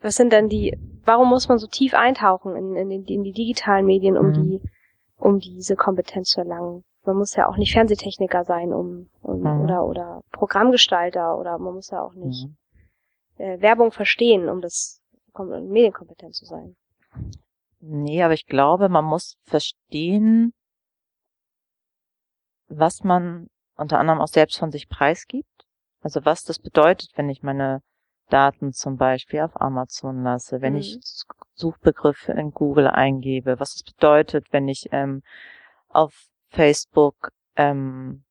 Was 0.00 0.16
sind 0.16 0.32
denn 0.32 0.48
die, 0.48 0.76
warum 1.04 1.28
muss 1.28 1.48
man 1.48 1.58
so 1.58 1.66
tief 1.66 1.94
eintauchen 1.94 2.56
in, 2.56 2.76
in, 2.76 2.90
in, 2.90 3.04
die, 3.04 3.14
in 3.14 3.22
die 3.22 3.32
digitalen 3.32 3.86
Medien, 3.86 4.16
um 4.16 4.28
mhm. 4.28 4.32
die, 4.32 4.60
um 5.16 5.38
diese 5.38 5.76
Kompetenz 5.76 6.30
zu 6.30 6.40
erlangen? 6.40 6.84
man 7.04 7.16
muss 7.16 7.34
ja 7.34 7.48
auch 7.48 7.56
nicht 7.56 7.72
Fernsehtechniker 7.72 8.44
sein, 8.44 8.72
um, 8.72 9.08
um 9.22 9.40
mhm. 9.40 9.62
oder 9.62 9.84
oder 9.84 10.22
Programmgestalter 10.32 11.38
oder 11.38 11.58
man 11.58 11.74
muss 11.74 11.90
ja 11.90 12.02
auch 12.02 12.14
nicht 12.14 12.46
mhm. 12.46 13.42
äh, 13.42 13.60
Werbung 13.60 13.92
verstehen, 13.92 14.48
um 14.48 14.60
das 14.60 15.00
um 15.32 15.48
medienkompetent 15.68 16.34
zu 16.34 16.44
sein. 16.44 16.76
Nee, 17.80 18.22
aber 18.22 18.34
ich 18.34 18.46
glaube, 18.46 18.88
man 18.88 19.04
muss 19.04 19.36
verstehen, 19.44 20.52
was 22.68 23.02
man 23.02 23.48
unter 23.76 23.98
anderem 23.98 24.20
auch 24.20 24.28
selbst 24.28 24.58
von 24.58 24.70
sich 24.70 24.88
preisgibt. 24.88 25.66
Also 26.02 26.24
was 26.24 26.44
das 26.44 26.58
bedeutet, 26.58 27.10
wenn 27.16 27.28
ich 27.28 27.42
meine 27.42 27.82
Daten 28.28 28.72
zum 28.72 28.96
Beispiel 28.96 29.40
auf 29.40 29.60
Amazon 29.60 30.22
lasse, 30.22 30.60
wenn 30.60 30.74
mhm. 30.74 30.80
ich 30.80 30.98
Suchbegriffe 31.54 32.32
in 32.32 32.52
Google 32.52 32.86
eingebe, 32.86 33.58
was 33.58 33.74
es 33.74 33.82
bedeutet, 33.82 34.46
wenn 34.50 34.68
ich 34.68 34.88
ähm, 34.92 35.22
auf 35.88 36.28
Facebook 36.48 37.32
ähm, 37.56 38.24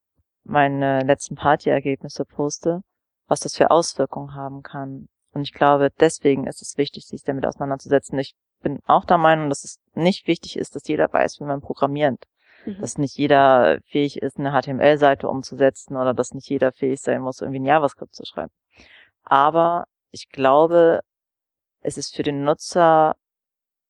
meine 0.43 1.01
letzten 1.01 1.35
Partyergebnisse 1.35 2.25
poste, 2.25 2.81
was 3.27 3.41
das 3.41 3.55
für 3.55 3.71
Auswirkungen 3.71 4.33
haben 4.33 4.63
kann. 4.63 5.09
Und 5.31 5.43
ich 5.43 5.53
glaube, 5.53 5.91
deswegen 5.99 6.47
ist 6.47 6.61
es 6.61 6.77
wichtig, 6.77 7.05
sich 7.05 7.23
damit 7.23 7.45
auseinanderzusetzen. 7.45 8.17
Ich 8.17 8.35
bin 8.59 8.79
auch 8.85 9.05
der 9.05 9.17
Meinung, 9.17 9.49
dass 9.49 9.63
es 9.63 9.79
nicht 9.93 10.27
wichtig 10.27 10.57
ist, 10.57 10.75
dass 10.75 10.87
jeder 10.87 11.11
weiß, 11.11 11.39
wie 11.39 11.45
man 11.45 11.61
programmiert. 11.61 12.23
Mhm. 12.65 12.81
Dass 12.81 12.97
nicht 12.97 13.17
jeder 13.17 13.79
fähig 13.85 14.21
ist, 14.21 14.37
eine 14.37 14.51
HTML-Seite 14.51 15.27
umzusetzen 15.27 15.95
oder 15.95 16.13
dass 16.13 16.33
nicht 16.33 16.49
jeder 16.49 16.71
fähig 16.71 17.01
sein 17.01 17.21
muss, 17.21 17.41
irgendwie 17.41 17.59
ein 17.59 17.65
JavaScript 17.65 18.13
zu 18.13 18.25
schreiben. 18.25 18.51
Aber 19.23 19.85
ich 20.11 20.29
glaube, 20.29 21.01
es 21.81 21.97
ist 21.97 22.15
für 22.15 22.23
den 22.23 22.43
Nutzer 22.43 23.15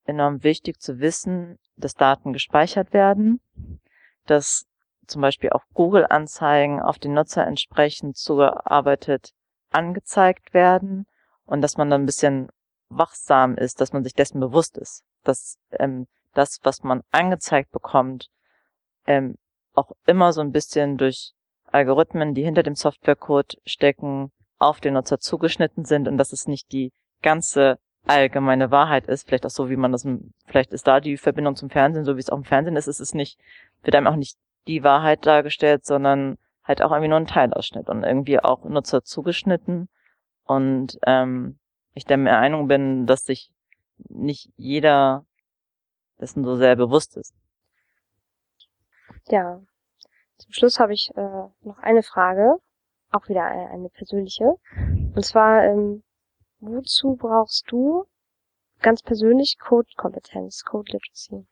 enorm 0.06 0.44
wichtig 0.44 0.80
zu 0.80 1.00
wissen, 1.00 1.58
dass 1.76 1.94
Daten 1.94 2.34
gespeichert 2.34 2.94
werden, 2.94 3.42
dass 4.26 4.66
zum 5.08 5.22
Beispiel 5.22 5.50
auch 5.52 5.64
Google-Anzeigen 5.74 6.82
auf 6.82 7.00
den 7.00 7.14
Nutzer 7.14 7.46
entsprechend 7.46 8.18
zugearbeitet 8.18 9.32
angezeigt 9.72 10.54
werden 10.54 11.06
und 11.46 11.62
dass 11.62 11.78
man 11.78 11.90
dann 11.90 12.04
ein 12.04 12.06
bisschen 12.06 12.50
wachsam 12.90 13.56
ist, 13.56 13.82
dass 13.82 13.94
man 13.94 14.04
sich 14.04 14.14
dessen 14.14 14.40
bewusst 14.40 14.78
ist, 14.78 15.04
dass 15.24 15.58
ähm, 15.72 16.08
das, 16.34 16.60
was 16.64 16.84
man 16.84 17.02
angezeigt 17.12 17.72
bekommt, 17.72 18.30
ähm, 19.06 19.36
auch 19.74 19.92
immer 20.06 20.34
so 20.34 20.42
ein 20.42 20.52
bisschen 20.52 20.98
durch 20.98 21.34
Algorithmen, 21.66 22.34
die 22.34 22.44
hinter 22.44 22.64
dem 22.64 22.76
Softwarecode 22.76 23.58
stecken, 23.66 24.32
auf 24.58 24.80
den 24.82 24.96
Nutzer 24.96 25.20
zugeschnitten 25.20 25.86
sind 25.86 26.08
und 26.08 26.18
dass 26.18 26.34
es 26.34 26.48
nicht 26.48 26.72
die 26.72 26.92
ganze 27.22 27.80
allgemeine 28.06 28.72
Wahrheit 28.72 29.08
ist, 29.08 29.28
vielleicht 29.28 29.46
auch 29.46 29.52
so, 29.52 29.70
wie 29.70 29.76
man 29.76 29.92
das, 29.92 30.06
vielleicht 30.46 30.74
ist 30.74 30.88
da 30.88 31.00
die 31.00 31.18
Verbindung 31.18 31.56
zum 31.56 31.70
Fernsehen, 31.70 32.06
so 32.06 32.16
wie 32.16 32.20
es 32.20 32.30
auch 32.30 32.38
im 32.38 32.44
Fernsehen 32.44 32.76
ist, 32.76 32.88
es 32.88 33.00
ist 33.00 33.14
nicht 33.14 33.40
wird 33.84 33.96
einem 33.96 34.08
auch 34.08 34.16
nicht 34.16 34.38
die 34.68 34.84
Wahrheit 34.84 35.26
dargestellt, 35.26 35.86
sondern 35.86 36.38
halt 36.64 36.82
auch 36.82 36.92
irgendwie 36.92 37.10
nur 37.10 37.18
ein 37.18 37.28
Teilausschnitt 37.28 37.90
und 37.90 38.04
irgendwie 38.04 38.40
auch 38.40 38.64
Nutzer 38.66 39.04
zugeschnitten. 39.04 39.90
Und 40.46 41.00
ähm, 41.06 41.60
ich 42.00 42.06
der 42.06 42.18
Meinung 42.18 42.68
bin, 42.68 43.06
dass 43.06 43.24
sich 43.24 43.52
nicht 44.10 44.52
jeder 44.56 45.26
dessen 46.20 46.44
so 46.44 46.56
sehr 46.56 46.76
bewusst 46.76 47.18
ist. 47.18 47.34
Ja, 49.28 49.62
zum 50.38 50.54
Schluss 50.54 50.80
habe 50.80 50.94
ich 50.94 51.12
äh, 51.16 51.48
noch 51.62 51.78
eine 51.80 52.04
Frage, 52.04 52.56
auch 53.12 53.28
wieder 53.30 53.46
eine, 53.46 53.70
eine 53.70 53.90
persönliche. 53.90 54.56
Und 55.16 55.24
zwar, 55.24 55.64
ähm, 55.66 56.04
wozu 56.60 57.16
brauchst 57.16 57.72
du 57.72 58.06
ganz 58.82 59.02
persönlich 59.02 59.58
Code-Kompetenz, 59.60 60.64
Code-Literacy? 60.64 61.46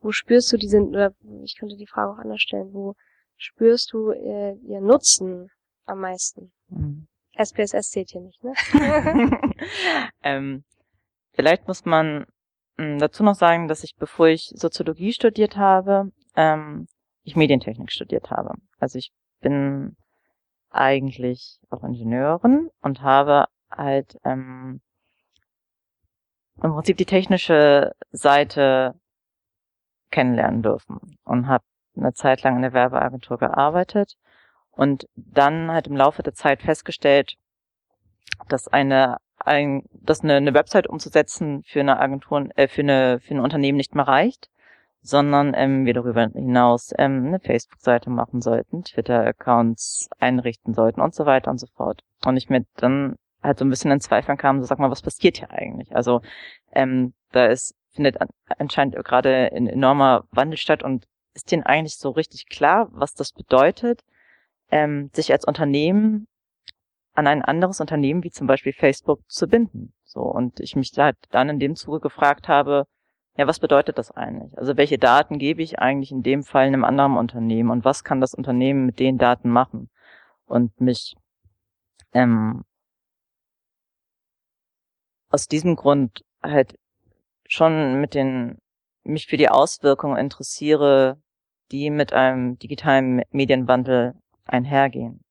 wo 0.00 0.12
spürst 0.12 0.52
du 0.52 0.56
diesen, 0.56 0.88
oder 0.88 1.14
ich 1.44 1.56
könnte 1.58 1.76
die 1.76 1.86
Frage 1.86 2.12
auch 2.12 2.18
anders 2.18 2.40
stellen, 2.40 2.72
wo 2.72 2.94
spürst 3.36 3.92
du 3.92 4.10
äh, 4.10 4.54
ihr 4.54 4.80
Nutzen 4.80 5.50
am 5.84 6.00
meisten? 6.00 6.52
Mhm. 6.68 7.06
SPSS 7.42 7.90
zählt 7.90 8.10
hier 8.10 8.20
nicht, 8.20 8.42
ne? 8.42 8.52
ähm, 10.22 10.64
vielleicht 11.32 11.66
muss 11.66 11.84
man 11.84 12.26
hm, 12.78 12.98
dazu 12.98 13.22
noch 13.22 13.34
sagen, 13.34 13.68
dass 13.68 13.84
ich, 13.84 13.96
bevor 13.96 14.28
ich 14.28 14.52
Soziologie 14.54 15.12
studiert 15.12 15.56
habe, 15.56 16.10
ähm, 16.36 16.86
ich 17.24 17.36
Medientechnik 17.36 17.92
studiert 17.92 18.30
habe. 18.30 18.54
Also 18.78 18.98
ich 18.98 19.12
bin 19.40 19.96
eigentlich 20.70 21.60
auch 21.70 21.82
Ingenieurin 21.82 22.70
und 22.80 23.02
habe 23.02 23.46
halt 23.70 24.18
ähm, 24.24 24.80
im 26.62 26.72
Prinzip 26.72 26.96
die 26.96 27.06
technische 27.06 27.92
Seite 28.10 28.94
kennenlernen 30.10 30.62
dürfen 30.62 31.18
und 31.24 31.48
habe 31.48 31.64
eine 31.96 32.12
Zeit 32.12 32.42
lang 32.42 32.56
in 32.56 32.62
der 32.62 32.72
Werbeagentur 32.72 33.38
gearbeitet 33.38 34.16
und 34.72 35.08
dann 35.16 35.70
halt 35.70 35.86
im 35.86 35.96
Laufe 35.96 36.22
der 36.22 36.34
Zeit 36.34 36.62
festgestellt, 36.62 37.36
dass 38.48 38.68
eine 38.68 39.18
ein, 39.42 39.84
dass 39.92 40.22
eine, 40.22 40.34
eine 40.34 40.54
Website 40.54 40.86
umzusetzen 40.86 41.62
für 41.64 41.80
eine 41.80 41.98
Agentur, 41.98 42.48
äh, 42.56 42.68
für 42.68 42.82
eine 42.82 43.20
für 43.20 43.34
ein 43.34 43.40
Unternehmen 43.40 43.76
nicht 43.76 43.94
mehr 43.94 44.06
reicht, 44.06 44.50
sondern 45.02 45.54
ähm, 45.54 45.86
wir 45.86 45.94
darüber 45.94 46.28
hinaus 46.28 46.92
ähm, 46.98 47.26
eine 47.26 47.40
Facebook-Seite 47.40 48.10
machen 48.10 48.42
sollten, 48.42 48.84
Twitter-Accounts 48.84 50.10
einrichten 50.18 50.74
sollten 50.74 51.00
und 51.00 51.14
so 51.14 51.24
weiter 51.26 51.50
und 51.50 51.58
so 51.58 51.66
fort. 51.68 52.02
Und 52.24 52.36
ich 52.36 52.50
mir 52.50 52.66
dann 52.76 53.16
halt 53.42 53.58
so 53.58 53.64
ein 53.64 53.70
bisschen 53.70 53.90
in 53.90 54.00
Zweifeln 54.00 54.36
kam, 54.36 54.60
so 54.60 54.66
sag 54.66 54.78
mal, 54.78 54.90
was 54.90 55.02
passiert 55.02 55.38
hier 55.38 55.50
eigentlich? 55.50 55.94
Also 55.96 56.20
ähm, 56.72 57.14
da 57.32 57.46
ist 57.46 57.74
findet 57.92 58.18
anscheinend 58.58 58.94
gerade 59.04 59.50
ein 59.52 59.66
enormer 59.66 60.24
Wandel 60.30 60.56
statt 60.56 60.82
und 60.82 61.06
ist 61.34 61.50
denen 61.50 61.64
eigentlich 61.64 61.96
so 61.96 62.10
richtig 62.10 62.48
klar, 62.48 62.88
was 62.92 63.14
das 63.14 63.32
bedeutet, 63.32 64.02
ähm, 64.70 65.10
sich 65.14 65.32
als 65.32 65.44
Unternehmen 65.44 66.26
an 67.14 67.26
ein 67.26 67.42
anderes 67.42 67.80
Unternehmen 67.80 68.22
wie 68.22 68.30
zum 68.30 68.46
Beispiel 68.46 68.72
Facebook 68.72 69.20
zu 69.28 69.48
binden. 69.48 69.92
So, 70.04 70.22
und 70.22 70.60
ich 70.60 70.76
mich 70.76 70.92
da 70.92 71.12
dann 71.30 71.48
in 71.48 71.58
dem 71.58 71.76
Zuge 71.76 72.00
gefragt 72.00 72.48
habe, 72.48 72.86
ja, 73.36 73.46
was 73.46 73.60
bedeutet 73.60 73.98
das 73.98 74.10
eigentlich? 74.10 74.56
Also 74.58 74.76
welche 74.76 74.98
Daten 74.98 75.38
gebe 75.38 75.62
ich 75.62 75.78
eigentlich 75.78 76.12
in 76.12 76.22
dem 76.22 76.42
Fall 76.42 76.66
einem 76.66 76.84
anderen 76.84 77.16
Unternehmen 77.16 77.70
und 77.70 77.84
was 77.84 78.04
kann 78.04 78.20
das 78.20 78.34
Unternehmen 78.34 78.86
mit 78.86 78.98
den 78.98 79.18
Daten 79.18 79.50
machen? 79.50 79.88
Und 80.46 80.80
mich 80.80 81.14
ähm, 82.12 82.64
aus 85.30 85.46
diesem 85.46 85.76
Grund 85.76 86.24
halt 86.42 86.76
schon 87.46 88.00
mit 88.00 88.14
den 88.14 88.58
mich 89.04 89.26
für 89.26 89.36
die 89.36 89.48
Auswirkungen 89.48 90.18
interessiere, 90.18 91.20
die 91.70 91.90
mit 91.90 92.12
einem 92.12 92.58
digitalen 92.58 93.22
Medienwandel 93.30 94.14
einhergehen. 94.50 95.24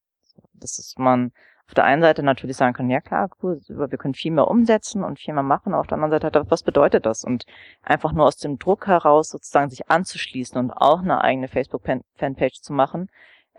Das 0.54 0.80
ist 0.80 1.00
man 1.00 1.32
auf 1.70 1.76
der 1.76 1.84
einen 1.84 2.02
Seite 2.02 2.24
natürlich 2.24 2.58
sagen 2.58 2.74
kann, 2.74 2.90
ja 2.90 3.00
klar, 3.00 3.30
cool, 3.44 3.62
wir 3.68 3.98
können 4.00 4.16
viel 4.16 4.32
mehr 4.32 4.48
umsetzen 4.48 5.04
und 5.04 5.20
viel 5.20 5.36
mehr 5.36 5.44
machen. 5.44 5.76
Auf 5.76 5.86
der 5.86 6.00
anderen 6.00 6.20
Seite, 6.20 6.50
was 6.50 6.64
bedeutet 6.64 7.06
das? 7.06 7.24
Und 7.24 7.46
einfach 7.84 8.12
nur 8.12 8.26
aus 8.26 8.38
dem 8.38 8.58
Druck 8.58 8.88
heraus 8.88 9.30
sozusagen 9.30 9.70
sich 9.70 9.88
anzuschließen 9.88 10.58
und 10.58 10.72
auch 10.72 11.02
eine 11.02 11.22
eigene 11.24 11.48
Facebook-Fanpage 11.48 12.62
zu 12.62 12.74
machen. 12.74 13.08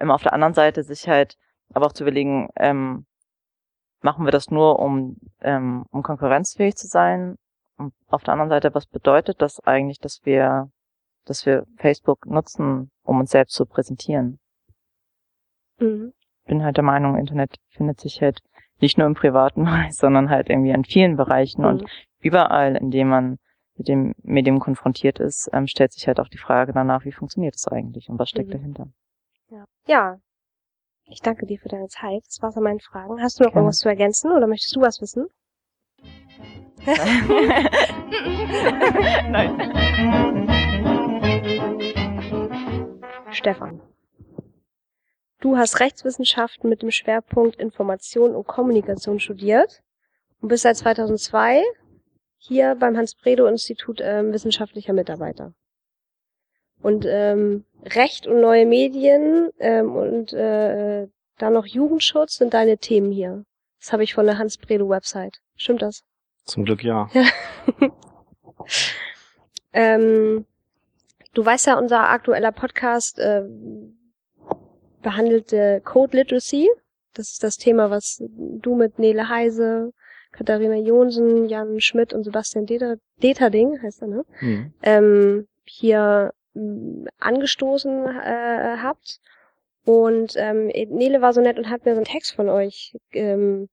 Ähm, 0.00 0.10
auf 0.10 0.24
der 0.24 0.32
anderen 0.32 0.54
Seite 0.54 0.82
sich 0.82 1.08
halt 1.08 1.36
aber 1.72 1.86
auch 1.86 1.92
zu 1.92 2.02
überlegen, 2.02 2.48
ähm, 2.56 3.06
machen 4.02 4.24
wir 4.24 4.32
das 4.32 4.50
nur, 4.50 4.80
um, 4.80 5.16
ähm, 5.40 5.84
um 5.92 6.02
konkurrenzfähig 6.02 6.74
zu 6.74 6.88
sein? 6.88 7.36
Und 7.76 7.94
auf 8.08 8.24
der 8.24 8.32
anderen 8.32 8.50
Seite, 8.50 8.74
was 8.74 8.86
bedeutet 8.86 9.40
das 9.40 9.60
eigentlich, 9.60 10.00
dass 10.00 10.18
wir, 10.24 10.68
dass 11.26 11.46
wir 11.46 11.64
Facebook 11.76 12.26
nutzen, 12.26 12.90
um 13.04 13.20
uns 13.20 13.30
selbst 13.30 13.54
zu 13.54 13.66
präsentieren? 13.66 14.40
Mhm 15.80 16.12
bin 16.50 16.62
halt 16.64 16.76
der 16.76 16.84
Meinung, 16.84 17.16
Internet 17.16 17.54
findet 17.68 18.00
sich 18.00 18.20
halt 18.20 18.40
nicht 18.80 18.98
nur 18.98 19.06
im 19.06 19.14
privaten 19.14 19.64
Bereich, 19.64 19.94
sondern 19.94 20.28
halt 20.28 20.50
irgendwie 20.50 20.70
in 20.70 20.84
vielen 20.84 21.16
Bereichen 21.16 21.62
mhm. 21.62 21.68
und 21.68 21.84
überall, 22.20 22.76
in 22.76 22.90
dem 22.90 23.08
man 23.08 23.38
mit 23.76 23.88
dem 23.88 24.14
Medium 24.22 24.58
konfrontiert 24.58 25.20
ist, 25.20 25.48
ähm, 25.52 25.66
stellt 25.66 25.92
sich 25.92 26.06
halt 26.06 26.20
auch 26.20 26.28
die 26.28 26.38
Frage 26.38 26.72
danach, 26.72 27.04
wie 27.04 27.12
funktioniert 27.12 27.54
es 27.54 27.68
eigentlich 27.68 28.08
und 28.10 28.18
was 28.18 28.28
steckt 28.28 28.48
mhm. 28.48 28.52
dahinter. 28.52 28.88
Ja. 29.48 29.64
ja. 29.86 30.16
Ich 31.04 31.22
danke 31.22 31.46
dir 31.46 31.58
für 31.58 31.68
deine 31.68 31.88
Zeit. 31.88 32.22
Das 32.26 32.42
war's 32.42 32.56
an 32.56 32.64
meinen 32.64 32.80
Fragen. 32.80 33.22
Hast 33.22 33.40
du 33.40 33.44
noch 33.44 33.52
Gerne. 33.52 33.62
irgendwas 33.62 33.78
zu 33.78 33.88
ergänzen 33.88 34.32
oder 34.32 34.46
möchtest 34.46 34.76
du 34.76 34.80
was 34.80 35.00
wissen? 35.00 35.28
Nein. 39.30 39.70
Stefan. 43.32 43.80
Du 45.40 45.56
hast 45.56 45.80
Rechtswissenschaften 45.80 46.68
mit 46.68 46.82
dem 46.82 46.90
Schwerpunkt 46.90 47.56
Information 47.56 48.34
und 48.34 48.46
Kommunikation 48.46 49.20
studiert 49.20 49.82
und 50.40 50.48
bist 50.48 50.64
seit 50.64 50.76
2002 50.76 51.62
hier 52.36 52.74
beim 52.74 52.96
Hans-Bredow-Institut 52.96 54.00
ähm, 54.02 54.32
wissenschaftlicher 54.32 54.92
Mitarbeiter. 54.92 55.54
Und 56.82 57.06
ähm, 57.06 57.64
Recht 57.84 58.26
und 58.26 58.40
neue 58.40 58.66
Medien 58.66 59.50
ähm, 59.58 59.94
und 59.96 60.32
äh, 60.34 61.08
dann 61.38 61.52
noch 61.54 61.66
Jugendschutz 61.66 62.36
sind 62.36 62.52
deine 62.52 62.76
Themen 62.76 63.10
hier. 63.10 63.44
Das 63.80 63.92
habe 63.92 64.04
ich 64.04 64.12
von 64.12 64.26
der 64.26 64.36
Hans-Bredow-Website. 64.36 65.38
Stimmt 65.56 65.80
das? 65.80 66.02
Zum 66.44 66.64
Glück 66.66 66.84
ja. 66.84 67.08
ja. 67.12 67.24
ähm, 69.72 70.44
du 71.32 71.44
weißt 71.44 71.66
ja, 71.66 71.78
unser 71.78 72.10
aktueller 72.10 72.52
Podcast 72.52 73.18
äh, 73.18 73.42
behandelte 75.02 75.80
Code 75.84 76.16
Literacy. 76.16 76.68
Das 77.14 77.30
ist 77.32 77.42
das 77.42 77.56
Thema, 77.56 77.90
was 77.90 78.22
du 78.28 78.76
mit 78.76 78.98
Nele 78.98 79.28
Heise, 79.28 79.92
Katharina 80.32 80.76
Jonsen, 80.76 81.48
Jan 81.48 81.80
Schmidt 81.80 82.12
und 82.12 82.24
Sebastian 82.24 82.66
Deterding, 82.66 83.82
heißt 83.82 84.02
er, 84.02 84.08
ne? 84.08 84.24
Mhm. 84.40 84.74
Ähm, 84.82 85.48
hier 85.64 86.32
mh, 86.54 87.10
angestoßen 87.18 88.06
äh, 88.06 88.76
habt. 88.78 89.20
Und 89.84 90.34
ähm, 90.36 90.66
Nele 90.66 91.20
war 91.20 91.32
so 91.32 91.40
nett 91.40 91.58
und 91.58 91.68
hat 91.68 91.84
mir 91.84 91.92
so 91.92 91.98
einen 91.98 92.04
Text 92.04 92.34
von 92.34 92.48
euch 92.48 92.96
ähm, 93.12 93.68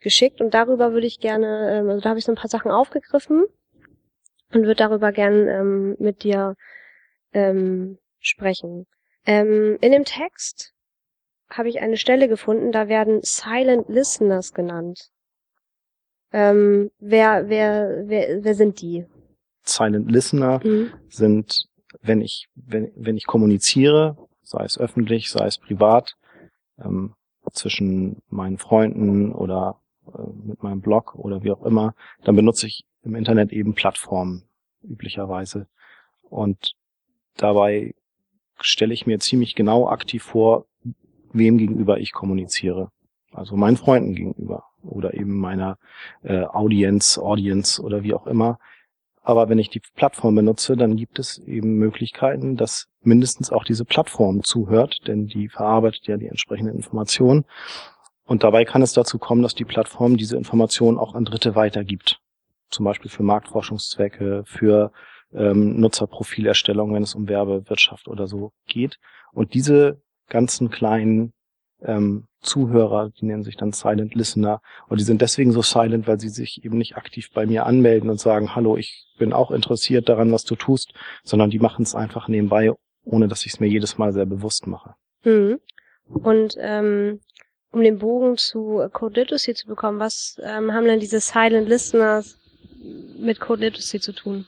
geschickt 0.00 0.40
und 0.40 0.52
darüber 0.54 0.92
würde 0.92 1.06
ich 1.06 1.20
gerne, 1.20 1.78
ähm, 1.78 1.88
also 1.88 2.00
da 2.00 2.10
habe 2.10 2.18
ich 2.18 2.24
so 2.24 2.32
ein 2.32 2.36
paar 2.36 2.50
Sachen 2.50 2.70
aufgegriffen 2.70 3.44
und 4.52 4.62
würde 4.62 4.74
darüber 4.74 5.12
gerne 5.12 5.52
ähm, 5.52 5.96
mit 5.98 6.24
dir 6.24 6.56
ähm, 7.32 7.98
sprechen. 8.18 8.86
Ähm, 9.26 9.78
in 9.80 9.92
dem 9.92 10.04
Text 10.04 10.72
habe 11.48 11.68
ich 11.68 11.80
eine 11.80 11.96
Stelle 11.96 12.28
gefunden, 12.28 12.72
da 12.72 12.88
werden 12.88 13.20
Silent 13.22 13.88
Listeners 13.88 14.52
genannt. 14.54 15.10
Ähm, 16.32 16.90
wer, 16.98 17.48
wer, 17.48 18.04
wer, 18.06 18.42
wer 18.42 18.54
sind 18.54 18.80
die? 18.80 19.06
Silent 19.64 20.10
Listener 20.10 20.60
mhm. 20.64 20.92
sind, 21.08 21.68
wenn 22.00 22.20
ich, 22.20 22.48
wenn, 22.54 22.90
wenn 22.96 23.16
ich 23.16 23.26
kommuniziere, 23.26 24.16
sei 24.42 24.64
es 24.64 24.78
öffentlich, 24.78 25.30
sei 25.30 25.46
es 25.46 25.58
privat, 25.58 26.16
ähm, 26.82 27.14
zwischen 27.52 28.22
meinen 28.28 28.58
Freunden 28.58 29.32
oder 29.32 29.80
äh, 30.06 30.22
mit 30.44 30.62
meinem 30.62 30.80
Blog 30.80 31.14
oder 31.14 31.42
wie 31.42 31.52
auch 31.52 31.64
immer, 31.64 31.94
dann 32.24 32.34
benutze 32.34 32.66
ich 32.66 32.84
im 33.02 33.14
Internet 33.14 33.52
eben 33.52 33.74
Plattformen 33.74 34.44
üblicherweise. 34.82 35.66
Und 36.22 36.74
dabei 37.36 37.94
stelle 38.62 38.94
ich 38.94 39.06
mir 39.06 39.18
ziemlich 39.18 39.54
genau 39.54 39.88
aktiv 39.88 40.22
vor, 40.22 40.66
wem 41.32 41.58
gegenüber 41.58 41.98
ich 41.98 42.12
kommuniziere. 42.12 42.90
Also 43.32 43.56
meinen 43.56 43.76
Freunden 43.76 44.14
gegenüber 44.14 44.64
oder 44.82 45.14
eben 45.14 45.38
meiner 45.38 45.78
äh, 46.22 46.44
Audience, 46.44 47.20
Audience 47.20 47.80
oder 47.80 48.02
wie 48.02 48.14
auch 48.14 48.26
immer. 48.26 48.58
Aber 49.22 49.48
wenn 49.48 49.58
ich 49.58 49.70
die 49.70 49.80
Plattform 49.94 50.34
benutze, 50.34 50.76
dann 50.76 50.96
gibt 50.96 51.18
es 51.18 51.38
eben 51.38 51.76
Möglichkeiten, 51.76 52.56
dass 52.56 52.88
mindestens 53.02 53.52
auch 53.52 53.64
diese 53.64 53.84
Plattform 53.84 54.42
zuhört, 54.42 55.06
denn 55.06 55.26
die 55.26 55.48
verarbeitet 55.48 56.06
ja 56.08 56.16
die 56.16 56.26
entsprechenden 56.26 56.74
Informationen. 56.74 57.44
Und 58.24 58.42
dabei 58.42 58.64
kann 58.64 58.82
es 58.82 58.92
dazu 58.92 59.18
kommen, 59.18 59.42
dass 59.42 59.54
die 59.54 59.64
Plattform 59.64 60.16
diese 60.16 60.36
Informationen 60.36 60.98
auch 60.98 61.14
an 61.14 61.24
Dritte 61.24 61.54
weitergibt. 61.54 62.20
Zum 62.70 62.84
Beispiel 62.84 63.10
für 63.10 63.22
Marktforschungszwecke, 63.22 64.42
für 64.46 64.92
ähm, 65.34 65.80
Nutzerprofilerstellung, 65.80 66.94
wenn 66.94 67.02
es 67.02 67.14
um 67.14 67.28
Werbewirtschaft 67.28 68.08
oder 68.08 68.26
so 68.26 68.52
geht. 68.66 68.98
Und 69.32 69.54
diese 69.54 70.00
ganzen 70.28 70.70
kleinen 70.70 71.32
ähm, 71.82 72.26
Zuhörer, 72.40 73.10
die 73.10 73.26
nennen 73.26 73.44
sich 73.44 73.56
dann 73.56 73.72
Silent 73.72 74.14
Listener. 74.14 74.60
Und 74.88 75.00
die 75.00 75.04
sind 75.04 75.22
deswegen 75.22 75.52
so 75.52 75.62
silent, 75.62 76.06
weil 76.06 76.20
sie 76.20 76.28
sich 76.28 76.64
eben 76.64 76.76
nicht 76.76 76.96
aktiv 76.96 77.30
bei 77.32 77.46
mir 77.46 77.66
anmelden 77.66 78.10
und 78.10 78.20
sagen, 78.20 78.54
hallo, 78.54 78.76
ich 78.76 79.06
bin 79.18 79.32
auch 79.32 79.50
interessiert 79.50 80.08
daran, 80.08 80.32
was 80.32 80.44
du 80.44 80.56
tust, 80.56 80.92
sondern 81.22 81.50
die 81.50 81.60
machen 81.60 81.82
es 81.82 81.94
einfach 81.94 82.28
nebenbei, 82.28 82.72
ohne 83.04 83.28
dass 83.28 83.46
ich 83.46 83.54
es 83.54 83.60
mir 83.60 83.68
jedes 83.68 83.98
Mal 83.98 84.12
sehr 84.12 84.26
bewusst 84.26 84.66
mache. 84.66 84.94
Mhm. 85.24 85.60
Und 86.08 86.56
ähm, 86.58 87.20
um 87.70 87.80
den 87.80 87.98
Bogen 87.98 88.36
zu 88.36 88.86
Code 88.92 89.20
Literacy 89.20 89.54
zu 89.54 89.66
bekommen, 89.66 89.98
was 89.98 90.36
ähm, 90.42 90.72
haben 90.72 90.84
denn 90.84 91.00
diese 91.00 91.20
Silent 91.20 91.68
Listeners 91.68 92.38
mit 93.18 93.40
Code 93.40 93.62
Literacy 93.62 94.00
zu 94.00 94.12
tun? 94.12 94.46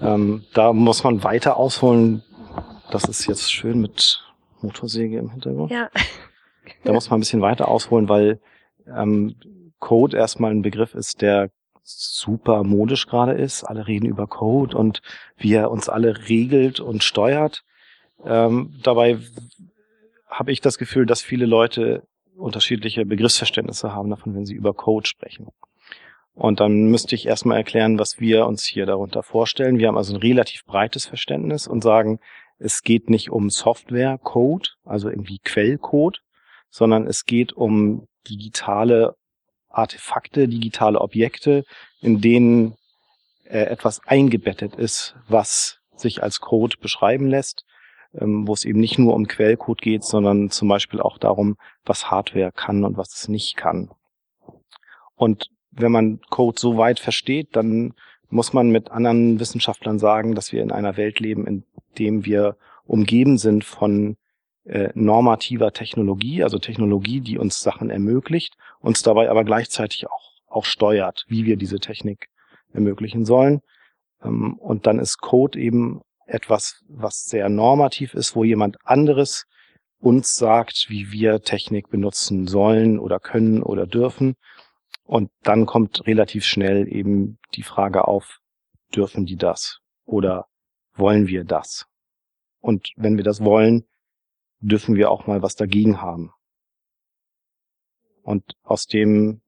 Ähm, 0.00 0.44
da 0.54 0.72
muss 0.72 1.04
man 1.04 1.22
weiter 1.24 1.56
ausholen. 1.56 2.22
Das 2.90 3.04
ist 3.04 3.26
jetzt 3.26 3.52
schön 3.52 3.80
mit 3.80 4.22
Motorsäge 4.60 5.18
im 5.18 5.30
Hintergrund. 5.30 5.70
Ja. 5.70 5.90
Da 6.84 6.92
muss 6.92 7.10
man 7.10 7.18
ein 7.18 7.20
bisschen 7.20 7.40
weiter 7.40 7.68
ausholen, 7.68 8.08
weil 8.08 8.38
ähm, 8.86 9.34
Code 9.80 10.16
erstmal 10.16 10.52
ein 10.52 10.62
Begriff 10.62 10.94
ist, 10.94 11.20
der 11.20 11.50
super 11.82 12.62
modisch 12.62 13.06
gerade 13.06 13.32
ist. 13.32 13.64
Alle 13.64 13.86
reden 13.88 14.06
über 14.06 14.26
Code 14.26 14.76
und 14.76 15.02
wie 15.36 15.54
er 15.54 15.70
uns 15.70 15.88
alle 15.88 16.28
regelt 16.28 16.78
und 16.78 17.02
steuert. 17.02 17.64
Ähm, 18.24 18.74
dabei 18.82 19.18
habe 20.28 20.52
ich 20.52 20.60
das 20.60 20.78
Gefühl, 20.78 21.06
dass 21.06 21.22
viele 21.22 21.46
Leute 21.46 22.04
unterschiedliche 22.36 23.04
Begriffsverständnisse 23.04 23.92
haben 23.92 24.10
davon, 24.10 24.34
wenn 24.34 24.46
sie 24.46 24.54
über 24.54 24.72
Code 24.74 25.08
sprechen. 25.08 25.48
Und 26.40 26.58
dann 26.58 26.86
müsste 26.86 27.14
ich 27.14 27.26
erstmal 27.26 27.58
erklären, 27.58 27.98
was 27.98 28.18
wir 28.18 28.46
uns 28.46 28.64
hier 28.64 28.86
darunter 28.86 29.22
vorstellen. 29.22 29.78
Wir 29.78 29.88
haben 29.88 29.98
also 29.98 30.14
ein 30.14 30.22
relativ 30.22 30.64
breites 30.64 31.04
Verständnis 31.04 31.66
und 31.66 31.82
sagen, 31.82 32.18
es 32.58 32.80
geht 32.80 33.10
nicht 33.10 33.28
um 33.28 33.50
Software, 33.50 34.16
Code, 34.16 34.70
also 34.86 35.10
irgendwie 35.10 35.38
Quellcode, 35.44 36.22
sondern 36.70 37.06
es 37.06 37.26
geht 37.26 37.52
um 37.52 38.08
digitale 38.26 39.16
Artefakte, 39.68 40.48
digitale 40.48 41.02
Objekte, 41.02 41.64
in 42.00 42.22
denen 42.22 42.74
äh, 43.44 43.64
etwas 43.64 44.00
eingebettet 44.06 44.76
ist, 44.76 45.16
was 45.28 45.80
sich 45.94 46.22
als 46.22 46.40
Code 46.40 46.78
beschreiben 46.80 47.26
lässt, 47.26 47.66
ähm, 48.18 48.48
wo 48.48 48.54
es 48.54 48.64
eben 48.64 48.80
nicht 48.80 48.98
nur 48.98 49.12
um 49.12 49.26
Quellcode 49.26 49.82
geht, 49.82 50.04
sondern 50.04 50.48
zum 50.48 50.68
Beispiel 50.68 51.02
auch 51.02 51.18
darum, 51.18 51.56
was 51.84 52.10
Hardware 52.10 52.50
kann 52.50 52.82
und 52.86 52.96
was 52.96 53.12
es 53.14 53.28
nicht 53.28 53.58
kann. 53.58 53.90
Und 55.16 55.50
wenn 55.70 55.92
man 55.92 56.20
Code 56.30 56.58
so 56.58 56.76
weit 56.76 57.00
versteht, 57.00 57.56
dann 57.56 57.94
muss 58.28 58.52
man 58.52 58.70
mit 58.70 58.90
anderen 58.90 59.40
Wissenschaftlern 59.40 59.98
sagen, 59.98 60.34
dass 60.34 60.52
wir 60.52 60.62
in 60.62 60.70
einer 60.72 60.96
Welt 60.96 61.20
leben, 61.20 61.46
in 61.46 61.64
dem 61.98 62.24
wir 62.24 62.56
umgeben 62.84 63.38
sind 63.38 63.64
von 63.64 64.16
äh, 64.64 64.90
normativer 64.94 65.72
Technologie, 65.72 66.42
also 66.42 66.58
Technologie, 66.58 67.20
die 67.20 67.38
uns 67.38 67.60
Sachen 67.60 67.90
ermöglicht, 67.90 68.56
uns 68.80 69.02
dabei 69.02 69.30
aber 69.30 69.44
gleichzeitig 69.44 70.08
auch 70.08 70.30
auch 70.50 70.64
steuert, 70.64 71.24
wie 71.28 71.46
wir 71.46 71.56
diese 71.56 71.78
Technik 71.78 72.28
ermöglichen 72.72 73.24
sollen. 73.24 73.62
Ähm, 74.22 74.58
und 74.58 74.86
dann 74.86 74.98
ist 74.98 75.18
Code 75.18 75.58
eben 75.58 76.02
etwas, 76.26 76.82
was 76.88 77.24
sehr 77.24 77.48
normativ 77.48 78.14
ist, 78.14 78.36
wo 78.36 78.44
jemand 78.44 78.76
anderes 78.84 79.46
uns 79.98 80.36
sagt, 80.36 80.86
wie 80.88 81.12
wir 81.12 81.42
Technik 81.42 81.90
benutzen 81.90 82.46
sollen 82.46 82.98
oder 82.98 83.20
können 83.20 83.62
oder 83.62 83.86
dürfen. 83.86 84.34
Und 85.10 85.32
dann 85.42 85.66
kommt 85.66 86.06
relativ 86.06 86.44
schnell 86.44 86.86
eben 86.86 87.40
die 87.56 87.64
Frage 87.64 88.06
auf, 88.06 88.38
dürfen 88.94 89.26
die 89.26 89.34
das 89.34 89.80
oder 90.04 90.46
wollen 90.94 91.26
wir 91.26 91.42
das? 91.42 91.86
Und 92.60 92.92
wenn 92.94 93.16
wir 93.16 93.24
das 93.24 93.42
wollen, 93.42 93.88
dürfen 94.60 94.94
wir 94.94 95.10
auch 95.10 95.26
mal 95.26 95.42
was 95.42 95.56
dagegen 95.56 96.00
haben. 96.00 96.30
Und 98.22 98.54
aus 98.62 98.86
dem 98.86 99.42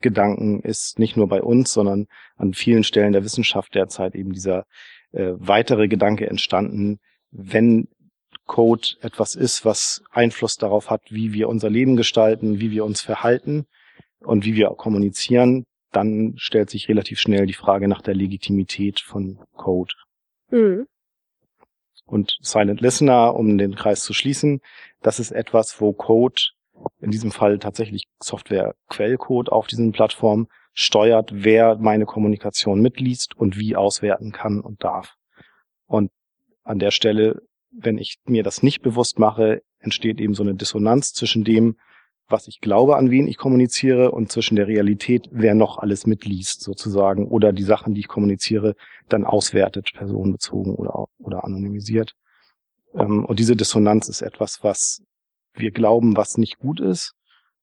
Gedanken 0.00 0.62
ist 0.62 0.98
nicht 0.98 1.18
nur 1.18 1.28
bei 1.28 1.42
uns, 1.42 1.74
sondern 1.74 2.06
an 2.36 2.54
vielen 2.54 2.82
Stellen 2.82 3.12
der 3.12 3.22
Wissenschaft 3.22 3.74
derzeit 3.74 4.14
eben 4.14 4.32
dieser 4.32 4.64
äh, 5.10 5.32
weitere 5.34 5.88
Gedanke 5.88 6.26
entstanden, 6.26 7.00
wenn 7.30 7.88
Code 8.46 8.88
etwas 9.02 9.34
ist, 9.34 9.66
was 9.66 10.02
Einfluss 10.10 10.56
darauf 10.56 10.88
hat, 10.88 11.02
wie 11.10 11.34
wir 11.34 11.50
unser 11.50 11.68
Leben 11.68 11.96
gestalten, 11.96 12.60
wie 12.60 12.70
wir 12.70 12.86
uns 12.86 13.02
verhalten 13.02 13.66
und 14.24 14.44
wie 14.44 14.54
wir 14.54 14.68
kommunizieren, 14.70 15.64
dann 15.90 16.34
stellt 16.36 16.70
sich 16.70 16.88
relativ 16.88 17.20
schnell 17.20 17.46
die 17.46 17.52
Frage 17.52 17.88
nach 17.88 18.02
der 18.02 18.14
Legitimität 18.14 19.00
von 19.00 19.38
Code. 19.54 19.94
Mhm. 20.50 20.86
Und 22.06 22.36
Silent 22.40 22.80
Listener, 22.80 23.34
um 23.34 23.56
den 23.58 23.74
Kreis 23.74 24.02
zu 24.02 24.12
schließen, 24.12 24.60
das 25.00 25.20
ist 25.20 25.30
etwas, 25.30 25.80
wo 25.80 25.92
Code, 25.92 26.40
in 27.00 27.10
diesem 27.10 27.30
Fall 27.30 27.58
tatsächlich 27.58 28.04
Software-Quellcode 28.22 29.50
auf 29.50 29.66
diesen 29.66 29.92
Plattformen, 29.92 30.48
steuert, 30.74 31.30
wer 31.32 31.76
meine 31.76 32.06
Kommunikation 32.06 32.80
mitliest 32.80 33.36
und 33.36 33.58
wie 33.58 33.76
auswerten 33.76 34.32
kann 34.32 34.60
und 34.60 34.82
darf. 34.82 35.16
Und 35.86 36.10
an 36.64 36.78
der 36.78 36.90
Stelle, 36.90 37.42
wenn 37.70 37.98
ich 37.98 38.16
mir 38.24 38.42
das 38.42 38.62
nicht 38.62 38.82
bewusst 38.82 39.18
mache, 39.18 39.62
entsteht 39.78 40.20
eben 40.20 40.34
so 40.34 40.42
eine 40.42 40.54
Dissonanz 40.54 41.12
zwischen 41.12 41.44
dem, 41.44 41.76
was 42.32 42.48
ich 42.48 42.60
glaube, 42.60 42.96
an 42.96 43.10
wen 43.10 43.28
ich 43.28 43.36
kommuniziere 43.36 44.10
und 44.10 44.32
zwischen 44.32 44.56
der 44.56 44.66
Realität, 44.66 45.28
wer 45.30 45.54
noch 45.54 45.78
alles 45.78 46.06
mitliest 46.06 46.62
sozusagen 46.62 47.28
oder 47.28 47.52
die 47.52 47.62
Sachen, 47.62 47.94
die 47.94 48.00
ich 48.00 48.08
kommuniziere, 48.08 48.74
dann 49.08 49.24
auswertet, 49.24 49.92
personenbezogen 49.94 50.74
oder, 50.74 51.06
oder 51.18 51.44
anonymisiert. 51.44 52.14
Ähm, 52.94 53.24
und 53.24 53.38
diese 53.38 53.56
Dissonanz 53.56 54.08
ist 54.08 54.22
etwas, 54.22 54.64
was 54.64 55.02
wir 55.54 55.70
glauben, 55.70 56.16
was 56.16 56.38
nicht 56.38 56.58
gut 56.58 56.80
ist 56.80 57.14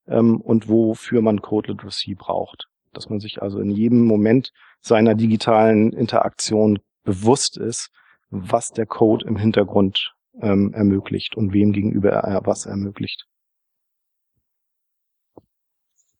ähm, 0.07 0.39
und 0.39 0.69
wofür 0.69 1.21
man 1.21 1.41
Code 1.41 1.71
Literacy 1.71 2.15
braucht. 2.15 2.67
Dass 2.93 3.09
man 3.09 3.19
sich 3.19 3.41
also 3.41 3.59
in 3.59 3.71
jedem 3.71 4.05
Moment 4.05 4.51
seiner 4.81 5.15
digitalen 5.15 5.91
Interaktion 5.93 6.79
bewusst 7.03 7.57
ist, 7.57 7.89
was 8.29 8.71
der 8.71 8.85
Code 8.85 9.25
im 9.27 9.35
Hintergrund 9.35 10.13
ähm, 10.41 10.73
ermöglicht 10.73 11.35
und 11.35 11.53
wem 11.53 11.73
gegenüber 11.73 12.11
er 12.11 12.45
was 12.45 12.65
ermöglicht. 12.65 13.28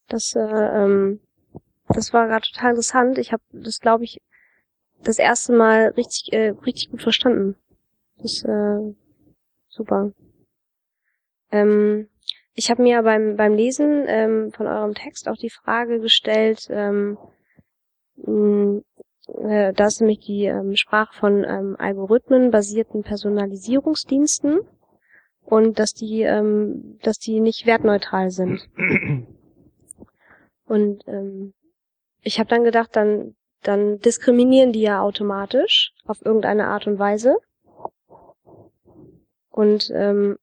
Das, 0.09 0.35
äh, 0.35 0.39
ähm, 0.39 1.19
das 1.87 2.13
war 2.13 2.27
gerade 2.27 2.45
total 2.45 2.71
interessant. 2.71 3.17
Ich 3.17 3.31
habe 3.31 3.43
das, 3.51 3.79
glaube 3.79 4.03
ich, 4.03 4.21
das 5.03 5.19
erste 5.19 5.53
Mal 5.53 5.89
richtig, 5.97 6.33
äh, 6.33 6.49
richtig 6.65 6.91
gut 6.91 7.01
verstanden. 7.01 7.55
Das 8.17 8.43
äh, 8.43 8.93
super. 9.69 10.11
Ähm, 11.51 12.09
ich 12.53 12.69
habe 12.69 12.83
mir 12.83 13.01
beim 13.03 13.37
beim 13.37 13.53
Lesen 13.53 14.03
ähm, 14.07 14.51
von 14.51 14.67
eurem 14.67 14.93
Text 14.93 15.29
auch 15.29 15.37
die 15.37 15.49
Frage 15.49 15.99
gestellt, 15.99 16.67
ähm, 16.69 17.17
mh, 18.17 18.81
äh, 19.37 19.73
da 19.73 19.87
ist 19.87 20.01
nämlich 20.01 20.19
die 20.19 20.45
ähm, 20.45 20.75
Sprache 20.75 21.13
von 21.13 21.43
ähm, 21.43 21.75
algorithmenbasierten 21.77 23.03
Personalisierungsdiensten 23.03 24.61
und 25.45 25.79
dass 25.79 25.93
die, 25.93 26.21
ähm, 26.21 26.99
dass 27.03 27.19
die 27.19 27.39
nicht 27.39 27.65
wertneutral 27.65 28.31
sind. 28.31 28.69
Und 30.69 31.03
ähm, 31.07 31.53
ich 32.21 32.39
habe 32.39 32.49
dann 32.49 32.63
gedacht, 32.63 32.91
dann, 32.93 33.35
dann 33.63 33.99
diskriminieren 33.99 34.71
die 34.71 34.81
ja 34.81 35.01
automatisch 35.01 35.91
auf 36.05 36.23
irgendeine 36.23 36.67
Art 36.67 36.85
und 36.85 36.99
Weise. 36.99 37.37
Und 39.49 39.91
ähm, 39.93 40.37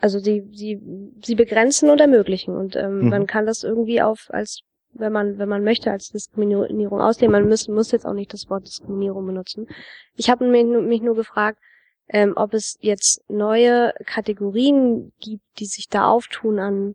also 0.00 0.18
sie, 0.18 0.48
sie, 0.52 0.80
sie 1.22 1.34
begrenzen 1.36 1.90
und 1.90 2.00
ermöglichen. 2.00 2.56
Und 2.56 2.76
ähm, 2.76 3.02
mhm. 3.02 3.08
man 3.08 3.26
kann 3.26 3.46
das 3.46 3.62
irgendwie 3.62 4.02
auf 4.02 4.26
als 4.30 4.62
wenn 4.94 5.12
man, 5.12 5.38
wenn 5.38 5.48
man 5.48 5.62
möchte, 5.62 5.92
als 5.92 6.08
Diskriminierung 6.08 7.00
auslegen. 7.00 7.30
Man 7.30 7.48
muss, 7.48 7.68
muss 7.68 7.92
jetzt 7.92 8.06
auch 8.06 8.14
nicht 8.14 8.32
das 8.32 8.50
Wort 8.50 8.66
Diskriminierung 8.66 9.26
benutzen. 9.26 9.68
Ich 10.16 10.28
habe 10.28 10.48
mich, 10.48 10.64
mich 10.64 11.02
nur 11.02 11.14
gefragt, 11.14 11.60
ähm, 12.08 12.32
ob 12.34 12.54
es 12.54 12.78
jetzt 12.80 13.22
neue 13.30 13.92
Kategorien 14.06 15.12
gibt, 15.20 15.44
die 15.58 15.66
sich 15.66 15.88
da 15.88 16.08
auftun 16.08 16.58
an 16.58 16.94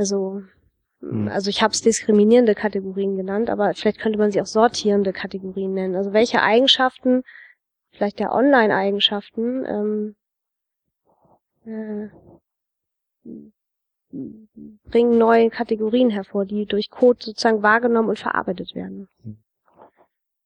also, 0.00 0.42
hm. 1.00 1.28
also 1.28 1.50
ich 1.50 1.62
habe 1.62 1.72
es 1.72 1.82
diskriminierende 1.82 2.54
Kategorien 2.54 3.16
genannt, 3.16 3.50
aber 3.50 3.74
vielleicht 3.74 4.00
könnte 4.00 4.18
man 4.18 4.32
sie 4.32 4.40
auch 4.40 4.46
sortierende 4.46 5.12
Kategorien 5.12 5.74
nennen. 5.74 5.94
Also 5.94 6.14
welche 6.14 6.40
Eigenschaften, 6.40 7.22
vielleicht 7.92 8.18
der 8.18 8.32
Online-Eigenschaften, 8.32 9.66
ähm, 9.66 10.16
äh, 11.66 12.08
bringen 14.84 15.18
neue 15.18 15.50
Kategorien 15.50 16.08
hervor, 16.08 16.46
die 16.46 16.64
durch 16.64 16.88
Code 16.88 17.18
sozusagen 17.22 17.62
wahrgenommen 17.62 18.08
und 18.08 18.18
verarbeitet 18.18 18.74
werden. 18.74 19.08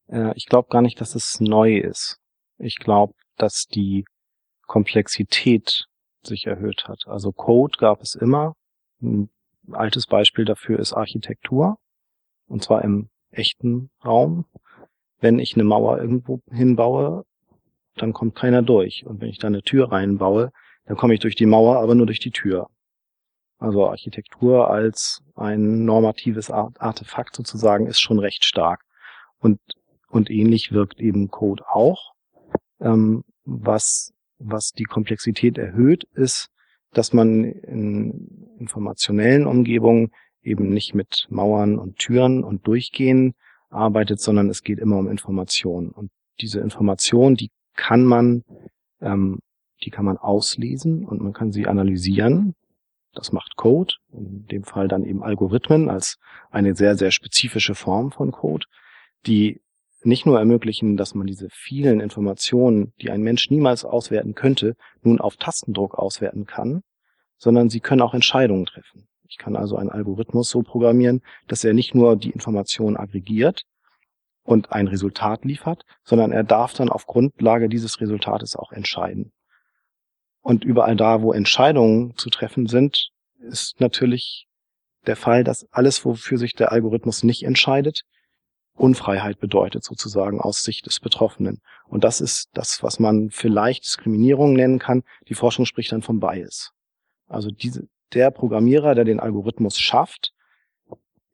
Äh, 0.08 0.32
ich 0.34 0.46
glaube 0.46 0.68
gar 0.68 0.82
nicht, 0.82 1.00
dass 1.00 1.14
es 1.14 1.40
neu 1.40 1.78
ist. 1.78 2.18
Ich 2.58 2.78
glaube, 2.78 3.14
dass 3.36 3.66
die 3.66 4.04
Komplexität 4.66 5.84
sich 6.24 6.46
erhöht 6.46 6.88
hat. 6.88 7.04
Also 7.06 7.30
Code 7.30 7.78
gab 7.78 8.02
es 8.02 8.16
immer. 8.16 8.54
Altes 9.72 10.06
Beispiel 10.06 10.44
dafür 10.44 10.78
ist 10.78 10.92
Architektur. 10.92 11.78
Und 12.46 12.62
zwar 12.62 12.82
im 12.82 13.08
echten 13.30 13.90
Raum. 14.04 14.44
Wenn 15.20 15.38
ich 15.38 15.54
eine 15.54 15.64
Mauer 15.64 15.98
irgendwo 15.98 16.40
hinbaue, 16.50 17.24
dann 17.96 18.12
kommt 18.12 18.34
keiner 18.34 18.62
durch. 18.62 19.06
Und 19.06 19.20
wenn 19.20 19.28
ich 19.28 19.38
da 19.38 19.46
eine 19.46 19.62
Tür 19.62 19.92
reinbaue, 19.92 20.52
dann 20.86 20.96
komme 20.96 21.14
ich 21.14 21.20
durch 21.20 21.34
die 21.34 21.46
Mauer, 21.46 21.78
aber 21.78 21.94
nur 21.94 22.06
durch 22.06 22.20
die 22.20 22.30
Tür. 22.30 22.68
Also 23.58 23.88
Architektur 23.88 24.70
als 24.70 25.22
ein 25.36 25.84
normatives 25.84 26.50
Artefakt 26.50 27.36
sozusagen 27.36 27.86
ist 27.86 28.00
schon 28.00 28.18
recht 28.18 28.44
stark. 28.44 28.82
Und, 29.38 29.60
und 30.08 30.30
ähnlich 30.30 30.72
wirkt 30.72 31.00
eben 31.00 31.30
Code 31.30 31.64
auch. 31.68 32.12
Ähm, 32.80 33.24
was, 33.44 34.12
was 34.38 34.72
die 34.72 34.84
Komplexität 34.84 35.58
erhöht, 35.58 36.04
ist, 36.14 36.50
dass 36.94 37.12
man 37.12 37.44
in 37.44 38.56
informationellen 38.58 39.46
Umgebungen 39.46 40.10
eben 40.42 40.68
nicht 40.68 40.94
mit 40.94 41.26
Mauern 41.30 41.78
und 41.78 41.98
Türen 41.98 42.44
und 42.44 42.66
Durchgehen 42.66 43.34
arbeitet, 43.70 44.20
sondern 44.20 44.48
es 44.48 44.62
geht 44.62 44.78
immer 44.78 44.98
um 44.98 45.08
Information. 45.08 45.90
Und 45.90 46.10
diese 46.40 46.60
Information, 46.60 47.34
die 47.34 47.50
kann 47.74 48.04
man, 48.04 48.44
ähm, 49.00 49.40
die 49.82 49.90
kann 49.90 50.04
man 50.04 50.16
auslesen 50.16 51.04
und 51.04 51.20
man 51.20 51.32
kann 51.32 51.52
sie 51.52 51.66
analysieren. 51.66 52.54
Das 53.12 53.32
macht 53.32 53.56
Code, 53.56 53.94
in 54.12 54.46
dem 54.46 54.64
Fall 54.64 54.88
dann 54.88 55.04
eben 55.04 55.22
Algorithmen 55.22 55.88
als 55.88 56.18
eine 56.50 56.74
sehr, 56.74 56.96
sehr 56.96 57.10
spezifische 57.10 57.74
Form 57.74 58.10
von 58.10 58.32
Code, 58.32 58.66
die 59.26 59.60
nicht 60.06 60.26
nur 60.26 60.38
ermöglichen, 60.38 60.96
dass 60.96 61.14
man 61.14 61.26
diese 61.26 61.48
vielen 61.50 62.00
Informationen, 62.00 62.92
die 63.00 63.10
ein 63.10 63.22
Mensch 63.22 63.50
niemals 63.50 63.84
auswerten 63.84 64.34
könnte, 64.34 64.76
nun 65.02 65.20
auf 65.20 65.36
Tastendruck 65.36 65.94
auswerten 65.94 66.46
kann, 66.46 66.82
sondern 67.36 67.68
sie 67.68 67.80
können 67.80 68.02
auch 68.02 68.14
Entscheidungen 68.14 68.66
treffen. 68.66 69.06
Ich 69.28 69.38
kann 69.38 69.56
also 69.56 69.76
einen 69.76 69.90
Algorithmus 69.90 70.48
so 70.50 70.62
programmieren, 70.62 71.22
dass 71.48 71.64
er 71.64 71.72
nicht 71.72 71.94
nur 71.94 72.16
die 72.16 72.30
Informationen 72.30 72.96
aggregiert 72.96 73.62
und 74.42 74.72
ein 74.72 74.86
Resultat 74.86 75.44
liefert, 75.44 75.84
sondern 76.04 76.30
er 76.32 76.44
darf 76.44 76.74
dann 76.74 76.90
auf 76.90 77.06
Grundlage 77.06 77.68
dieses 77.68 78.00
Resultates 78.00 78.56
auch 78.56 78.72
entscheiden. 78.72 79.32
Und 80.42 80.64
überall 80.64 80.94
da, 80.94 81.22
wo 81.22 81.32
Entscheidungen 81.32 82.16
zu 82.16 82.28
treffen 82.28 82.66
sind, 82.66 83.10
ist 83.40 83.80
natürlich 83.80 84.46
der 85.06 85.16
Fall, 85.16 85.42
dass 85.42 85.66
alles, 85.72 86.04
wofür 86.04 86.38
sich 86.38 86.54
der 86.54 86.72
Algorithmus 86.72 87.24
nicht 87.24 87.44
entscheidet, 87.44 88.02
Unfreiheit 88.76 89.38
bedeutet 89.38 89.84
sozusagen 89.84 90.40
aus 90.40 90.64
Sicht 90.64 90.86
des 90.86 91.00
Betroffenen. 91.00 91.60
Und 91.86 92.04
das 92.04 92.20
ist 92.20 92.50
das, 92.54 92.82
was 92.82 92.98
man 92.98 93.30
vielleicht 93.30 93.84
Diskriminierung 93.84 94.54
nennen 94.54 94.78
kann. 94.78 95.04
Die 95.28 95.34
Forschung 95.34 95.64
spricht 95.64 95.92
dann 95.92 96.02
vom 96.02 96.18
Bias. 96.20 96.72
Also 97.28 97.50
diese, 97.50 97.88
der 98.12 98.30
Programmierer, 98.30 98.94
der 98.94 99.04
den 99.04 99.20
Algorithmus 99.20 99.78
schafft, 99.78 100.32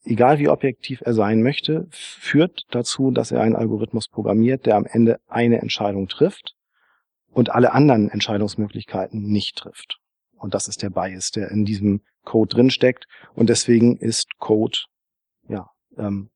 egal 0.05 0.39
wie 0.39 0.49
objektiv 0.49 1.01
er 1.03 1.15
sein 1.15 1.43
möchte, 1.43 1.87
führt 1.91 2.67
dazu, 2.71 3.11
dass 3.11 3.31
er 3.31 3.41
einen 3.41 3.57
Algorithmus 3.57 4.09
programmiert, 4.09 4.67
der 4.67 4.77
am 4.77 4.87
Ende 4.87 5.19
eine 5.29 5.61
Entscheidung 5.61 6.09
trifft 6.09 6.55
und 7.33 7.51
alle 7.51 7.73
anderen 7.73 8.11
Entscheidungsmöglichkeiten 8.11 9.23
nicht 9.23 9.57
trifft. 9.57 9.99
Und 10.37 10.55
das 10.55 10.69
ist 10.69 10.83
der 10.83 10.91
Bias, 10.91 11.31
der 11.31 11.51
in 11.51 11.65
diesem 11.65 12.03
Code 12.25 12.55
drinsteckt. 12.55 13.07
Und 13.35 13.49
deswegen 13.51 13.97
ist 13.97 14.39
Code 14.39 14.79
ja 15.49 15.71
ähm, 15.97 16.31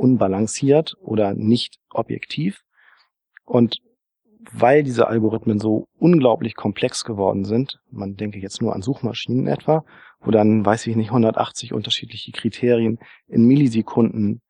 unbalanciert 0.00 0.96
oder 1.00 1.34
nicht 1.34 1.78
objektiv. 1.90 2.62
Und 3.44 3.80
weil 4.52 4.82
diese 4.82 5.06
Algorithmen 5.06 5.60
so 5.60 5.88
unglaublich 5.98 6.54
komplex 6.54 7.04
geworden 7.04 7.44
sind, 7.44 7.78
man 7.90 8.16
denke 8.16 8.38
jetzt 8.38 8.62
nur 8.62 8.74
an 8.74 8.80
Suchmaschinen 8.80 9.46
etwa, 9.46 9.84
wo 10.20 10.30
dann, 10.30 10.64
weiß 10.64 10.86
ich 10.86 10.96
nicht, 10.96 11.08
180 11.08 11.74
unterschiedliche 11.74 12.32
Kriterien 12.32 12.98
in 13.26 13.44
Millisekunden 13.44 14.40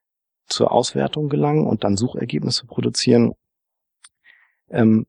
zur 0.47 0.71
Auswertung 0.71 1.29
gelangen 1.29 1.67
und 1.67 1.83
dann 1.83 1.97
Suchergebnisse 1.97 2.67
produzieren, 2.67 3.33
ähm, 4.69 5.07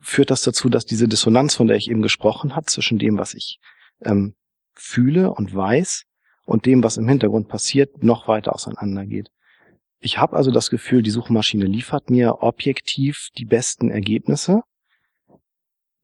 führt 0.00 0.30
das 0.30 0.42
dazu, 0.42 0.68
dass 0.68 0.86
diese 0.86 1.08
Dissonanz, 1.08 1.54
von 1.54 1.66
der 1.66 1.76
ich 1.76 1.90
eben 1.90 2.02
gesprochen 2.02 2.56
habe, 2.56 2.66
zwischen 2.66 2.98
dem, 2.98 3.18
was 3.18 3.34
ich 3.34 3.60
ähm, 4.02 4.34
fühle 4.74 5.32
und 5.32 5.54
weiß 5.54 6.04
und 6.46 6.64
dem, 6.64 6.82
was 6.82 6.96
im 6.96 7.08
Hintergrund 7.08 7.48
passiert, 7.48 8.02
noch 8.02 8.28
weiter 8.28 8.54
auseinandergeht. 8.54 9.30
Ich 9.98 10.18
habe 10.18 10.36
also 10.36 10.50
das 10.50 10.70
Gefühl, 10.70 11.02
die 11.02 11.10
Suchmaschine 11.10 11.66
liefert 11.66 12.08
mir 12.08 12.42
objektiv 12.42 13.28
die 13.36 13.44
besten 13.44 13.90
Ergebnisse. 13.90 14.62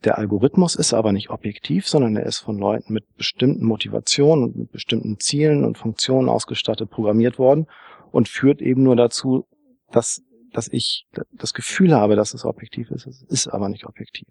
Der 0.04 0.18
Algorithmus 0.18 0.74
ist 0.74 0.92
aber 0.92 1.12
nicht 1.12 1.30
objektiv, 1.30 1.86
sondern 1.86 2.16
er 2.16 2.26
ist 2.26 2.40
von 2.40 2.58
Leuten 2.58 2.92
mit 2.92 3.04
bestimmten 3.16 3.64
Motivationen 3.64 4.44
und 4.44 4.56
mit 4.56 4.72
bestimmten 4.72 5.20
Zielen 5.20 5.64
und 5.64 5.78
Funktionen 5.78 6.28
ausgestattet 6.28 6.90
programmiert 6.90 7.38
worden 7.38 7.66
und 8.10 8.28
führt 8.28 8.60
eben 8.60 8.82
nur 8.82 8.96
dazu, 8.96 9.46
dass, 9.92 10.22
dass 10.52 10.66
ich 10.68 11.06
das 11.30 11.54
Gefühl 11.54 11.94
habe, 11.94 12.16
dass 12.16 12.34
es 12.34 12.44
objektiv 12.44 12.90
ist. 12.90 13.06
Es 13.06 13.22
ist 13.22 13.46
aber 13.46 13.68
nicht 13.68 13.86
objektiv. 13.86 14.28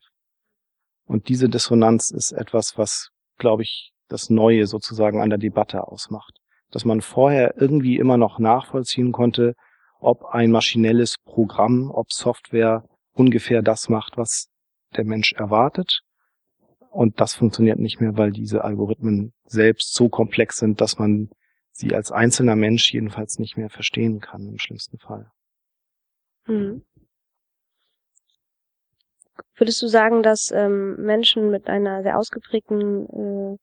Und 1.05 1.29
diese 1.29 1.47
Dissonanz 1.47 2.11
ist 2.11 2.33
etwas, 2.33 2.77
was, 2.77 3.11
glaube 3.37 3.63
ich, 3.63 3.90
das 4.11 4.29
Neue 4.29 4.67
sozusagen 4.67 5.21
an 5.21 5.29
der 5.29 5.39
Debatte 5.39 5.87
ausmacht 5.87 6.41
dass 6.71 6.85
man 6.85 7.01
vorher 7.01 7.55
irgendwie 7.61 7.97
immer 7.97 8.17
noch 8.17 8.39
nachvollziehen 8.39 9.11
konnte, 9.11 9.55
ob 9.99 10.25
ein 10.25 10.49
maschinelles 10.49 11.17
Programm, 11.23 11.91
ob 11.91 12.11
Software 12.11 12.83
ungefähr 13.11 13.61
das 13.61 13.89
macht, 13.89 14.17
was 14.17 14.49
der 14.95 15.03
Mensch 15.03 15.33
erwartet. 15.33 16.01
Und 16.89 17.21
das 17.21 17.35
funktioniert 17.35 17.79
nicht 17.79 18.01
mehr, 18.01 18.17
weil 18.17 18.31
diese 18.31 18.63
Algorithmen 18.63 19.33
selbst 19.45 19.93
so 19.93 20.09
komplex 20.09 20.57
sind, 20.57 20.81
dass 20.81 20.97
man 20.97 21.29
sie 21.71 21.93
als 21.93 22.11
einzelner 22.11 22.55
Mensch 22.55 22.91
jedenfalls 22.93 23.37
nicht 23.37 23.57
mehr 23.57 23.69
verstehen 23.69 24.19
kann, 24.19 24.47
im 24.47 24.57
schlimmsten 24.57 24.97
Fall. 24.97 25.31
Hm. 26.45 26.83
Würdest 29.55 29.81
du 29.81 29.87
sagen, 29.87 30.23
dass 30.23 30.51
ähm, 30.51 30.95
Menschen 30.97 31.51
mit 31.51 31.67
einer 31.67 32.03
sehr 32.03 32.17
ausgeprägten 32.17 33.55
äh, 33.55 33.57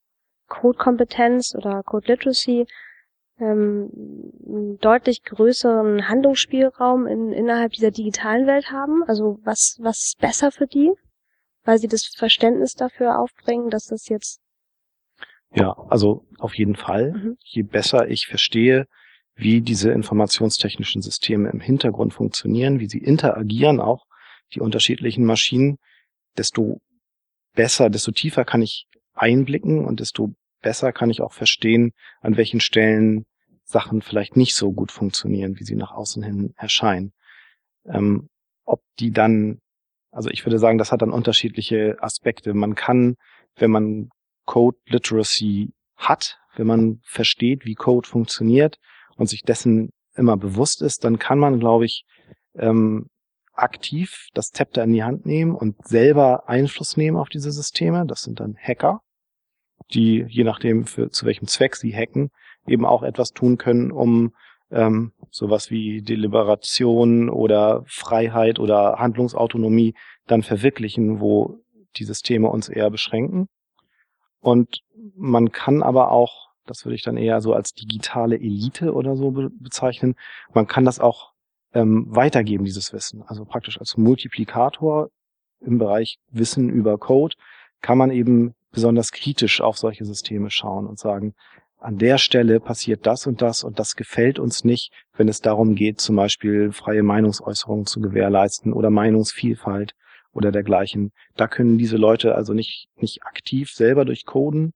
Code-Kompetenz 0.49 1.55
oder 1.55 1.83
Code-Literacy 1.83 2.67
ähm, 3.41 3.91
deutlich 4.81 5.23
größeren 5.23 6.09
Handlungsspielraum 6.09 7.07
in, 7.07 7.33
innerhalb 7.33 7.73
dieser 7.73 7.91
digitalen 7.91 8.47
Welt 8.47 8.71
haben? 8.71 9.05
Also 9.07 9.39
was, 9.45 9.79
was 9.81 10.05
ist 10.05 10.19
besser 10.19 10.51
für 10.51 10.67
die? 10.67 10.93
Weil 11.65 11.79
sie 11.79 11.89
das 11.89 12.07
Verständnis 12.07 12.75
dafür 12.75 13.19
aufbringen, 13.19 13.71
dass 13.71 13.87
das 13.87 14.09
jetzt. 14.09 14.41
Ja, 15.55 15.77
also 15.89 16.25
auf 16.39 16.55
jeden 16.55 16.77
Fall. 16.77 17.13
Mhm. 17.13 17.37
Je 17.41 17.63
besser 17.63 18.09
ich 18.09 18.27
verstehe, 18.27 18.87
wie 19.35 19.61
diese 19.61 19.93
informationstechnischen 19.93 21.01
Systeme 21.01 21.51
im 21.51 21.61
Hintergrund 21.61 22.13
funktionieren, 22.13 22.81
wie 22.81 22.89
sie 22.89 22.99
interagieren 22.99 23.81
auch, 23.81 24.05
die 24.53 24.61
unterschiedlichen 24.61 25.25
Maschinen, 25.25 25.79
desto 26.37 26.81
besser, 27.55 27.89
desto 27.91 28.11
tiefer 28.11 28.45
kann 28.45 28.63
ich 28.63 28.87
einblicken 29.19 29.85
und 29.85 30.01
desto 30.01 30.35
besser 30.61 30.93
kann 30.93 31.11
ich 31.11 31.21
auch 31.21 31.33
verstehen, 31.33 31.93
an 32.21 32.37
welchen 32.37 32.61
Stellen 32.61 33.27
Sachen 33.65 34.01
vielleicht 34.01 34.37
nicht 34.37 34.55
so 34.55 34.73
gut 34.73 34.91
funktionieren, 34.91 35.59
wie 35.59 35.65
sie 35.65 35.77
nach 35.77 35.93
außen 35.93 36.23
hin 36.23 36.55
erscheinen. 36.57 37.13
Ähm, 37.85 38.29
ob 38.65 38.83
die 38.99 39.11
dann, 39.11 39.61
also 40.11 40.31
ich 40.31 40.45
würde 40.47 40.59
sagen, 40.59 40.79
das 40.79 40.91
hat 40.91 41.03
dann 41.03 41.13
unterschiedliche 41.13 41.97
Aspekte. 42.01 42.55
Man 42.55 42.75
kann, 42.75 43.17
wenn 43.57 43.71
man 43.71 44.09
Code 44.47 44.79
Literacy 44.87 45.73
hat, 45.97 46.39
wenn 46.57 46.67
man 46.67 47.01
versteht, 47.05 47.67
wie 47.67 47.75
Code 47.75 48.09
funktioniert 48.09 48.79
und 49.17 49.29
sich 49.29 49.43
dessen 49.43 49.91
immer 50.15 50.37
bewusst 50.37 50.81
ist, 50.83 51.05
dann 51.05 51.19
kann 51.19 51.39
man, 51.39 51.61
glaube 51.61 51.85
ich, 51.85 52.05
ähm, 52.55 53.09
aktiv 53.53 54.29
das 54.35 54.51
Zepter 54.51 54.85
in 54.85 54.93
die 54.93 55.05
Hand 55.05 55.27
nehmen 55.27 55.55
und 55.55 55.87
selber 55.87 56.49
Einfluss 56.49 56.97
nehmen 56.97 57.17
auf 57.17 57.29
diese 57.29 57.51
Systeme. 57.51 58.07
Das 58.07 58.23
sind 58.23 58.41
dann 58.41 58.57
Hacker 58.57 59.03
die, 59.93 60.25
je 60.29 60.45
nachdem 60.45 60.85
für, 60.85 61.11
zu 61.11 61.27
welchem 61.27 61.47
Zweck 61.47 61.77
sie 61.77 61.95
hacken, 61.95 62.31
eben 62.67 62.85
auch 62.85 63.03
etwas 63.03 63.33
tun 63.33 63.59
können, 63.59 63.91
um 63.91 64.33
ähm, 64.71 65.13
sowas 65.31 65.71
wie 65.71 66.03
Deliberation 66.03 67.31
oder 67.31 67.83
Freiheit 67.87 68.59
oder 68.59 68.99
Handlungsautonomie 68.99 69.95
dann 70.27 70.43
verwirklichen, 70.43 71.21
wo 71.21 71.61
die 71.97 72.05
Systeme 72.05 72.49
uns 72.49 72.69
eher 72.69 72.91
beschränken. 72.91 73.49
Und 74.41 74.81
man 75.17 75.53
kann 75.53 75.83
aber 75.83 76.11
auch, 76.11 76.51
das 76.67 76.85
würde 76.85 76.97
ich 76.97 77.03
dann 77.03 77.17
eher 77.17 77.41
so 77.41 77.55
als 77.55 77.73
digitale 77.73 78.37
Elite 78.37 78.93
oder 78.93 79.17
so 79.17 79.31
be 79.31 79.51
bezeichnen, 79.51 80.15
man 80.53 80.67
kann 80.67 80.85
das 80.85 81.01
auch 81.01 81.33
ähm, 81.73 82.07
weitergeben, 82.09 82.65
dieses 82.65 82.93
Wissen. 82.93 83.23
Also 83.27 83.45
praktisch 83.45 83.79
als 83.79 83.97
Multiplikator 83.97 85.09
im 85.61 85.79
Bereich 85.79 86.19
Wissen 86.31 86.69
über 86.69 86.99
Code 86.99 87.37
kann 87.81 87.99
man 87.99 88.11
eben 88.11 88.55
besonders 88.71 89.13
kritisch 89.13 89.61
auf 89.61 89.79
solche 89.79 90.05
Systeme 90.05 90.51
schauen 90.51 90.87
und 90.87 90.99
sagen, 90.99 91.35
an 91.81 91.97
der 91.97 92.19
Stelle 92.19 92.59
passiert 92.59 93.07
das 93.07 93.27
und 93.27 93.41
das 93.41 93.63
und 93.63 93.79
das 93.79 93.95
gefällt 93.95 94.39
uns 94.39 94.65
nicht, 94.65 94.93
wenn 95.17 95.29
es 95.29 95.41
darum 95.41 95.75
geht, 95.75 96.01
zum 96.01 96.17
Beispiel 96.17 96.73
freie 96.73 97.03
Meinungsäußerungen 97.03 97.87
zu 97.87 98.01
gewährleisten 98.01 98.73
oder 98.73 98.91
Meinungsvielfalt 98.91 99.95
oder 100.33 100.51
dergleichen. 100.51 101.13
Da 101.37 101.47
können 101.47 101.79
diese 101.79 101.97
Leute 101.97 102.35
also 102.35 102.53
nicht, 102.53 102.89
nicht 102.97 103.23
aktiv 103.23 103.71
selber 103.71 104.05
durch 104.05 104.27
Coden 104.27 104.73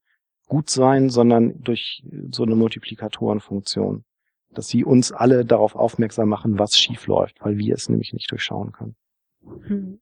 gut 0.48 0.70
sein, 0.70 1.08
sondern 1.08 1.60
durch 1.62 2.02
so 2.30 2.44
eine 2.44 2.54
Multiplikatorenfunktion, 2.54 4.04
dass 4.50 4.68
sie 4.68 4.84
uns 4.84 5.10
alle 5.10 5.44
darauf 5.44 5.74
aufmerksam 5.74 6.28
machen, 6.28 6.58
was 6.58 6.78
schief 6.78 7.06
läuft, 7.06 7.36
weil 7.40 7.58
wir 7.58 7.74
es 7.74 7.88
nämlich 7.88 8.12
nicht 8.12 8.30
durchschauen 8.30 8.72
können. 8.72 8.96
Hm. 9.66 10.00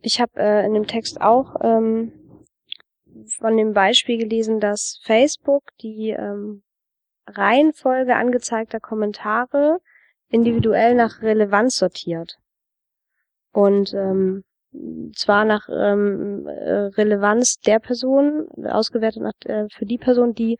Ich 0.00 0.20
habe 0.20 0.32
äh, 0.36 0.66
in 0.66 0.74
dem 0.74 0.88
Text 0.88 1.20
auch 1.20 1.54
ähm, 1.62 2.12
von 3.38 3.56
dem 3.56 3.72
Beispiel 3.72 4.18
gelesen, 4.18 4.60
dass 4.60 5.00
Facebook 5.04 5.62
die 5.80 6.10
ähm, 6.10 6.62
Reihenfolge 7.26 8.16
angezeigter 8.16 8.80
Kommentare 8.80 9.78
individuell 10.28 10.94
nach 10.94 11.22
Relevanz 11.22 11.76
sortiert. 11.76 12.36
Und 13.52 13.92
ähm, 13.92 14.44
zwar 15.14 15.44
nach 15.44 15.68
ähm, 15.68 16.46
äh, 16.46 16.72
Relevanz 16.96 17.58
der 17.60 17.78
Person, 17.78 18.48
ausgewertet 18.64 19.22
nach, 19.22 19.34
äh, 19.44 19.68
für 19.68 19.84
die 19.84 19.98
Person, 19.98 20.34
die 20.34 20.58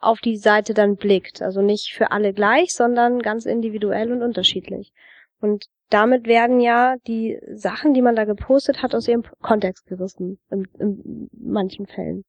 auf 0.00 0.20
die 0.20 0.36
Seite 0.36 0.74
dann 0.74 0.96
blickt. 0.96 1.42
Also 1.42 1.60
nicht 1.60 1.92
für 1.92 2.12
alle 2.12 2.32
gleich, 2.32 2.72
sondern 2.72 3.20
ganz 3.20 3.46
individuell 3.46 4.12
und 4.12 4.22
unterschiedlich. 4.22 4.92
Und 5.40 5.66
damit 5.92 6.26
werden 6.26 6.60
ja 6.60 6.96
die 7.06 7.38
Sachen, 7.52 7.92
die 7.92 8.02
man 8.02 8.16
da 8.16 8.24
gepostet 8.24 8.82
hat, 8.82 8.94
aus 8.94 9.08
ihrem 9.08 9.24
Kontext 9.40 9.86
gerissen, 9.86 10.38
in, 10.50 10.66
in 10.78 11.30
manchen 11.32 11.86
Fällen. 11.86 12.24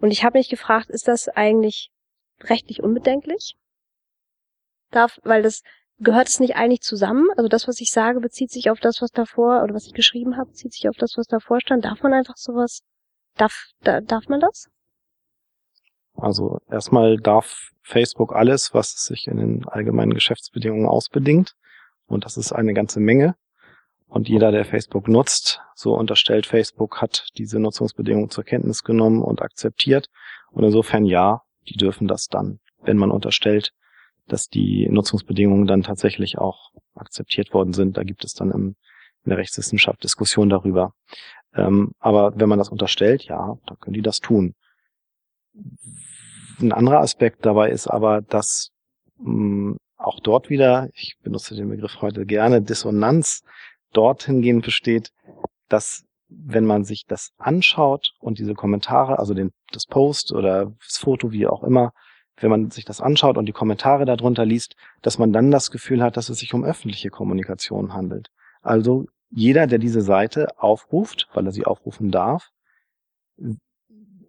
Und 0.00 0.10
ich 0.10 0.24
habe 0.24 0.38
mich 0.38 0.48
gefragt, 0.48 0.90
ist 0.90 1.08
das 1.08 1.28
eigentlich 1.28 1.90
rechtlich 2.42 2.82
unbedenklich? 2.82 3.54
Darf, 4.90 5.18
weil 5.22 5.42
das 5.42 5.62
gehört 6.00 6.28
es 6.28 6.40
nicht 6.40 6.56
eigentlich 6.56 6.82
zusammen? 6.82 7.28
Also 7.36 7.48
das, 7.48 7.66
was 7.66 7.80
ich 7.80 7.90
sage, 7.90 8.20
bezieht 8.20 8.50
sich 8.50 8.68
auf 8.68 8.80
das, 8.80 9.00
was 9.00 9.10
davor, 9.10 9.62
oder 9.62 9.74
was 9.74 9.86
ich 9.86 9.94
geschrieben 9.94 10.36
habe, 10.36 10.50
bezieht 10.50 10.74
sich 10.74 10.88
auf 10.88 10.96
das, 10.96 11.14
was 11.16 11.26
davor 11.26 11.60
stand. 11.60 11.84
Darf 11.84 12.02
man 12.02 12.12
einfach 12.12 12.36
sowas, 12.36 12.82
darf, 13.36 13.70
da, 13.82 14.00
darf 14.00 14.28
man 14.28 14.40
das? 14.40 14.68
Also 16.14 16.58
erstmal 16.70 17.16
darf 17.16 17.70
Facebook 17.82 18.34
alles, 18.34 18.74
was 18.74 19.04
sich 19.04 19.28
in 19.28 19.38
den 19.38 19.68
allgemeinen 19.68 20.12
Geschäftsbedingungen 20.12 20.86
ausbedingt. 20.86 21.54
Und 22.06 22.24
das 22.24 22.36
ist 22.36 22.52
eine 22.52 22.74
ganze 22.74 23.00
Menge. 23.00 23.36
Und 24.06 24.28
jeder, 24.28 24.52
der 24.52 24.66
Facebook 24.66 25.08
nutzt, 25.08 25.62
so 25.74 25.94
unterstellt 25.94 26.44
Facebook, 26.44 27.00
hat 27.00 27.28
diese 27.38 27.58
Nutzungsbedingungen 27.58 28.28
zur 28.28 28.44
Kenntnis 28.44 28.82
genommen 28.82 29.22
und 29.22 29.40
akzeptiert. 29.40 30.08
Und 30.50 30.64
insofern 30.64 31.06
ja, 31.06 31.40
die 31.66 31.76
dürfen 31.76 32.08
das 32.08 32.26
dann, 32.26 32.60
wenn 32.82 32.98
man 32.98 33.10
unterstellt, 33.10 33.72
dass 34.28 34.48
die 34.48 34.86
Nutzungsbedingungen 34.90 35.66
dann 35.66 35.82
tatsächlich 35.82 36.36
auch 36.36 36.72
akzeptiert 36.94 37.54
worden 37.54 37.72
sind. 37.72 37.96
Da 37.96 38.02
gibt 38.02 38.24
es 38.24 38.34
dann 38.34 38.50
im, 38.50 38.76
in 39.24 39.30
der 39.30 39.38
Rechtswissenschaft 39.38 40.04
Diskussion 40.04 40.50
darüber. 40.50 40.92
Ähm, 41.54 41.92
aber 41.98 42.38
wenn 42.38 42.48
man 42.48 42.58
das 42.58 42.68
unterstellt, 42.68 43.24
ja, 43.24 43.56
dann 43.66 43.78
können 43.78 43.94
die 43.94 44.02
das 44.02 44.20
tun. 44.20 44.54
Ein 46.60 46.72
anderer 46.72 47.00
Aspekt 47.00 47.44
dabei 47.46 47.70
ist 47.70 47.86
aber, 47.86 48.20
dass 48.22 48.72
mh, 49.18 49.76
auch 50.04 50.20
dort 50.20 50.50
wieder, 50.50 50.88
ich 50.94 51.16
benutze 51.22 51.54
den 51.54 51.68
Begriff 51.68 52.00
heute 52.00 52.26
gerne, 52.26 52.62
Dissonanz 52.62 53.42
dort 53.92 54.24
hingehend 54.24 54.64
besteht, 54.64 55.12
dass 55.68 56.04
wenn 56.28 56.64
man 56.64 56.84
sich 56.84 57.04
das 57.06 57.32
anschaut 57.38 58.14
und 58.20 58.38
diese 58.38 58.54
Kommentare, 58.54 59.18
also 59.18 59.34
den, 59.34 59.52
das 59.70 59.86
Post 59.86 60.32
oder 60.32 60.72
das 60.86 60.98
Foto, 60.98 61.30
wie 61.30 61.46
auch 61.46 61.62
immer, 61.62 61.92
wenn 62.36 62.50
man 62.50 62.70
sich 62.70 62.84
das 62.84 63.00
anschaut 63.00 63.36
und 63.36 63.46
die 63.46 63.52
Kommentare 63.52 64.04
darunter 64.04 64.44
liest, 64.44 64.74
dass 65.02 65.18
man 65.18 65.32
dann 65.32 65.50
das 65.50 65.70
Gefühl 65.70 66.02
hat, 66.02 66.16
dass 66.16 66.28
es 66.28 66.38
sich 66.38 66.54
um 66.54 66.64
öffentliche 66.64 67.10
Kommunikation 67.10 67.92
handelt. 67.92 68.28
Also 68.62 69.06
jeder, 69.30 69.66
der 69.66 69.78
diese 69.78 70.02
Seite 70.02 70.48
aufruft, 70.58 71.28
weil 71.34 71.46
er 71.46 71.52
sie 71.52 71.64
aufrufen 71.64 72.10
darf, 72.10 72.50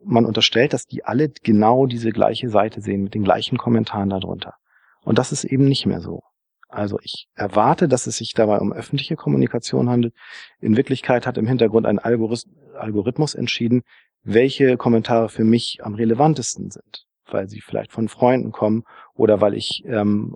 man 0.06 0.26
unterstellt, 0.26 0.74
dass 0.74 0.86
die 0.86 1.06
alle 1.06 1.30
genau 1.30 1.86
diese 1.86 2.12
gleiche 2.12 2.50
Seite 2.50 2.82
sehen 2.82 3.04
mit 3.04 3.14
den 3.14 3.24
gleichen 3.24 3.58
Kommentaren 3.58 4.10
darunter. 4.10 4.56
Und 5.04 5.18
das 5.18 5.32
ist 5.32 5.44
eben 5.44 5.66
nicht 5.66 5.86
mehr 5.86 6.02
so. 6.02 6.22
Also 6.70 6.98
ich 7.04 7.28
erwarte, 7.36 7.88
dass 7.88 8.08
es 8.08 8.18
sich 8.18 8.34
dabei 8.34 8.60
um 8.60 8.74
öffentliche 8.74 9.16
Kommunikation 9.16 9.90
handelt. 9.90 10.16
In 10.60 10.76
Wirklichkeit 10.76 11.28
hat 11.28 11.38
im 11.38 11.46
Hintergrund 11.46 11.86
ein 11.86 12.00
Algorithmus 12.00 13.36
entschieden, 13.36 13.84
welche 14.24 14.78
Kommentare 14.78 15.30
für 15.30 15.44
mich 15.44 15.80
am 15.84 15.94
relevantesten 15.94 16.72
sind, 16.72 17.06
weil 17.30 17.48
sie 17.48 17.62
vielleicht 17.62 17.92
von 17.92 18.08
Freunden 18.08 18.52
kommen 18.52 18.84
oder 19.14 19.40
weil 19.40 19.54
ich 19.54 19.84
ähm, 19.86 20.36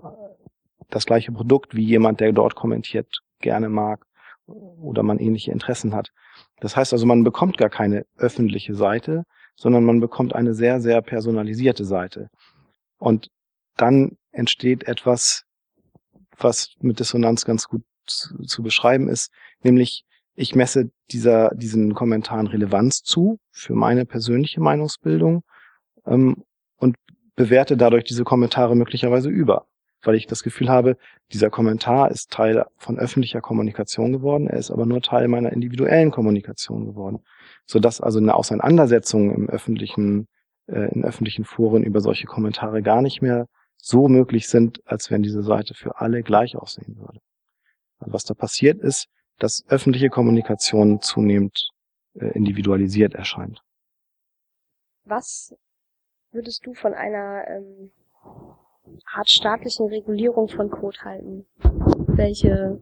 das 0.90 1.06
gleiche 1.06 1.32
Produkt 1.32 1.74
wie 1.74 1.84
jemand, 1.84 2.20
der 2.20 2.32
dort 2.32 2.54
kommentiert, 2.54 3.08
gerne 3.40 3.68
mag 3.68 4.04
oder 4.46 5.02
man 5.02 5.18
ähnliche 5.18 5.50
Interessen 5.50 5.94
hat. 5.94 6.10
Das 6.60 6.76
heißt 6.76 6.92
also, 6.92 7.06
man 7.06 7.24
bekommt 7.24 7.58
gar 7.58 7.68
keine 7.70 8.04
öffentliche 8.16 8.74
Seite, 8.74 9.24
sondern 9.56 9.84
man 9.84 10.00
bekommt 10.00 10.34
eine 10.34 10.54
sehr, 10.54 10.80
sehr 10.80 11.02
personalisierte 11.02 11.84
Seite. 11.84 12.28
Und 12.98 13.28
dann 13.76 14.16
entsteht 14.38 14.84
etwas, 14.84 15.44
was 16.38 16.74
mit 16.80 17.00
Dissonanz 17.00 17.44
ganz 17.44 17.68
gut 17.68 17.82
zu, 18.06 18.42
zu 18.42 18.62
beschreiben 18.62 19.08
ist, 19.08 19.30
nämlich 19.62 20.04
ich 20.34 20.54
messe 20.54 20.90
dieser, 21.10 21.50
diesen 21.54 21.94
Kommentaren 21.94 22.46
Relevanz 22.46 23.02
zu 23.02 23.40
für 23.50 23.74
meine 23.74 24.06
persönliche 24.06 24.60
Meinungsbildung 24.60 25.42
ähm, 26.06 26.44
und 26.76 26.96
bewerte 27.34 27.76
dadurch 27.76 28.04
diese 28.04 28.22
Kommentare 28.22 28.76
möglicherweise 28.76 29.28
über, 29.28 29.66
weil 30.02 30.14
ich 30.14 30.28
das 30.28 30.44
Gefühl 30.44 30.68
habe, 30.68 30.96
dieser 31.32 31.50
Kommentar 31.50 32.12
ist 32.12 32.30
Teil 32.30 32.64
von 32.76 32.98
öffentlicher 32.98 33.40
Kommunikation 33.40 34.12
geworden, 34.12 34.46
er 34.46 34.58
ist 34.58 34.70
aber 34.70 34.86
nur 34.86 35.02
Teil 35.02 35.26
meiner 35.26 35.52
individuellen 35.52 36.12
Kommunikation 36.12 36.86
geworden, 36.86 37.18
sodass 37.66 38.00
also 38.00 38.20
eine 38.20 38.36
Auseinandersetzung 38.36 39.34
im 39.34 39.48
öffentlichen, 39.48 40.28
äh, 40.68 40.94
in 40.94 41.04
öffentlichen 41.04 41.44
Foren 41.44 41.82
über 41.82 42.00
solche 42.00 42.26
Kommentare 42.26 42.82
gar 42.82 43.02
nicht 43.02 43.20
mehr 43.22 43.48
so 43.78 44.08
möglich 44.08 44.48
sind, 44.48 44.80
als 44.86 45.10
wenn 45.10 45.22
diese 45.22 45.42
Seite 45.42 45.74
für 45.74 46.00
alle 46.00 46.22
gleich 46.22 46.56
aussehen 46.56 46.96
würde. 46.98 47.20
Also 47.98 48.12
was 48.12 48.24
da 48.24 48.34
passiert 48.34 48.80
ist, 48.80 49.08
dass 49.38 49.64
öffentliche 49.68 50.10
Kommunikation 50.10 51.00
zunehmend 51.00 51.70
äh, 52.14 52.26
individualisiert 52.32 53.14
erscheint. 53.14 53.62
Was 55.04 55.54
würdest 56.32 56.66
du 56.66 56.74
von 56.74 56.92
einer 56.92 57.44
ähm, 57.48 57.90
Art 59.12 59.30
staatlichen 59.30 59.86
Regulierung 59.86 60.48
von 60.48 60.70
Code 60.70 60.98
halten? 61.02 61.46
Welche 62.08 62.80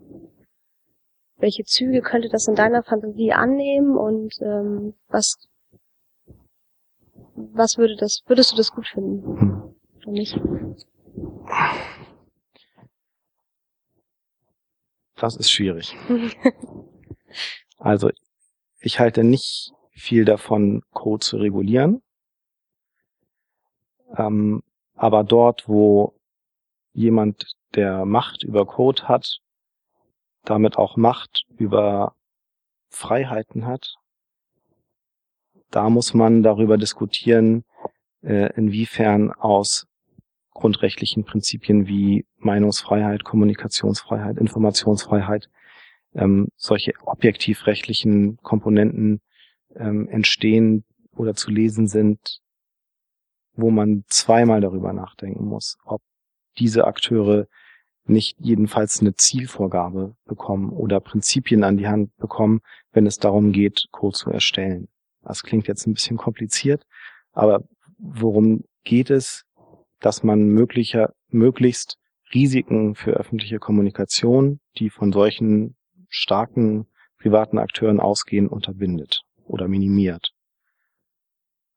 welche 1.39 1.65
Züge 1.65 2.01
könnte 2.01 2.31
das 2.31 2.49
in 2.49 2.55
deiner 2.55 2.83
Fantasie 2.83 3.33
annehmen 3.33 3.97
und 3.97 4.35
ähm, 4.41 4.95
was 5.09 5.37
was 7.35 7.77
würde 7.77 7.97
das 7.97 8.23
würdest 8.27 8.53
du 8.53 8.57
das 8.57 8.73
gut 8.73 8.89
finden? 8.89 9.39
Hm. 9.39 9.66
Oder 10.07 10.13
nicht? 10.13 10.41
Das 15.17 15.37
ist 15.37 15.51
schwierig. 15.51 15.97
also, 17.79 18.11
ich 18.79 19.01
halte 19.01 19.25
nicht 19.25 19.73
viel 19.91 20.25
davon, 20.25 20.83
Code 20.93 21.25
zu 21.25 21.39
regulieren. 21.39 22.03
Ähm, 24.17 24.63
aber 24.95 25.25
dort, 25.25 25.69
wo 25.69 26.15
jemand, 26.93 27.57
der 27.75 28.05
Macht 28.05 28.45
über 28.45 28.65
Code 28.65 29.09
hat, 29.09 29.41
damit 30.45 30.79
auch 30.79 30.97
Macht 30.97 31.47
über 31.59 32.15
Freiheiten 32.91 33.67
hat, 33.67 33.97
da 35.71 35.91
muss 35.91 36.15
man 36.15 36.45
darüber 36.45 36.79
diskutieren, 36.79 37.65
äh, 38.23 38.53
inwiefern 38.55 39.33
aus 39.33 39.89
grundrechtlichen 40.57 41.25
Prinzipien 41.25 41.87
wie 41.87 42.25
Meinungsfreiheit, 42.39 43.25
Kommunikationsfreiheit, 43.25 44.39
Informationsfreiheit, 44.39 45.51
ähm, 46.15 46.49
solche 46.57 46.95
objektivrechtlichen 47.03 48.39
Komponenten 48.39 49.21
ähm, 49.75 50.09
entstehen 50.09 50.85
oder 51.15 51.35
zu 51.35 51.51
lesen 51.51 51.89
sind, 51.89 52.41
wo 53.55 53.71
man 53.71 54.05
zweimal 54.09 54.63
darüber 54.63 54.95
nachdenken 54.95 55.45
muss, 55.45 55.77
ob 55.85 56.01
diese 56.59 56.87
Akteure 56.87 57.47
nicht 58.07 58.37
jedenfalls 58.39 59.01
eine 59.01 59.15
Zielvorgabe 59.15 60.17
bekommen 60.25 60.71
oder 60.71 61.01
Prinzipien 61.01 61.65
an 61.65 61.77
die 61.77 61.89
Hand 61.89 62.17
bekommen, 62.17 62.61
wenn 62.93 63.07
es 63.07 63.19
darum 63.19 63.53
geht, 63.53 63.89
Code 63.91 64.17
zu 64.17 64.31
erstellen. 64.31 64.89
Das 65.23 65.43
klingt 65.43 65.69
jetzt 65.69 65.87
ein 65.87 65.93
bisschen 65.93 66.17
kompliziert, 66.17 66.87
aber 67.33 67.65
worum 67.99 68.65
geht 68.85 69.11
es? 69.11 69.46
Dass 70.07 70.23
man 70.23 70.51
möglicher, 70.51 71.15
möglichst 71.31 71.99
Risiken 72.33 72.95
für 72.95 73.15
öffentliche 73.15 73.59
Kommunikation, 73.59 74.61
die 74.79 74.89
von 74.89 75.13
solchen 75.13 75.75
starken 76.09 76.87
privaten 77.19 77.59
Akteuren 77.59 77.99
ausgehen, 77.99 78.47
unterbindet 78.47 79.23
oder 79.47 79.67
minimiert. 79.67 80.31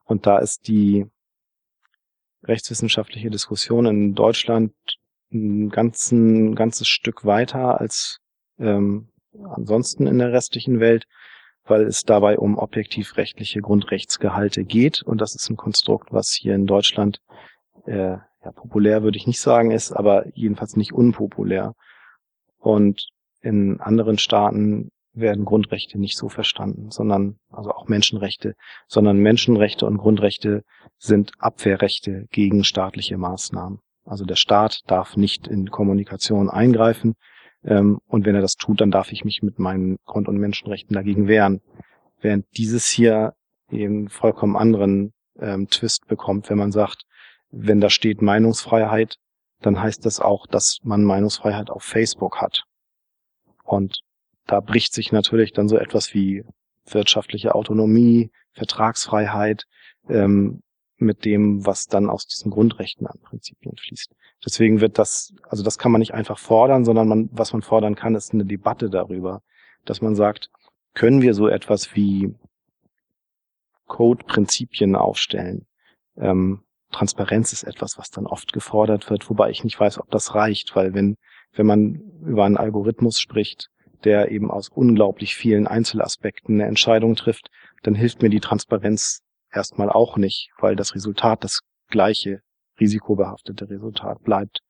Und 0.06 0.28
da 0.28 0.38
ist 0.38 0.68
die 0.68 1.08
rechtswissenschaftliche 2.44 3.32
Diskussion 3.32 3.88
in 3.88 4.14
Deutschland 4.14 4.74
ein, 5.34 5.70
ganzen, 5.70 6.54
ganzes 6.54 6.88
Stück 6.88 7.26
weiter 7.26 7.82
als 7.82 8.20
ähm, 8.60 9.10
ansonsten 9.56 10.06
in 10.06 10.20
der 10.20 10.34
restlichen 10.34 10.80
Welt, 10.80 11.08
weil 11.64 11.82
es 11.82 12.04
dabei 12.04 12.38
um 12.38 12.60
objektiv 12.60 13.18
rechtliche 13.18 13.62
Grundrechtsgehalte 13.62 14.66
geht. 14.66 15.02
Und 15.02 15.20
das 15.20 15.34
ist 15.34 15.50
ein 15.50 15.58
Konstrukt, 15.58 16.14
was 16.14 16.30
hier 16.32 16.54
in 16.54 16.68
Deutschland 16.68 17.22
äh, 17.90 18.18
ja, 18.44 18.52
populär 18.54 19.04
würde 19.04 19.18
ich 19.18 19.28
nicht 19.28 19.42
sagen 19.42 19.72
ist, 19.72 19.92
aber 19.92 20.26
jedenfalls 20.36 20.78
nicht 20.78 20.94
unpopulär. 20.94 21.74
Und 22.58 23.10
in 23.42 23.80
anderen 23.80 24.18
Staaten 24.18 24.92
werden 25.14 25.46
Grundrechte 25.46 26.00
nicht 26.00 26.18
so 26.18 26.30
verstanden, 26.30 26.92
sondern, 26.92 27.40
also 27.52 27.72
auch 27.72 27.88
Menschenrechte, 27.88 28.56
sondern 28.88 29.18
Menschenrechte 29.18 29.86
und 29.86 29.98
Grundrechte 29.98 30.64
sind 30.98 31.32
Abwehrrechte 31.40 32.28
gegen 32.32 32.64
staatliche 32.64 33.18
Maßnahmen. 33.18 33.80
Also 34.06 34.26
der 34.26 34.36
Staat 34.36 34.82
darf 34.88 35.18
nicht 35.18 35.48
in 35.48 35.70
Kommunikation 35.70 36.50
eingreifen, 36.50 37.16
ähm, 37.64 38.00
und 38.08 38.26
wenn 38.26 38.36
er 38.36 38.42
das 38.42 38.56
tut, 38.56 38.82
dann 38.82 38.92
darf 38.92 39.12
ich 39.12 39.26
mich 39.26 39.42
mit 39.42 39.60
meinen 39.60 39.98
Grund- 40.06 40.28
und 40.28 40.38
Menschenrechten 40.38 40.94
dagegen 40.94 41.28
wehren. 41.28 41.62
Während 42.22 42.46
dieses 42.58 42.88
hier 42.88 43.34
eben 43.70 44.10
vollkommen 44.10 44.56
anderen 44.56 45.14
ähm, 45.40 45.68
Twist 45.70 46.08
bekommt, 46.08 46.50
wenn 46.50 46.58
man 46.58 46.72
sagt, 46.72 47.04
wenn 47.52 47.82
da 47.82 47.90
steht 47.90 48.22
Meinungsfreiheit, 48.22 49.18
dann 49.62 49.82
heißt 49.82 50.06
das 50.06 50.20
auch, 50.20 50.48
dass 50.48 50.80
man 50.84 51.04
Meinungsfreiheit 51.04 51.70
auf 51.70 51.84
Facebook 51.84 52.38
hat. 52.42 52.64
Und 53.64 54.02
da 54.46 54.62
bricht 54.62 54.94
sich 54.94 55.12
natürlich 55.12 55.52
dann 55.54 55.68
so 55.68 55.78
etwas 55.78 56.14
wie 56.14 56.44
wirtschaftliche 56.86 57.56
Autonomie, 57.56 58.32
Vertragsfreiheit 58.54 59.66
ähm, 60.08 60.64
mit 60.98 61.24
dem, 61.26 61.66
was 61.66 61.86
dann 61.86 62.10
aus 62.10 62.26
diesen 62.26 62.52
Grundrechten 62.52 63.08
an 63.08 63.20
Prinzipien 63.22 63.78
fließt. 63.78 64.14
Deswegen 64.46 64.82
wird 64.82 64.98
das, 64.98 65.34
also 65.44 65.64
das 65.64 65.78
kann 65.78 65.92
man 65.92 66.00
nicht 66.00 66.14
einfach 66.14 66.40
fordern, 66.40 66.84
sondern 66.84 67.08
man, 67.08 67.30
was 67.32 67.54
man 67.54 67.62
fordern 67.62 67.96
kann, 67.96 68.16
ist 68.16 68.34
eine 68.34 68.46
Debatte 68.46 68.90
darüber, 68.90 69.42
dass 69.86 70.02
man 70.02 70.16
sagt, 70.16 70.50
können 70.94 71.22
wir 71.22 71.34
so 71.34 71.48
etwas 71.48 71.96
wie 71.96 72.34
Code-Prinzipien 73.86 74.96
aufstellen? 74.96 75.66
Ähm, 76.18 76.64
Transparenz 76.92 77.54
ist 77.54 77.64
etwas, 77.64 77.98
was 77.98 78.10
dann 78.10 78.26
oft 78.26 78.54
gefordert 78.54 79.10
wird, 79.10 79.30
wobei 79.30 79.50
ich 79.50 79.64
nicht 79.64 79.80
weiß, 79.80 80.00
ob 80.00 80.10
das 80.10 80.36
reicht, 80.36 80.76
weil 80.76 80.94
wenn, 80.94 81.18
wenn 81.54 81.66
man 81.66 82.02
über 82.26 82.46
einen 82.46 82.58
Algorithmus 82.58 83.20
spricht, 83.20 83.70
der 84.04 84.32
eben 84.32 84.50
aus 84.50 84.70
unglaublich 84.70 85.36
vielen 85.36 85.68
Einzelaspekten 85.68 86.56
eine 86.56 86.68
Entscheidung 86.68 87.16
trifft, 87.16 87.50
dann 87.84 87.96
hilft 87.96 88.22
mir 88.22 88.30
die 88.30 88.40
Transparenz 88.40 89.22
erstmal 89.52 89.90
auch 89.90 90.18
nicht, 90.18 90.50
weil 90.60 90.76
das 90.76 90.96
Resultat 90.96 91.44
das 91.44 91.62
gleiche 91.90 92.42
risikobehaftete 92.80 93.70
Resultat 93.70 94.24
bleibt. 94.24 94.62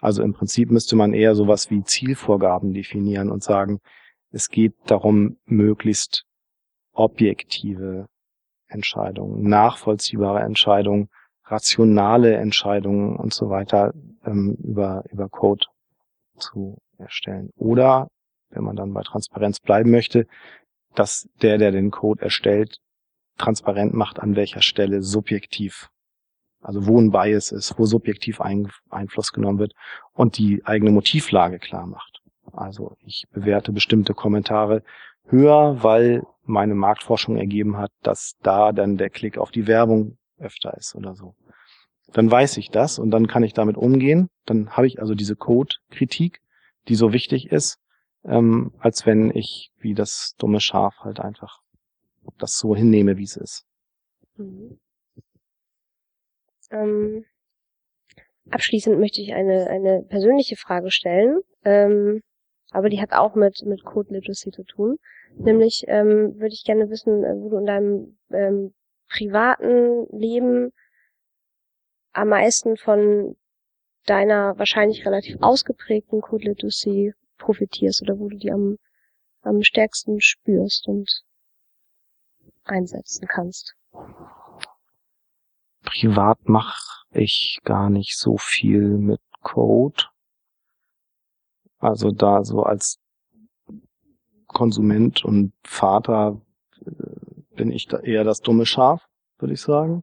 Also 0.00 0.22
im 0.22 0.34
Prinzip 0.34 0.70
müsste 0.70 0.96
man 0.96 1.14
eher 1.14 1.34
sowas 1.34 1.70
wie 1.70 1.82
Zielvorgaben 1.82 2.74
definieren 2.74 3.30
und 3.30 3.42
sagen, 3.42 3.80
es 4.30 4.48
geht 4.48 4.74
darum, 4.86 5.38
möglichst 5.46 6.24
objektive 6.92 8.06
Entscheidungen, 8.66 9.48
nachvollziehbare 9.48 10.40
Entscheidungen 10.40 11.08
rationale 11.46 12.36
Entscheidungen 12.36 13.16
und 13.16 13.32
so 13.34 13.50
weiter 13.50 13.92
ähm, 14.24 14.56
über, 14.62 15.04
über 15.10 15.28
Code 15.28 15.66
zu 16.38 16.78
erstellen. 16.98 17.50
Oder, 17.56 18.08
wenn 18.50 18.64
man 18.64 18.76
dann 18.76 18.92
bei 18.92 19.02
Transparenz 19.02 19.60
bleiben 19.60 19.90
möchte, 19.90 20.26
dass 20.94 21.28
der, 21.42 21.58
der 21.58 21.72
den 21.72 21.90
Code 21.90 22.22
erstellt, 22.22 22.78
transparent 23.36 23.94
macht, 23.94 24.20
an 24.20 24.36
welcher 24.36 24.62
Stelle 24.62 25.02
subjektiv, 25.02 25.88
also 26.60 26.86
wo 26.86 27.00
ein 27.00 27.10
Bias 27.10 27.50
ist, 27.52 27.78
wo 27.78 27.84
subjektiv 27.84 28.40
ein, 28.40 28.70
Einfluss 28.90 29.32
genommen 29.32 29.58
wird 29.58 29.72
und 30.12 30.38
die 30.38 30.64
eigene 30.64 30.92
Motivlage 30.92 31.58
klar 31.58 31.86
macht. 31.86 32.20
Also 32.52 32.96
ich 33.00 33.24
bewerte 33.32 33.72
bestimmte 33.72 34.14
Kommentare 34.14 34.82
höher, 35.26 35.82
weil 35.82 36.22
meine 36.44 36.74
Marktforschung 36.74 37.36
ergeben 37.36 37.76
hat, 37.76 37.90
dass 38.02 38.34
da 38.42 38.72
dann 38.72 38.96
der 38.96 39.10
Klick 39.10 39.38
auf 39.38 39.50
die 39.50 39.66
Werbung 39.66 40.16
öfter 40.38 40.76
ist 40.76 40.94
oder 40.94 41.14
so. 41.14 41.34
Dann 42.12 42.30
weiß 42.30 42.58
ich 42.58 42.70
das 42.70 42.98
und 42.98 43.10
dann 43.10 43.26
kann 43.26 43.42
ich 43.42 43.54
damit 43.54 43.76
umgehen. 43.76 44.28
Dann 44.44 44.70
habe 44.70 44.86
ich 44.86 45.00
also 45.00 45.14
diese 45.14 45.36
Code-Kritik, 45.36 46.40
die 46.88 46.94
so 46.94 47.12
wichtig 47.12 47.50
ist, 47.50 47.78
ähm, 48.24 48.72
als 48.78 49.06
wenn 49.06 49.30
ich 49.34 49.70
wie 49.78 49.94
das 49.94 50.34
dumme 50.38 50.60
Schaf 50.60 50.98
halt 51.00 51.20
einfach 51.20 51.60
das 52.38 52.56
so 52.56 52.74
hinnehme, 52.74 53.16
wie 53.16 53.24
es 53.24 53.36
ist. 53.36 53.66
Mhm. 54.36 54.78
Ähm, 56.70 57.24
abschließend 58.50 58.98
möchte 58.98 59.20
ich 59.20 59.34
eine, 59.34 59.68
eine 59.68 60.02
persönliche 60.02 60.56
Frage 60.56 60.90
stellen, 60.90 61.40
ähm, 61.64 62.22
aber 62.70 62.88
die 62.88 63.00
hat 63.00 63.12
auch 63.12 63.34
mit, 63.34 63.62
mit 63.64 63.84
Code 63.84 64.12
Literacy 64.12 64.50
zu 64.50 64.64
tun. 64.64 64.98
Nämlich 65.36 65.84
ähm, 65.88 66.34
würde 66.38 66.54
ich 66.54 66.64
gerne 66.64 66.90
wissen, 66.90 67.24
äh, 67.24 67.34
wo 67.36 67.50
du 67.50 67.58
in 67.58 67.66
deinem 67.66 68.18
ähm, 68.30 68.74
privaten 69.16 70.06
Leben 70.10 70.72
am 72.12 72.28
meisten 72.28 72.76
von 72.76 73.36
deiner 74.06 74.58
wahrscheinlich 74.58 75.06
relativ 75.06 75.36
ausgeprägten 75.40 76.22
Literacy 76.30 77.14
profitierst 77.38 78.02
oder 78.02 78.18
wo 78.18 78.28
du 78.28 78.36
die 78.36 78.50
am, 78.50 78.76
am 79.42 79.62
stärksten 79.62 80.20
spürst 80.20 80.86
und 80.88 81.22
einsetzen 82.64 83.26
kannst. 83.28 83.74
Privat 85.84 86.48
mache 86.48 87.04
ich 87.12 87.60
gar 87.64 87.90
nicht 87.90 88.18
so 88.18 88.36
viel 88.36 88.80
mit 88.98 89.20
Code. 89.42 90.04
Also 91.78 92.10
da 92.10 92.44
so 92.44 92.62
als 92.62 92.98
Konsument 94.46 95.24
und 95.24 95.52
Vater 95.62 96.40
äh, 96.86 97.23
bin 97.56 97.70
ich 97.70 97.86
da 97.86 97.98
eher 97.98 98.24
das 98.24 98.40
dumme 98.40 98.66
Schaf, 98.66 99.06
würde 99.38 99.54
ich 99.54 99.60
sagen. 99.60 100.02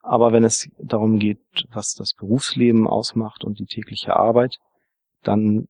Aber 0.00 0.32
wenn 0.32 0.44
es 0.44 0.68
darum 0.78 1.18
geht, 1.18 1.40
was 1.70 1.94
das 1.94 2.14
Berufsleben 2.14 2.86
ausmacht 2.86 3.44
und 3.44 3.58
die 3.58 3.66
tägliche 3.66 4.16
Arbeit, 4.16 4.58
dann 5.22 5.68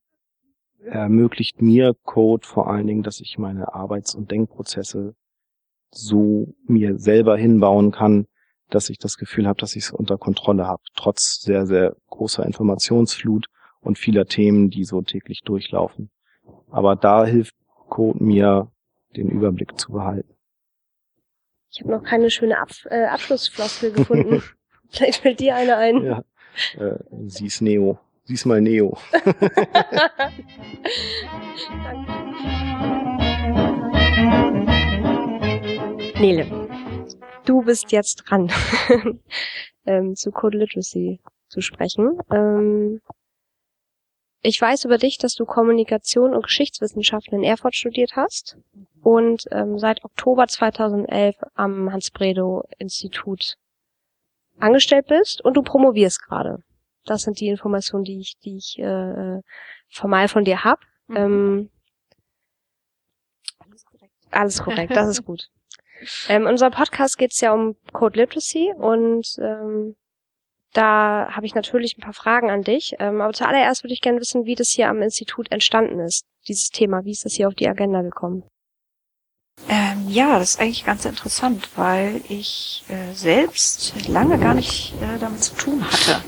ermöglicht 0.84 1.60
mir 1.60 1.94
Code 2.02 2.46
vor 2.46 2.68
allen 2.68 2.86
Dingen, 2.86 3.02
dass 3.02 3.20
ich 3.20 3.38
meine 3.38 3.74
Arbeits- 3.74 4.14
und 4.14 4.30
Denkprozesse 4.30 5.14
so 5.90 6.54
mir 6.66 6.98
selber 6.98 7.36
hinbauen 7.36 7.92
kann, 7.92 8.26
dass 8.70 8.88
ich 8.88 8.98
das 8.98 9.18
Gefühl 9.18 9.46
habe, 9.46 9.60
dass 9.60 9.76
ich 9.76 9.84
es 9.84 9.92
unter 9.92 10.16
Kontrolle 10.16 10.66
habe, 10.66 10.82
trotz 10.96 11.40
sehr, 11.42 11.66
sehr 11.66 11.94
großer 12.08 12.44
Informationsflut 12.44 13.46
und 13.80 13.98
vieler 13.98 14.24
Themen, 14.24 14.70
die 14.70 14.84
so 14.84 15.02
täglich 15.02 15.42
durchlaufen. 15.44 16.10
Aber 16.70 16.96
da 16.96 17.26
hilft 17.26 17.54
Code 17.88 18.24
mir, 18.24 18.72
den 19.14 19.28
Überblick 19.28 19.78
zu 19.78 19.92
behalten. 19.92 20.34
Ich 21.74 21.80
habe 21.80 21.90
noch 21.90 22.04
keine 22.04 22.30
schöne 22.30 22.58
Ab 22.58 22.68
äh, 22.90 23.06
Abschlussfloskel 23.06 23.92
gefunden. 23.92 24.42
Vielleicht 24.90 25.22
fällt 25.22 25.40
dir 25.40 25.56
eine 25.56 25.78
ein. 25.78 26.04
Ja, 26.04 26.22
äh, 26.78 26.98
sie 27.28 27.46
ist 27.46 27.62
Neo. 27.62 27.98
Sie 28.24 28.34
ist 28.34 28.44
mal 28.44 28.60
Neo. 28.60 28.98
Nele, 36.20 36.68
du 37.46 37.62
bist 37.62 37.90
jetzt 37.90 38.24
dran, 38.26 38.52
ähm, 39.86 40.14
zu 40.14 40.30
Code 40.30 40.58
Literacy 40.58 41.20
zu 41.48 41.62
sprechen. 41.62 42.18
Ähm, 42.30 43.00
ich 44.42 44.60
weiß 44.60 44.84
über 44.84 44.98
dich, 44.98 45.16
dass 45.16 45.36
du 45.36 45.46
Kommunikation 45.46 46.34
und 46.34 46.42
Geschichtswissenschaften 46.42 47.38
in 47.38 47.44
Erfurt 47.44 47.74
studiert 47.74 48.14
hast 48.14 48.58
und 49.02 49.46
ähm, 49.50 49.78
seit 49.78 50.04
Oktober 50.04 50.46
2011 50.46 51.36
am 51.54 51.92
Hans-Bredow-Institut 51.92 53.56
angestellt 54.58 55.06
bist 55.08 55.44
und 55.44 55.54
du 55.56 55.62
promovierst 55.62 56.22
gerade. 56.22 56.62
Das 57.04 57.22
sind 57.22 57.40
die 57.40 57.48
Informationen, 57.48 58.04
die 58.04 58.20
ich, 58.20 58.38
die 58.38 58.56
ich 58.56 58.78
äh, 58.78 59.40
formal 59.90 60.28
von 60.28 60.44
dir 60.44 60.62
hab. 60.64 60.80
Mhm. 61.08 61.16
Ähm, 61.16 61.70
alles 63.58 63.84
korrekt. 63.84 64.14
Alles 64.30 64.62
korrekt, 64.62 64.96
das 64.96 65.08
ist 65.08 65.24
gut. 65.24 65.48
Ähm, 66.28 66.42
in 66.42 66.48
unserem 66.48 66.72
Podcast 66.72 67.16
geht 67.16 67.30
es 67.30 67.40
ja 67.40 67.52
um 67.52 67.76
Code 67.92 68.18
Literacy 68.18 68.74
und 68.76 69.36
ähm, 69.38 69.94
da 70.72 71.28
habe 71.30 71.46
ich 71.46 71.54
natürlich 71.54 71.96
ein 71.96 72.00
paar 72.00 72.12
Fragen 72.12 72.50
an 72.50 72.62
dich. 72.62 72.96
Ähm, 72.98 73.20
aber 73.20 73.32
zuallererst 73.32 73.84
würde 73.84 73.94
ich 73.94 74.00
gerne 74.00 74.18
wissen, 74.18 74.44
wie 74.44 74.56
das 74.56 74.70
hier 74.70 74.88
am 74.88 75.00
Institut 75.00 75.52
entstanden 75.52 76.00
ist, 76.00 76.26
dieses 76.48 76.70
Thema. 76.70 77.04
Wie 77.04 77.12
ist 77.12 77.24
das 77.24 77.34
hier 77.34 77.46
auf 77.46 77.54
die 77.54 77.68
Agenda 77.68 78.02
gekommen? 78.02 78.42
Ähm, 79.68 80.08
ja, 80.08 80.38
das 80.38 80.50
ist 80.50 80.60
eigentlich 80.60 80.84
ganz 80.84 81.04
interessant, 81.04 81.68
weil 81.76 82.20
ich 82.28 82.84
äh, 82.88 83.14
selbst 83.14 83.94
lange 84.08 84.38
gar 84.38 84.54
nicht 84.54 84.94
äh, 85.00 85.18
damit 85.18 85.42
zu 85.44 85.54
tun 85.54 85.84
hatte, 85.84 86.22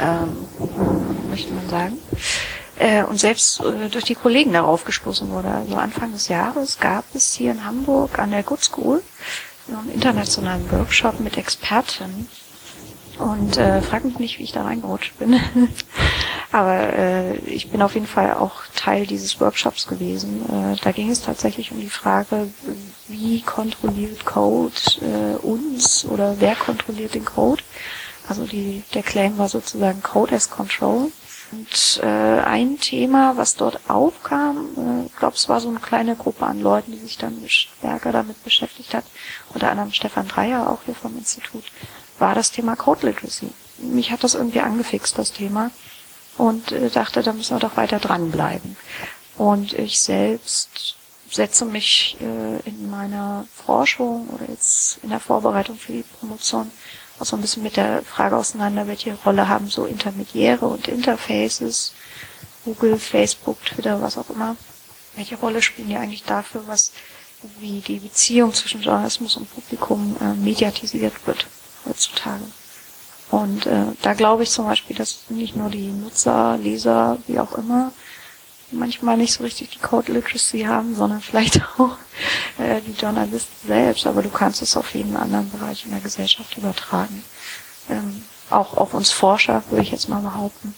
ähm, 0.00 0.48
möchte 1.30 1.52
man 1.52 1.68
sagen. 1.68 1.98
Äh, 2.78 3.04
und 3.04 3.18
selbst 3.18 3.60
äh, 3.60 3.88
durch 3.88 4.04
die 4.04 4.14
Kollegen 4.14 4.52
darauf 4.52 4.84
gestoßen 4.84 5.30
wurde. 5.30 5.48
Also 5.48 5.76
Anfang 5.76 6.12
des 6.12 6.28
Jahres 6.28 6.78
gab 6.78 7.04
es 7.14 7.34
hier 7.34 7.52
in 7.52 7.64
Hamburg 7.64 8.18
an 8.18 8.30
der 8.30 8.42
Good 8.42 8.64
School 8.64 9.02
einen 9.68 9.92
internationalen 9.92 10.70
Workshop 10.70 11.20
mit 11.20 11.36
Experten 11.36 12.28
und 13.18 13.56
äh, 13.56 13.82
frag 13.82 14.04
mich 14.04 14.18
nicht, 14.18 14.38
wie 14.38 14.44
ich 14.44 14.52
da 14.52 14.62
reingerutscht 14.62 15.18
bin. 15.18 15.40
Aber 16.52 16.92
äh, 16.92 17.36
ich 17.38 17.70
bin 17.70 17.80
auf 17.80 17.94
jeden 17.94 18.06
Fall 18.06 18.34
auch 18.34 18.62
Teil 18.76 19.06
dieses 19.06 19.40
Workshops 19.40 19.86
gewesen. 19.86 20.42
Äh, 20.48 20.76
da 20.82 20.92
ging 20.92 21.10
es 21.10 21.22
tatsächlich 21.22 21.72
um 21.72 21.80
die 21.80 21.88
Frage, 21.88 22.48
wie 23.08 23.40
kontrolliert 23.40 24.24
Code 24.26 24.72
äh, 25.00 25.36
uns 25.36 26.04
oder 26.04 26.36
wer 26.40 26.54
kontrolliert 26.54 27.14
den 27.14 27.24
Code. 27.24 27.62
Also 28.28 28.44
die, 28.44 28.82
der 28.94 29.02
Claim 29.02 29.38
war 29.38 29.48
sozusagen 29.48 30.02
Code 30.02 30.34
as 30.34 30.50
Control. 30.50 31.10
Und 31.52 32.00
äh, 32.02 32.06
ein 32.06 32.78
Thema, 32.78 33.36
was 33.36 33.56
dort 33.56 33.78
aufkam, 33.88 34.68
äh, 34.76 35.06
ich 35.06 35.16
glaube, 35.16 35.36
es 35.36 35.50
war 35.50 35.60
so 35.60 35.68
eine 35.68 35.80
kleine 35.80 36.16
Gruppe 36.16 36.46
an 36.46 36.60
Leuten, 36.60 36.92
die 36.92 36.98
sich 36.98 37.18
dann 37.18 37.42
stärker 37.46 38.10
damit 38.10 38.42
beschäftigt 38.42 38.94
hat, 38.94 39.04
unter 39.52 39.70
anderem 39.70 39.92
Stefan 39.92 40.28
Dreier 40.28 40.70
auch 40.70 40.80
hier 40.86 40.94
vom 40.94 41.16
Institut, 41.18 41.64
war 42.22 42.36
das 42.36 42.52
Thema 42.52 42.76
Code 42.76 43.08
Literacy. 43.08 43.48
Mich 43.78 44.12
hat 44.12 44.22
das 44.22 44.34
irgendwie 44.36 44.60
angefixt, 44.60 45.18
das 45.18 45.32
Thema. 45.32 45.72
Und 46.38 46.70
äh, 46.70 46.88
dachte, 46.88 47.22
da 47.22 47.32
müssen 47.32 47.56
wir 47.56 47.60
doch 47.60 47.76
weiter 47.76 47.98
dranbleiben. 47.98 48.76
Und 49.36 49.72
ich 49.74 50.00
selbst 50.00 50.94
setze 51.30 51.64
mich 51.64 52.16
äh, 52.20 52.60
in 52.68 52.88
meiner 52.88 53.46
Forschung 53.66 54.28
oder 54.28 54.48
jetzt 54.48 54.98
in 55.02 55.10
der 55.10 55.18
Vorbereitung 55.18 55.76
für 55.76 55.92
die 55.92 56.04
Promotion 56.20 56.70
auch 57.18 57.26
so 57.26 57.36
ein 57.36 57.42
bisschen 57.42 57.64
mit 57.64 57.76
der 57.76 58.02
Frage 58.02 58.36
auseinander, 58.36 58.86
welche 58.86 59.14
Rolle 59.26 59.48
haben 59.48 59.68
so 59.68 59.84
Intermediäre 59.84 60.66
und 60.66 60.88
Interfaces, 60.88 61.92
Google, 62.64 62.98
Facebook, 62.98 63.64
Twitter, 63.64 64.00
was 64.00 64.16
auch 64.16 64.30
immer. 64.30 64.56
Welche 65.16 65.36
Rolle 65.36 65.60
spielen 65.60 65.88
die 65.88 65.96
eigentlich 65.96 66.24
dafür, 66.24 66.62
was 66.66 66.92
wie 67.58 67.80
die 67.80 67.98
Beziehung 67.98 68.54
zwischen 68.54 68.80
Journalismus 68.80 69.36
und 69.36 69.52
Publikum 69.52 70.16
äh, 70.20 70.34
mediatisiert 70.34 71.14
wird? 71.26 71.46
Heutzutage. 71.86 72.44
Und 73.30 73.66
äh, 73.66 73.86
da 74.02 74.12
glaube 74.12 74.42
ich 74.42 74.50
zum 74.50 74.66
Beispiel, 74.66 74.94
dass 74.94 75.24
nicht 75.30 75.56
nur 75.56 75.70
die 75.70 75.88
Nutzer, 75.88 76.58
Leser, 76.58 77.18
wie 77.26 77.40
auch 77.40 77.52
immer, 77.56 77.92
manchmal 78.70 79.16
nicht 79.16 79.32
so 79.32 79.42
richtig 79.42 79.70
die 79.70 79.78
Code 79.78 80.12
Literacy 80.12 80.62
haben, 80.62 80.94
sondern 80.94 81.20
vielleicht 81.22 81.62
auch 81.78 81.96
äh, 82.58 82.80
die 82.82 82.92
Journalisten 82.92 83.66
selbst. 83.66 84.06
Aber 84.06 84.22
du 84.22 84.28
kannst 84.28 84.62
es 84.62 84.76
auf 84.76 84.94
jeden 84.94 85.16
anderen 85.16 85.50
Bereich 85.50 85.84
in 85.84 85.92
der 85.92 86.00
Gesellschaft 86.00 86.56
übertragen. 86.56 87.24
Ähm, 87.88 88.22
auch 88.50 88.76
auf 88.76 88.92
uns 88.94 89.10
Forscher, 89.10 89.62
würde 89.70 89.82
ich 89.82 89.92
jetzt 89.92 90.08
mal 90.08 90.20
behaupten. 90.20 90.74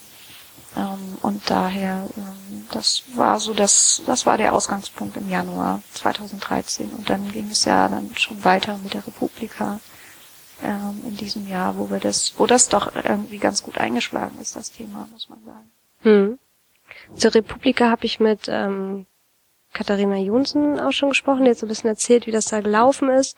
Ähm, 0.76 1.18
und 1.22 1.42
daher, 1.50 2.08
ähm, 2.16 2.66
das 2.70 3.02
war 3.14 3.40
so 3.40 3.52
das, 3.52 4.02
das 4.06 4.26
war 4.26 4.38
der 4.38 4.52
Ausgangspunkt 4.52 5.16
im 5.16 5.28
Januar 5.28 5.82
2013. 5.94 6.90
Und 6.90 7.10
dann 7.10 7.32
ging 7.32 7.50
es 7.50 7.64
ja 7.64 7.88
dann 7.88 8.10
schon 8.16 8.44
weiter 8.44 8.78
mit 8.78 8.94
der 8.94 9.06
Republika 9.06 9.80
ähm, 10.62 11.02
in 11.06 11.16
diesem 11.16 11.48
Jahr, 11.48 11.76
wo 11.78 11.90
wir 11.90 12.00
das, 12.00 12.34
wo 12.38 12.46
das 12.46 12.68
doch 12.68 12.94
irgendwie 12.94 13.38
ganz 13.38 13.62
gut 13.62 13.78
eingeschlagen 13.78 14.38
ist, 14.40 14.56
das 14.56 14.72
Thema, 14.72 15.08
muss 15.12 15.28
man 15.28 15.44
sagen. 15.44 15.70
Hm. 16.02 16.38
Zur 17.16 17.34
Republika 17.34 17.90
habe 17.90 18.04
ich 18.06 18.20
mit 18.20 18.46
ähm, 18.48 19.06
Katharina 19.72 20.16
Jonsen 20.16 20.78
auch 20.78 20.92
schon 20.92 21.10
gesprochen, 21.10 21.44
die 21.44 21.50
hat 21.50 21.58
so 21.58 21.66
ein 21.66 21.68
bisschen 21.68 21.90
erzählt, 21.90 22.26
wie 22.26 22.32
das 22.32 22.46
da 22.46 22.60
gelaufen 22.60 23.08
ist. 23.10 23.36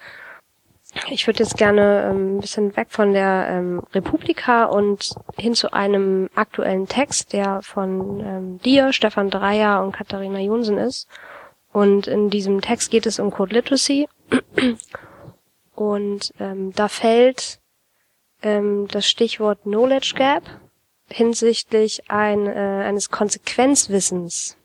Ich 1.10 1.26
würde 1.26 1.42
jetzt 1.42 1.56
gerne 1.56 2.08
ähm, 2.08 2.36
ein 2.36 2.40
bisschen 2.40 2.76
weg 2.76 2.88
von 2.90 3.12
der 3.12 3.48
ähm, 3.50 3.82
Republika 3.92 4.64
und 4.64 5.14
hin 5.36 5.54
zu 5.54 5.72
einem 5.72 6.30
aktuellen 6.34 6.86
Text, 6.86 7.32
der 7.32 7.60
von 7.62 8.20
ähm, 8.20 8.58
dir, 8.60 8.92
Stefan 8.92 9.30
Dreier 9.30 9.82
und 9.82 9.92
Katharina 9.92 10.38
Jonsen 10.38 10.78
ist. 10.78 11.08
Und 11.72 12.06
in 12.06 12.30
diesem 12.30 12.60
Text 12.62 12.90
geht 12.90 13.04
es 13.04 13.18
um 13.18 13.30
Code 13.30 13.54
Literacy. 13.54 14.08
Und 15.76 16.32
ähm, 16.40 16.72
da 16.72 16.88
fällt 16.88 17.60
ähm, 18.42 18.88
das 18.88 19.06
Stichwort 19.06 19.62
Knowledge 19.62 20.14
Gap 20.16 20.42
hinsichtlich 21.08 22.10
ein, 22.10 22.46
äh, 22.46 22.84
eines 22.86 23.10
Konsequenzwissens. 23.10 24.56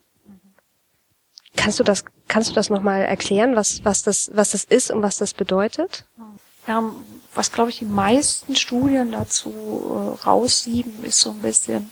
Kannst 1.55 1.79
du 1.79 1.83
das, 1.83 2.05
kannst 2.27 2.49
du 2.49 2.53
das 2.53 2.69
nochmal 2.69 3.01
erklären, 3.01 3.55
was, 3.55 3.83
was 3.83 4.03
das, 4.03 4.31
was 4.33 4.51
das 4.51 4.63
ist 4.63 4.89
und 4.89 5.01
was 5.01 5.17
das 5.17 5.33
bedeutet? 5.33 6.05
Ja, 6.67 6.83
was 7.35 7.51
glaube 7.51 7.71
ich 7.71 7.79
die 7.79 7.85
meisten 7.85 8.55
Studien 8.55 9.11
dazu 9.11 10.17
äh, 10.21 10.25
raussieben, 10.25 11.03
ist 11.03 11.19
so 11.19 11.31
ein 11.31 11.39
bisschen, 11.39 11.91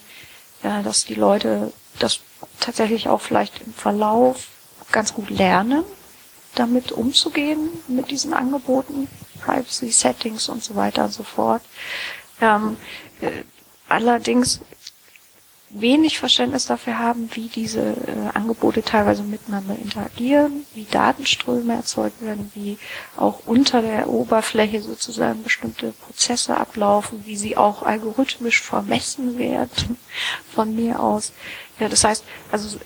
ja, 0.63 0.81
dass 0.81 1.05
die 1.05 1.15
Leute 1.15 1.73
das 1.99 2.21
tatsächlich 2.59 3.09
auch 3.09 3.21
vielleicht 3.21 3.61
im 3.61 3.73
Verlauf 3.73 4.47
ganz 4.91 5.13
gut 5.13 5.29
lernen, 5.29 5.83
damit 6.55 6.91
umzugehen, 6.91 7.69
mit 7.87 8.11
diesen 8.11 8.33
Angeboten, 8.33 9.07
Privacy 9.39 9.91
Settings 9.91 10.49
und 10.49 10.63
so 10.63 10.75
weiter 10.75 11.05
und 11.05 11.13
so 11.13 11.23
fort. 11.23 11.61
Ähm, 12.41 12.77
äh, 13.21 13.43
allerdings 13.87 14.61
wenig 15.71 16.17
Verständnis 16.17 16.65
dafür 16.65 16.97
haben, 16.97 17.29
wie 17.33 17.47
diese 17.47 17.81
äh, 17.81 18.29
Angebote 18.33 18.81
teilweise 18.81 19.23
miteinander 19.23 19.75
interagieren, 19.75 20.65
wie 20.73 20.85
Datenströme 20.85 21.75
erzeugt 21.75 22.21
werden, 22.21 22.51
wie 22.55 22.77
auch 23.17 23.41
unter 23.45 23.81
der 23.81 24.09
Oberfläche 24.09 24.81
sozusagen 24.81 25.43
bestimmte 25.43 25.91
Prozesse 25.91 26.57
ablaufen, 26.57 27.23
wie 27.25 27.37
sie 27.37 27.55
auch 27.55 27.83
algorithmisch 27.83 28.61
vermessen 28.61 29.37
werden 29.37 29.97
von 30.53 30.75
mir 30.75 30.99
aus. 30.99 31.33
Ja, 31.79 31.87
das 31.87 32.03
heißt, 32.03 32.23
also 32.51 32.79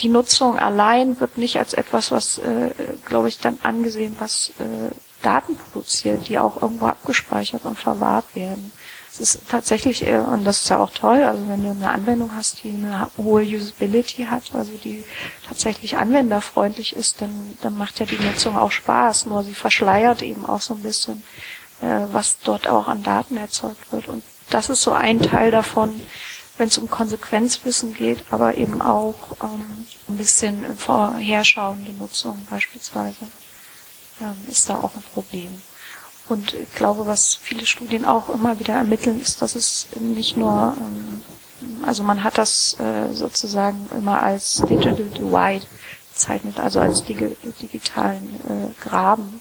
die 0.00 0.08
Nutzung 0.08 0.58
allein 0.58 1.20
wird 1.20 1.38
nicht 1.38 1.58
als 1.58 1.74
etwas, 1.74 2.10
was, 2.10 2.38
äh, 2.38 2.70
glaube 3.04 3.28
ich, 3.28 3.38
dann 3.38 3.58
angesehen, 3.62 4.16
was 4.18 4.52
äh, 4.58 4.94
Daten 5.22 5.56
produziert, 5.56 6.28
die 6.28 6.38
auch 6.38 6.60
irgendwo 6.60 6.86
abgespeichert 6.86 7.64
und 7.64 7.78
verwahrt 7.78 8.34
werden. 8.34 8.72
Es 9.12 9.20
ist 9.20 9.48
tatsächlich, 9.48 10.06
äh, 10.06 10.18
und 10.18 10.44
das 10.44 10.62
ist 10.62 10.70
ja 10.70 10.78
auch 10.78 10.90
toll, 10.90 11.22
also 11.22 11.46
wenn 11.48 11.62
du 11.62 11.70
eine 11.70 11.90
Anwendung 11.90 12.34
hast, 12.34 12.64
die 12.64 12.70
eine 12.70 13.08
hohe 13.18 13.42
Usability 13.42 14.24
hat, 14.24 14.44
also 14.54 14.72
die 14.82 15.04
tatsächlich 15.46 15.98
anwenderfreundlich 15.98 16.96
ist, 16.96 17.20
dann, 17.20 17.56
dann 17.60 17.76
macht 17.76 18.00
ja 18.00 18.06
die 18.06 18.18
Nutzung 18.18 18.56
auch 18.56 18.72
Spaß, 18.72 19.26
nur 19.26 19.44
sie 19.44 19.54
verschleiert 19.54 20.22
eben 20.22 20.46
auch 20.46 20.62
so 20.62 20.74
ein 20.74 20.82
bisschen, 20.82 21.22
äh, 21.82 22.06
was 22.10 22.38
dort 22.40 22.66
auch 22.66 22.88
an 22.88 23.02
Daten 23.02 23.36
erzeugt 23.36 23.92
wird. 23.92 24.08
Und 24.08 24.22
das 24.48 24.70
ist 24.70 24.82
so 24.82 24.92
ein 24.92 25.20
Teil 25.20 25.50
davon, 25.50 26.00
wenn 26.58 26.68
es 26.68 26.78
um 26.78 26.88
Konsequenzwissen 26.88 27.94
geht, 27.94 28.24
aber 28.30 28.56
eben 28.56 28.82
auch 28.82 29.14
ähm, 29.42 29.86
ein 30.08 30.16
bisschen 30.16 30.76
vorherschauende 30.76 31.92
Nutzung 31.92 32.46
beispielsweise, 32.50 33.26
ähm, 34.20 34.36
ist 34.48 34.68
da 34.68 34.76
auch 34.76 34.94
ein 34.94 35.02
Problem. 35.14 35.62
Und 36.28 36.54
ich 36.54 36.74
glaube, 36.74 37.06
was 37.06 37.34
viele 37.34 37.66
Studien 37.66 38.04
auch 38.04 38.28
immer 38.28 38.58
wieder 38.58 38.74
ermitteln, 38.74 39.20
ist, 39.20 39.42
dass 39.42 39.54
es 39.54 39.88
nicht 39.98 40.36
nur, 40.36 40.76
ähm, 40.78 41.22
also 41.84 42.02
man 42.02 42.22
hat 42.22 42.38
das 42.38 42.78
äh, 42.78 43.12
sozusagen 43.12 43.88
immer 43.96 44.22
als 44.22 44.62
Digital 44.68 44.94
Divide 44.94 45.66
bezeichnet, 46.12 46.60
also 46.60 46.80
als 46.80 47.04
dig 47.04 47.36
digitalen 47.60 48.40
äh, 48.48 48.82
Graben, 48.82 49.40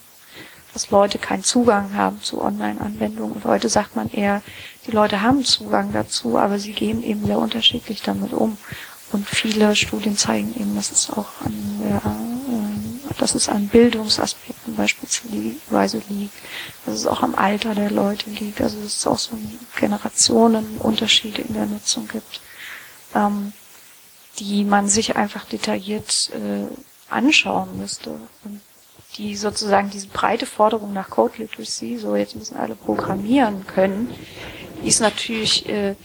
dass 0.73 0.89
Leute 0.89 1.19
keinen 1.19 1.43
Zugang 1.43 1.95
haben 1.95 2.21
zu 2.21 2.41
Online-Anwendungen. 2.41 3.33
Und 3.33 3.45
heute 3.45 3.69
sagt 3.69 3.95
man 3.95 4.09
eher, 4.09 4.41
die 4.87 4.91
Leute 4.91 5.21
haben 5.21 5.43
Zugang 5.43 5.91
dazu, 5.93 6.37
aber 6.37 6.59
sie 6.59 6.73
gehen 6.73 7.03
eben 7.03 7.25
sehr 7.25 7.37
unterschiedlich 7.37 8.01
damit 8.01 8.33
um. 8.33 8.57
Und 9.11 9.27
viele 9.27 9.75
Studien 9.75 10.15
zeigen 10.15 10.55
eben, 10.57 10.75
dass 10.75 10.91
es 10.91 11.09
auch 11.09 11.27
an 11.43 11.53
der, 11.81 11.97
äh, 11.97 13.19
dass 13.19 13.35
es 13.35 13.49
an 13.49 13.67
Bildungsaspekten 13.67 14.75
beispielsweise 14.75 16.01
liegt, 16.07 16.33
dass 16.85 16.95
es 16.95 17.07
auch 17.07 17.21
am 17.21 17.35
Alter 17.35 17.75
der 17.75 17.91
Leute 17.91 18.29
liegt, 18.29 18.61
also 18.61 18.77
dass 18.77 18.95
es 18.95 19.07
auch 19.07 19.19
so 19.19 19.37
Generationenunterschiede 19.75 21.41
in 21.41 21.53
der 21.53 21.65
Nutzung 21.65 22.07
gibt, 22.07 22.39
ähm, 23.13 23.51
die 24.39 24.63
man 24.63 24.87
sich 24.87 25.17
einfach 25.17 25.43
detailliert 25.43 26.31
äh, 26.33 26.67
anschauen 27.09 27.77
müsste. 27.77 28.11
Und 28.45 28.61
die 29.17 29.35
sozusagen 29.35 29.89
diese 29.89 30.07
breite 30.07 30.45
Forderung 30.45 30.93
nach 30.93 31.09
Code 31.09 31.33
Literacy, 31.37 31.97
so 31.97 32.15
jetzt 32.15 32.35
müssen 32.35 32.57
alle 32.57 32.75
programmieren 32.75 33.65
können, 33.67 34.13
ist 34.83 34.99
natürlich, 34.99 35.67
äh, 35.69 35.95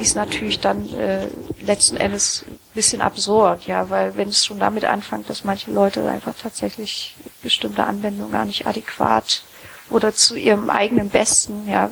ist 0.00 0.16
natürlich 0.16 0.60
dann 0.60 0.88
äh, 0.94 1.26
letzten 1.60 1.96
Endes 1.96 2.44
ein 2.48 2.58
bisschen 2.74 3.02
absurd, 3.02 3.66
ja, 3.66 3.90
weil 3.90 4.16
wenn 4.16 4.28
es 4.28 4.44
schon 4.44 4.58
damit 4.58 4.84
anfängt, 4.84 5.28
dass 5.28 5.44
manche 5.44 5.70
Leute 5.70 6.08
einfach 6.08 6.34
tatsächlich 6.40 7.14
bestimmte 7.42 7.84
Anwendungen 7.84 8.32
gar 8.32 8.44
nicht 8.44 8.66
adäquat 8.66 9.42
oder 9.90 10.14
zu 10.14 10.36
ihrem 10.36 10.70
eigenen 10.70 11.10
Besten, 11.10 11.68
ja, 11.68 11.90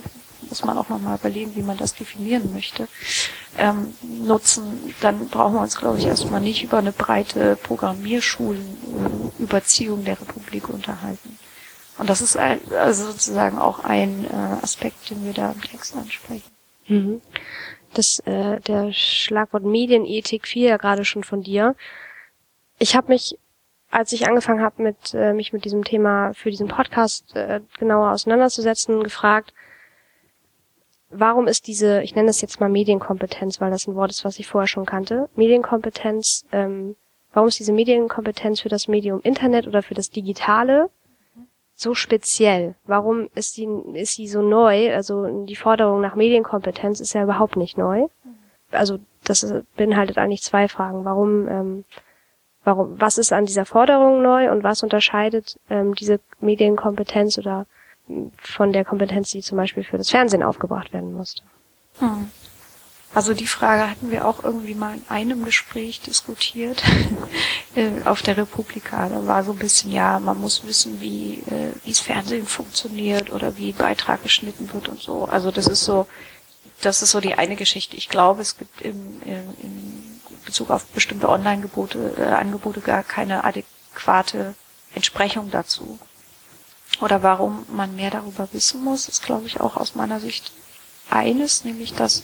muss 0.52 0.64
man 0.66 0.76
auch 0.76 0.90
nochmal 0.90 1.16
überlegen, 1.16 1.56
wie 1.56 1.62
man 1.62 1.78
das 1.78 1.94
definieren 1.94 2.52
möchte, 2.52 2.86
ähm, 3.56 3.94
nutzen, 4.02 4.94
dann 5.00 5.28
brauchen 5.28 5.54
wir 5.54 5.62
uns, 5.62 5.78
glaube 5.78 5.96
ich, 5.96 6.04
erstmal 6.04 6.42
nicht 6.42 6.62
über 6.62 6.76
eine 6.76 6.92
breite 6.92 7.56
Programmierschulenüberziehung 7.56 10.04
der 10.04 10.20
Republik 10.20 10.68
unterhalten. 10.68 11.38
Und 11.96 12.10
das 12.10 12.20
ist 12.20 12.36
ein, 12.36 12.60
also 12.70 13.12
sozusagen 13.12 13.58
auch 13.58 13.82
ein 13.82 14.26
äh, 14.26 14.58
Aspekt, 14.62 15.08
den 15.08 15.24
wir 15.24 15.32
da 15.32 15.52
im 15.52 15.62
Text 15.62 15.96
ansprechen. 15.96 16.50
Mhm. 16.86 17.22
Das, 17.94 18.18
äh, 18.26 18.60
der 18.60 18.92
Schlagwort 18.92 19.64
Medienethik 19.64 20.46
fiel 20.46 20.68
ja 20.68 20.76
gerade 20.76 21.06
schon 21.06 21.24
von 21.24 21.42
dir. 21.42 21.74
Ich 22.78 22.94
habe 22.94 23.08
mich, 23.08 23.38
als 23.90 24.12
ich 24.12 24.28
angefangen 24.28 24.62
habe, 24.62 24.82
mit, 24.82 25.14
äh, 25.14 25.32
mich 25.32 25.54
mit 25.54 25.64
diesem 25.64 25.82
Thema 25.82 26.34
für 26.34 26.50
diesen 26.50 26.68
Podcast 26.68 27.34
äh, 27.36 27.62
genauer 27.78 28.10
auseinanderzusetzen, 28.10 29.02
gefragt, 29.02 29.54
warum 31.12 31.46
ist 31.46 31.66
diese, 31.66 32.02
ich 32.02 32.14
nenne 32.14 32.30
es 32.30 32.40
jetzt 32.40 32.60
mal 32.60 32.68
Medienkompetenz, 32.68 33.60
weil 33.60 33.70
das 33.70 33.86
ein 33.86 33.94
Wort 33.94 34.10
ist, 34.10 34.24
was 34.24 34.38
ich 34.38 34.46
vorher 34.46 34.66
schon 34.66 34.86
kannte, 34.86 35.28
Medienkompetenz, 35.36 36.44
ähm, 36.52 36.96
warum 37.32 37.48
ist 37.48 37.58
diese 37.58 37.72
Medienkompetenz 37.72 38.60
für 38.60 38.68
das 38.68 38.88
Medium 38.88 39.20
Internet 39.22 39.66
oder 39.66 39.82
für 39.82 39.94
das 39.94 40.10
Digitale 40.10 40.90
so 41.74 41.94
speziell? 41.94 42.74
Warum 42.86 43.28
ist 43.34 43.54
sie, 43.54 43.68
ist 43.94 44.14
sie 44.14 44.28
so 44.28 44.42
neu? 44.42 44.94
Also 44.94 45.44
die 45.44 45.56
Forderung 45.56 46.00
nach 46.00 46.14
Medienkompetenz 46.14 47.00
ist 47.00 47.12
ja 47.12 47.22
überhaupt 47.22 47.56
nicht 47.56 47.76
neu. 47.76 48.06
Also 48.70 48.98
das 49.24 49.46
beinhaltet 49.76 50.18
eigentlich 50.18 50.42
zwei 50.42 50.68
Fragen. 50.68 51.04
Warum, 51.04 51.48
ähm, 51.48 51.84
warum, 52.64 53.00
was 53.00 53.18
ist 53.18 53.32
an 53.32 53.46
dieser 53.46 53.66
Forderung 53.66 54.22
neu 54.22 54.50
und 54.50 54.64
was 54.64 54.82
unterscheidet 54.82 55.58
ähm, 55.70 55.94
diese 55.94 56.20
Medienkompetenz 56.40 57.38
oder 57.38 57.66
von 58.42 58.72
der 58.72 58.84
Kompetenz, 58.84 59.30
die 59.30 59.42
zum 59.42 59.56
Beispiel 59.56 59.84
für 59.84 59.98
das 59.98 60.10
Fernsehen 60.10 60.42
aufgebracht 60.42 60.92
werden 60.92 61.14
musste? 61.14 61.42
Hm. 61.98 62.30
Also 63.14 63.34
die 63.34 63.46
Frage 63.46 63.90
hatten 63.90 64.10
wir 64.10 64.26
auch 64.26 64.42
irgendwie 64.42 64.74
mal 64.74 64.94
in 64.94 65.04
einem 65.08 65.44
Gespräch 65.44 66.00
diskutiert 66.00 66.82
äh, 67.74 67.90
auf 68.06 68.22
der 68.22 68.38
Republika. 68.38 69.08
Da 69.08 69.26
war 69.26 69.44
so 69.44 69.52
ein 69.52 69.58
bisschen, 69.58 69.92
ja, 69.92 70.18
man 70.18 70.40
muss 70.40 70.66
wissen, 70.66 71.00
wie 71.02 71.42
äh, 71.50 71.72
wie 71.84 71.90
das 71.90 72.00
Fernsehen 72.00 72.46
funktioniert 72.46 73.30
oder 73.30 73.58
wie 73.58 73.72
Beitrag 73.72 74.22
geschnitten 74.22 74.72
wird 74.72 74.88
und 74.88 75.00
so. 75.00 75.26
Also 75.26 75.50
das 75.50 75.66
ist 75.66 75.84
so, 75.84 76.06
das 76.80 77.02
ist 77.02 77.10
so 77.10 77.20
die 77.20 77.34
eine 77.34 77.56
Geschichte. 77.56 77.96
Ich 77.96 78.08
glaube, 78.08 78.40
es 78.40 78.56
gibt 78.56 78.80
im, 78.80 79.20
im, 79.26 79.54
im 79.62 80.20
Bezug 80.46 80.70
auf 80.70 80.86
bestimmte 80.86 81.28
Online-Gebote 81.28 82.14
äh, 82.16 82.22
Angebote 82.22 82.80
gar 82.80 83.02
keine 83.02 83.44
adäquate 83.44 84.54
Entsprechung 84.94 85.50
dazu. 85.50 85.98
Oder 87.00 87.22
warum 87.22 87.64
man 87.68 87.96
mehr 87.96 88.10
darüber 88.10 88.48
wissen 88.52 88.84
muss, 88.84 89.08
ist, 89.08 89.24
glaube 89.24 89.46
ich, 89.46 89.60
auch 89.60 89.76
aus 89.76 89.94
meiner 89.94 90.20
Sicht 90.20 90.52
eines, 91.10 91.64
nämlich 91.64 91.94
dass 91.94 92.22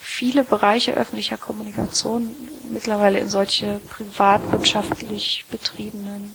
viele 0.00 0.44
Bereiche 0.44 0.94
öffentlicher 0.94 1.36
Kommunikation 1.36 2.34
mittlerweile 2.70 3.18
in 3.18 3.28
solche 3.28 3.80
privatwirtschaftlich 3.90 5.44
betriebenen 5.50 6.34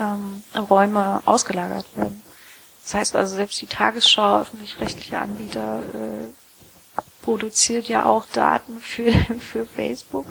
ähm, 0.00 0.42
Räume 0.56 1.22
ausgelagert 1.26 1.86
werden. 1.96 2.22
Das 2.82 2.94
heißt 2.94 3.16
also, 3.16 3.36
selbst 3.36 3.60
die 3.60 3.66
Tagesschau, 3.66 4.40
öffentlich-rechtliche 4.40 5.18
Anbieter, 5.18 5.82
äh, 5.94 6.43
produziert 7.24 7.88
ja 7.88 8.04
auch 8.04 8.26
Daten 8.32 8.78
für, 8.80 9.10
für 9.40 9.64
Facebook 9.66 10.26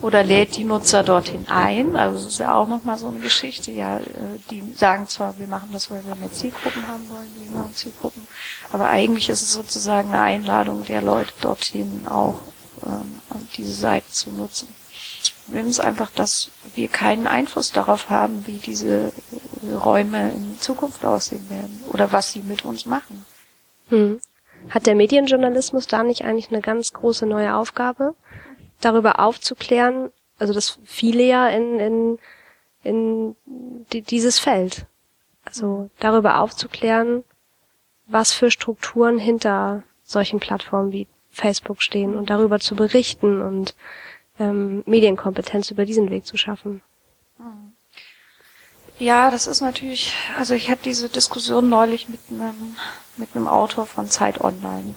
oder 0.00 0.22
lädt 0.22 0.56
die 0.56 0.64
Nutzer 0.64 1.02
dorthin 1.02 1.46
ein. 1.48 1.96
Also 1.96 2.24
das 2.24 2.32
ist 2.34 2.38
ja 2.38 2.54
auch 2.54 2.68
nochmal 2.68 2.98
so 2.98 3.08
eine 3.08 3.18
Geschichte. 3.18 3.72
Ja, 3.72 3.98
äh, 3.98 4.02
die 4.50 4.62
sagen 4.74 5.08
zwar, 5.08 5.38
wir 5.38 5.48
machen 5.48 5.70
das, 5.72 5.90
weil 5.90 6.04
wir 6.06 6.14
mehr 6.14 6.32
Zielgruppen 6.32 6.86
haben 6.86 7.08
wollen, 7.08 7.28
wir 7.36 7.58
machen 7.58 7.74
Zielgruppen, 7.74 8.26
aber 8.72 8.88
eigentlich 8.88 9.28
ist 9.28 9.42
es 9.42 9.52
sozusagen 9.52 10.10
eine 10.10 10.22
Einladung 10.22 10.84
der 10.84 11.02
Leute 11.02 11.32
dorthin 11.40 12.06
auch 12.08 12.40
ähm, 12.86 13.20
diese 13.56 13.72
Seite 13.72 14.10
zu 14.10 14.30
nutzen. 14.30 14.68
Problem 15.50 15.66
ist 15.66 15.80
einfach, 15.80 16.10
dass 16.12 16.52
wir 16.76 16.86
keinen 16.86 17.26
Einfluss 17.26 17.72
darauf 17.72 18.08
haben, 18.08 18.46
wie 18.46 18.58
diese 18.58 19.12
äh, 19.68 19.74
Räume 19.74 20.30
in 20.30 20.60
Zukunft 20.60 21.04
aussehen 21.04 21.50
werden 21.50 21.82
oder 21.88 22.12
was 22.12 22.30
sie 22.30 22.42
mit 22.42 22.64
uns 22.64 22.86
machen. 22.86 23.26
Hm. 23.88 24.20
Hat 24.70 24.86
der 24.86 24.94
Medienjournalismus 24.94 25.86
da 25.86 26.02
nicht 26.02 26.24
eigentlich 26.24 26.50
eine 26.50 26.60
ganz 26.60 26.92
große 26.92 27.26
neue 27.26 27.54
Aufgabe, 27.54 28.14
darüber 28.80 29.20
aufzuklären, 29.20 30.10
also 30.38 30.54
dass 30.54 30.78
viele 30.84 31.22
ja 31.24 31.48
in, 31.48 31.78
in 31.80 32.18
in 32.82 33.36
die, 33.92 34.02
dieses 34.02 34.38
Feld. 34.38 34.86
Also 35.44 35.90
darüber 35.98 36.40
aufzuklären, 36.40 37.24
was 38.06 38.32
für 38.32 38.50
Strukturen 38.50 39.18
hinter 39.18 39.82
solchen 40.02 40.40
Plattformen 40.40 40.92
wie 40.92 41.06
Facebook 41.30 41.82
stehen 41.82 42.16
und 42.16 42.30
darüber 42.30 42.58
zu 42.58 42.74
berichten 42.74 43.40
und 43.40 43.74
ähm, 44.38 44.82
Medienkompetenz 44.86 45.70
über 45.70 45.84
diesen 45.84 46.10
Weg 46.10 46.26
zu 46.26 46.36
schaffen. 46.36 46.82
Ja, 49.00 49.30
das 49.30 49.46
ist 49.46 49.62
natürlich, 49.62 50.12
also 50.36 50.52
ich 50.52 50.68
hatte 50.70 50.82
diese 50.82 51.08
Diskussion 51.08 51.70
neulich 51.70 52.10
mit 52.10 52.20
einem, 52.28 52.76
mit 53.16 53.34
einem 53.34 53.48
Autor 53.48 53.86
von 53.86 54.10
Zeit 54.10 54.42
Online. 54.42 54.94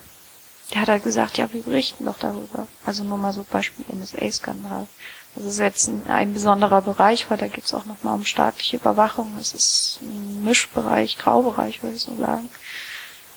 Der 0.73 0.81
hat 0.81 0.89
halt 0.89 1.03
gesagt, 1.05 1.37
ja, 1.37 1.51
wir 1.53 1.63
berichten 1.63 2.03
doch 2.03 2.19
darüber. 2.19 2.67
Also 2.85 3.05
nur 3.05 3.17
mal 3.17 3.31
so 3.31 3.45
Beispiel 3.49 3.85
NSA-Skandal. 3.95 4.87
Das 5.35 5.45
ist 5.45 5.59
jetzt 5.59 5.87
ein, 5.87 6.05
ein, 6.07 6.33
besonderer 6.33 6.81
Bereich, 6.81 7.31
weil 7.31 7.37
da 7.37 7.47
geht 7.47 7.63
es 7.63 7.73
auch 7.73 7.85
nochmal 7.85 8.15
um 8.15 8.25
staatliche 8.25 8.75
Überwachung. 8.75 9.35
Das 9.37 9.53
ist 9.53 9.99
ein 10.01 10.43
Mischbereich, 10.43 11.17
Graubereich, 11.17 11.81
würde 11.81 11.95
ich 11.95 12.01
so 12.01 12.13
sagen. 12.17 12.49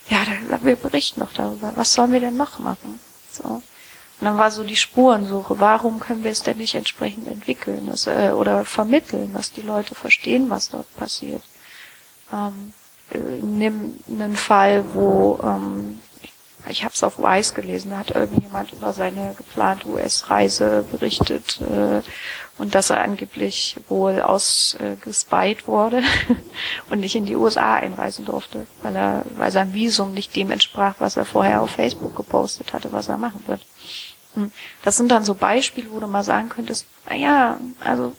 Ja, 0.08 0.24
da, 0.24 0.64
wir 0.64 0.74
berichten 0.74 1.20
doch 1.20 1.32
darüber. 1.32 1.74
Was 1.76 1.94
sollen 1.94 2.12
wir 2.12 2.20
denn 2.20 2.36
noch 2.36 2.58
machen? 2.58 2.98
So. 3.30 3.62
Und 4.20 4.26
dann 4.26 4.38
war 4.38 4.50
so 4.50 4.64
die 4.64 4.76
Spurensuche. 4.76 5.60
Warum 5.60 6.00
können 6.00 6.24
wir 6.24 6.30
es 6.30 6.42
denn 6.42 6.56
nicht 6.56 6.74
entsprechend 6.74 7.28
entwickeln 7.28 7.86
das, 7.86 8.06
äh, 8.06 8.30
oder 8.34 8.64
vermitteln, 8.64 9.34
dass 9.34 9.52
die 9.52 9.62
Leute 9.62 9.94
verstehen, 9.94 10.48
was 10.48 10.70
dort 10.70 10.94
passiert? 10.96 11.42
Ähm, 12.32 12.72
äh, 13.10 13.18
nimm 13.18 13.98
einen 14.08 14.36
Fall, 14.36 14.84
wo 14.94 15.38
ähm, 15.42 16.00
ich 16.68 16.82
habe 16.82 16.94
es 16.94 17.02
auf 17.02 17.18
Wise 17.18 17.54
gelesen, 17.54 17.90
da 17.90 17.98
hat 17.98 18.10
irgendjemand 18.10 18.72
über 18.72 18.92
seine 18.92 19.34
geplante 19.36 19.88
US-Reise 19.88 20.84
berichtet 20.90 21.60
äh, 21.60 22.02
und 22.58 22.74
dass 22.74 22.90
er 22.90 23.02
angeblich 23.02 23.76
wohl 23.88 24.20
ausgespeit 24.20 25.60
äh, 25.60 25.66
wurde 25.66 26.02
und 26.90 27.00
nicht 27.00 27.14
in 27.14 27.26
die 27.26 27.36
USA 27.36 27.74
einreisen 27.74 28.24
durfte, 28.24 28.66
weil 28.82 28.96
er, 28.96 29.24
weil 29.36 29.52
sein 29.52 29.74
Visum 29.74 30.12
nicht 30.12 30.34
dem 30.34 30.50
entsprach, 30.50 30.96
was 30.98 31.16
er 31.16 31.24
vorher 31.24 31.62
auf 31.62 31.70
Facebook 31.70 32.16
gepostet 32.16 32.72
hatte, 32.72 32.92
was 32.92 33.08
er 33.08 33.18
machen 33.18 33.44
wird. 33.46 33.60
Hm. 34.36 34.52
Das 34.82 34.96
sind 34.96 35.10
dann 35.10 35.24
so 35.24 35.34
Beispiele, 35.34 35.90
wo 35.90 36.00
du 36.00 36.06
mal 36.06 36.24
sagen 36.24 36.48
könntest, 36.48 36.86
naja, 37.08 37.58
also 37.80 38.14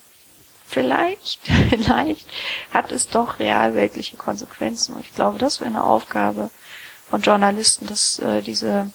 vielleicht, 0.68 1.42
vielleicht 1.70 2.28
hat 2.74 2.92
es 2.92 3.08
doch 3.08 3.40
realweltliche 3.40 4.18
Konsequenzen. 4.18 4.96
Und 4.96 5.06
ich 5.06 5.16
glaube, 5.16 5.38
das 5.38 5.62
wäre 5.62 5.70
eine 5.70 5.84
Aufgabe, 5.84 6.50
von 7.10 7.22
Journalisten, 7.22 7.88
dass 7.88 8.20
äh, 8.20 8.42
diese 8.42 8.92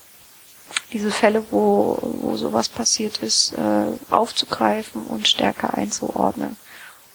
diese 0.92 1.10
Fälle, 1.10 1.44
wo, 1.50 1.98
wo 2.00 2.36
sowas 2.36 2.68
passiert 2.68 3.18
ist, 3.18 3.52
äh, 3.52 3.86
aufzugreifen 4.10 5.06
und 5.06 5.28
stärker 5.28 5.74
einzuordnen. 5.74 6.56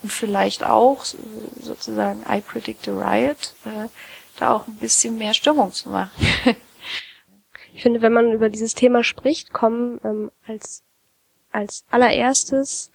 Und 0.03 0.11
vielleicht 0.11 0.63
auch 0.63 1.05
sozusagen 1.61 2.23
I 2.29 2.41
Predict 2.41 2.87
a 2.87 2.91
Riot, 2.91 3.53
äh, 3.65 3.89
da 4.37 4.53
auch 4.53 4.67
ein 4.67 4.75
bisschen 4.75 5.17
mehr 5.17 5.33
Stimmung 5.33 5.73
zu 5.73 5.89
machen. 5.89 6.11
ich 7.77 7.83
finde, 7.83 8.01
wenn 8.01 8.11
man 8.11 8.31
über 8.31 8.49
dieses 8.49 8.73
Thema 8.73 9.03
spricht, 9.03 9.53
kommen 9.53 10.01
ähm, 10.03 10.31
als, 10.47 10.83
als 11.51 11.85
allererstes 11.91 12.91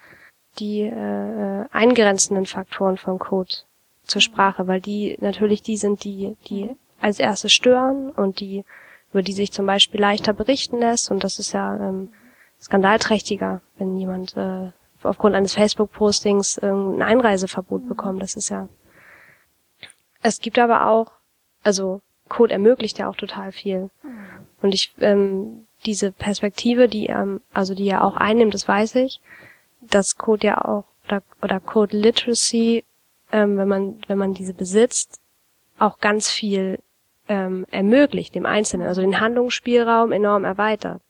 die 0.58 0.80
äh, 0.80 1.66
eingrenzenden 1.70 2.46
Faktoren 2.46 2.96
von 2.96 3.20
Code 3.20 3.54
zur 4.02 4.20
Sprache, 4.20 4.66
weil 4.66 4.80
die 4.80 5.16
natürlich 5.20 5.62
die 5.62 5.76
sind, 5.76 6.02
die, 6.02 6.36
die 6.48 6.74
als 7.00 7.20
erstes 7.20 7.52
stören 7.52 8.10
und 8.10 8.40
die, 8.40 8.64
über 9.12 9.22
die 9.22 9.34
sich 9.34 9.52
zum 9.52 9.66
Beispiel 9.66 10.00
leichter 10.00 10.32
berichten 10.32 10.80
lässt. 10.80 11.12
Und 11.12 11.22
das 11.22 11.38
ist 11.38 11.52
ja 11.52 11.76
ähm, 11.76 12.12
skandalträchtiger, 12.60 13.60
wenn 13.78 13.96
jemand 13.96 14.36
äh, 14.36 14.72
aufgrund 15.04 15.36
eines 15.36 15.54
Facebook-Postings 15.54 16.58
ein 16.58 17.02
Einreiseverbot 17.02 17.88
bekommt. 17.88 18.20
Das 18.20 18.34
ist 18.34 18.48
ja. 18.48 18.68
Es 20.22 20.40
gibt 20.40 20.58
aber 20.58 20.88
auch, 20.88 21.12
also 21.62 22.00
Code 22.28 22.52
ermöglicht 22.52 22.98
ja 22.98 23.08
auch 23.08 23.16
total 23.16 23.52
viel. 23.52 23.88
Und 24.62 24.74
ich, 24.74 24.94
ähm, 25.00 25.66
diese 25.84 26.12
Perspektive, 26.12 26.88
die, 26.88 27.06
ähm, 27.06 27.40
also 27.52 27.74
die 27.74 27.88
er 27.88 28.04
auch 28.04 28.16
einnimmt, 28.16 28.54
das 28.54 28.66
weiß 28.68 28.94
ich, 28.96 29.20
dass 29.80 30.16
Code 30.16 30.46
ja 30.46 30.64
auch, 30.64 30.84
oder, 31.06 31.22
oder 31.42 31.60
Code 31.60 31.96
Literacy, 31.96 32.84
ähm, 33.32 33.58
wenn 33.58 33.68
man, 33.68 34.00
wenn 34.06 34.18
man 34.18 34.34
diese 34.34 34.54
besitzt, 34.54 35.20
auch 35.78 35.98
ganz 35.98 36.30
viel 36.30 36.78
ähm, 37.28 37.66
ermöglicht, 37.70 38.34
dem 38.34 38.46
Einzelnen, 38.46 38.86
also 38.86 39.00
den 39.00 39.20
Handlungsspielraum 39.20 40.12
enorm 40.12 40.44
erweitert. 40.44 41.02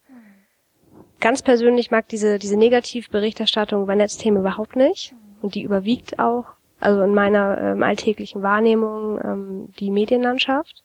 Ganz 1.20 1.42
persönlich 1.42 1.90
mag 1.90 2.08
diese, 2.08 2.38
diese 2.38 2.56
Negativberichterstattung 2.56 3.82
über 3.82 3.94
Netzthemen 3.94 4.40
überhaupt 4.40 4.74
nicht. 4.74 5.14
Und 5.40 5.54
die 5.54 5.62
überwiegt 5.62 6.18
auch, 6.18 6.46
also 6.80 7.02
in 7.02 7.14
meiner 7.14 7.58
ähm, 7.58 7.82
alltäglichen 7.82 8.42
Wahrnehmung, 8.42 9.20
ähm, 9.22 9.68
die 9.78 9.90
Medienlandschaft. 9.90 10.82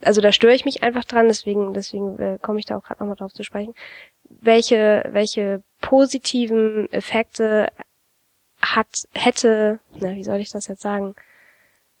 Also 0.00 0.20
da 0.20 0.32
störe 0.32 0.54
ich 0.54 0.64
mich 0.64 0.82
einfach 0.82 1.04
dran, 1.04 1.28
deswegen, 1.28 1.74
deswegen 1.74 2.18
äh, 2.18 2.38
komme 2.40 2.58
ich 2.58 2.64
da 2.64 2.76
auch 2.76 2.82
gerade 2.82 3.02
nochmal 3.02 3.16
drauf 3.16 3.32
zu 3.32 3.44
sprechen. 3.44 3.74
Welche, 4.24 5.08
welche 5.12 5.62
positiven 5.80 6.90
Effekte 6.92 7.68
hat, 8.60 9.06
hätte, 9.14 9.78
na, 10.00 10.14
wie 10.14 10.24
soll 10.24 10.38
ich 10.38 10.50
das 10.50 10.66
jetzt 10.66 10.82
sagen, 10.82 11.14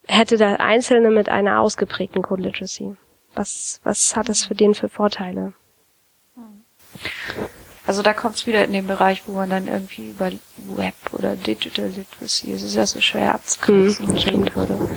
hätte 0.06 0.36
der 0.36 0.60
Einzelne 0.60 1.10
mit 1.10 1.28
einer 1.28 1.60
ausgeprägten 1.60 2.22
Code 2.22 2.42
Literacy? 2.42 2.96
Was, 3.34 3.80
was 3.84 4.16
hat 4.16 4.28
es 4.28 4.46
für 4.46 4.54
den 4.54 4.74
für 4.74 4.88
Vorteile? 4.88 5.52
Also 7.86 8.02
da 8.02 8.14
kommt 8.14 8.34
es 8.36 8.46
wieder 8.46 8.64
in 8.64 8.72
den 8.72 8.86
Bereich, 8.86 9.22
wo 9.26 9.32
man 9.32 9.50
dann 9.50 9.68
irgendwie 9.68 10.10
über 10.10 10.32
Web 10.56 10.94
oder 11.12 11.36
Digital 11.36 11.86
Literacy, 11.86 12.52
es 12.52 12.62
ist 12.62 12.74
ja 12.74 12.84
so 12.84 13.00
schwer 13.00 13.34
abzugrenzen, 13.34 14.08
mhm, 14.08 14.16
reden 14.16 14.54
würde. 14.54 14.88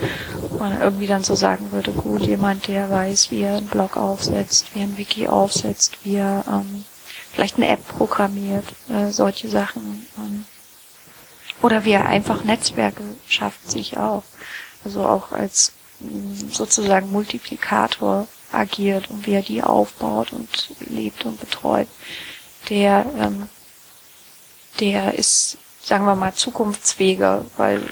Man 0.59 0.79
irgendwie 0.81 1.07
dann 1.07 1.23
so 1.23 1.35
sagen 1.35 1.71
würde, 1.71 1.91
gut, 1.91 2.21
jemand, 2.21 2.67
der 2.67 2.89
weiß, 2.89 3.31
wie 3.31 3.41
er 3.41 3.57
einen 3.57 3.67
Blog 3.67 3.97
aufsetzt, 3.97 4.73
wie 4.73 4.79
er 4.79 4.85
ein 4.85 4.97
Wiki 4.97 5.27
aufsetzt, 5.27 5.97
wie 6.03 6.15
er 6.15 6.43
ähm, 6.47 6.83
vielleicht 7.31 7.57
eine 7.57 7.69
App 7.69 7.87
programmiert, 7.87 8.65
äh, 8.89 9.11
solche 9.11 9.49
Sachen. 9.49 10.05
Ähm, 10.17 10.45
oder 11.61 11.85
wie 11.85 11.91
er 11.91 12.05
einfach 12.05 12.43
Netzwerke 12.43 13.03
schafft, 13.27 13.69
sich 13.69 13.97
auch 13.97 14.23
also 14.83 15.05
auch 15.05 15.31
als 15.31 15.73
mm, 15.99 16.49
sozusagen 16.51 17.11
Multiplikator 17.11 18.27
agiert 18.51 19.09
und 19.09 19.25
wie 19.27 19.33
er 19.33 19.41
die 19.41 19.63
aufbaut 19.63 20.33
und 20.33 20.71
lebt 20.79 21.25
und 21.25 21.39
betreut, 21.39 21.87
der, 22.69 23.05
ähm, 23.17 23.49
der 24.79 25.15
ist, 25.15 25.57
sagen 25.81 26.05
wir 26.05 26.15
mal, 26.15 26.33
zukunftsfähiger, 26.33 27.45
weil 27.57 27.83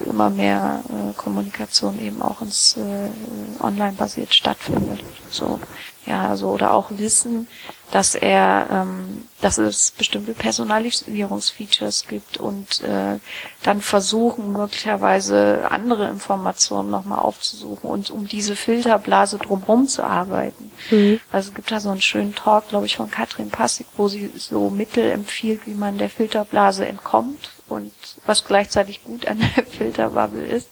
immer 0.00 0.30
mehr 0.30 0.82
äh, 0.88 1.12
Kommunikation 1.14 2.00
eben 2.00 2.22
auch 2.22 2.42
ins 2.42 2.76
äh, 2.76 3.62
online-basiert 3.62 4.34
stattfindet. 4.34 5.02
So, 5.30 5.60
ja, 6.06 6.28
also 6.28 6.48
oder 6.48 6.72
auch 6.72 6.90
Wissen, 6.90 7.48
dass 7.90 8.14
er, 8.14 8.66
ähm, 8.70 9.24
dass 9.40 9.58
es 9.58 9.90
bestimmte 9.90 10.32
Personalisierungsfeatures 10.32 12.06
gibt 12.06 12.38
und 12.38 12.82
äh, 12.82 13.18
dann 13.62 13.80
versuchen 13.80 14.52
möglicherweise 14.52 15.70
andere 15.70 16.08
Informationen 16.08 16.90
nochmal 16.90 17.18
aufzusuchen 17.18 17.88
und 17.88 18.10
um 18.10 18.26
diese 18.26 18.56
Filterblase 18.56 19.38
drumherum 19.38 19.86
zu 19.86 20.02
arbeiten. 20.02 20.70
Mhm. 20.90 21.20
Also 21.30 21.50
es 21.50 21.54
gibt 21.54 21.70
da 21.70 21.80
so 21.80 21.90
einen 21.90 22.02
schönen 22.02 22.34
Talk, 22.34 22.68
glaube 22.68 22.86
ich, 22.86 22.96
von 22.96 23.10
Katrin 23.10 23.50
Passig, 23.50 23.86
wo 23.96 24.08
sie 24.08 24.30
so 24.36 24.70
Mittel 24.70 25.10
empfiehlt, 25.10 25.66
wie 25.66 25.74
man 25.74 25.98
der 25.98 26.10
Filterblase 26.10 26.86
entkommt 26.86 27.50
und 27.78 27.92
was 28.26 28.44
gleichzeitig 28.44 29.02
gut 29.04 29.26
an 29.26 29.38
der 29.38 29.64
Filterbubble 29.78 30.44
ist. 30.44 30.68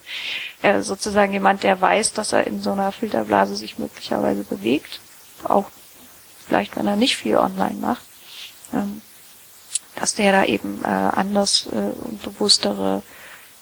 Äh, 0.62 0.82
sozusagen 0.82 1.32
jemand, 1.32 1.62
der 1.62 1.80
weiß, 1.80 2.12
dass 2.12 2.32
er 2.32 2.46
in 2.46 2.60
so 2.60 2.72
einer 2.72 2.92
Filterblase 2.92 3.56
sich 3.56 3.78
möglicherweise 3.78 4.44
bewegt, 4.44 5.00
auch 5.44 5.66
vielleicht 6.46 6.76
wenn 6.76 6.86
er 6.86 6.96
nicht 6.96 7.16
viel 7.16 7.36
online 7.36 7.76
macht, 7.80 8.02
ähm, 8.72 9.00
dass 9.96 10.14
der 10.14 10.32
da 10.32 10.44
eben 10.44 10.82
äh, 10.84 10.88
anders 10.88 11.68
äh, 11.72 11.76
und 11.76 12.22
bewusstere 12.22 13.02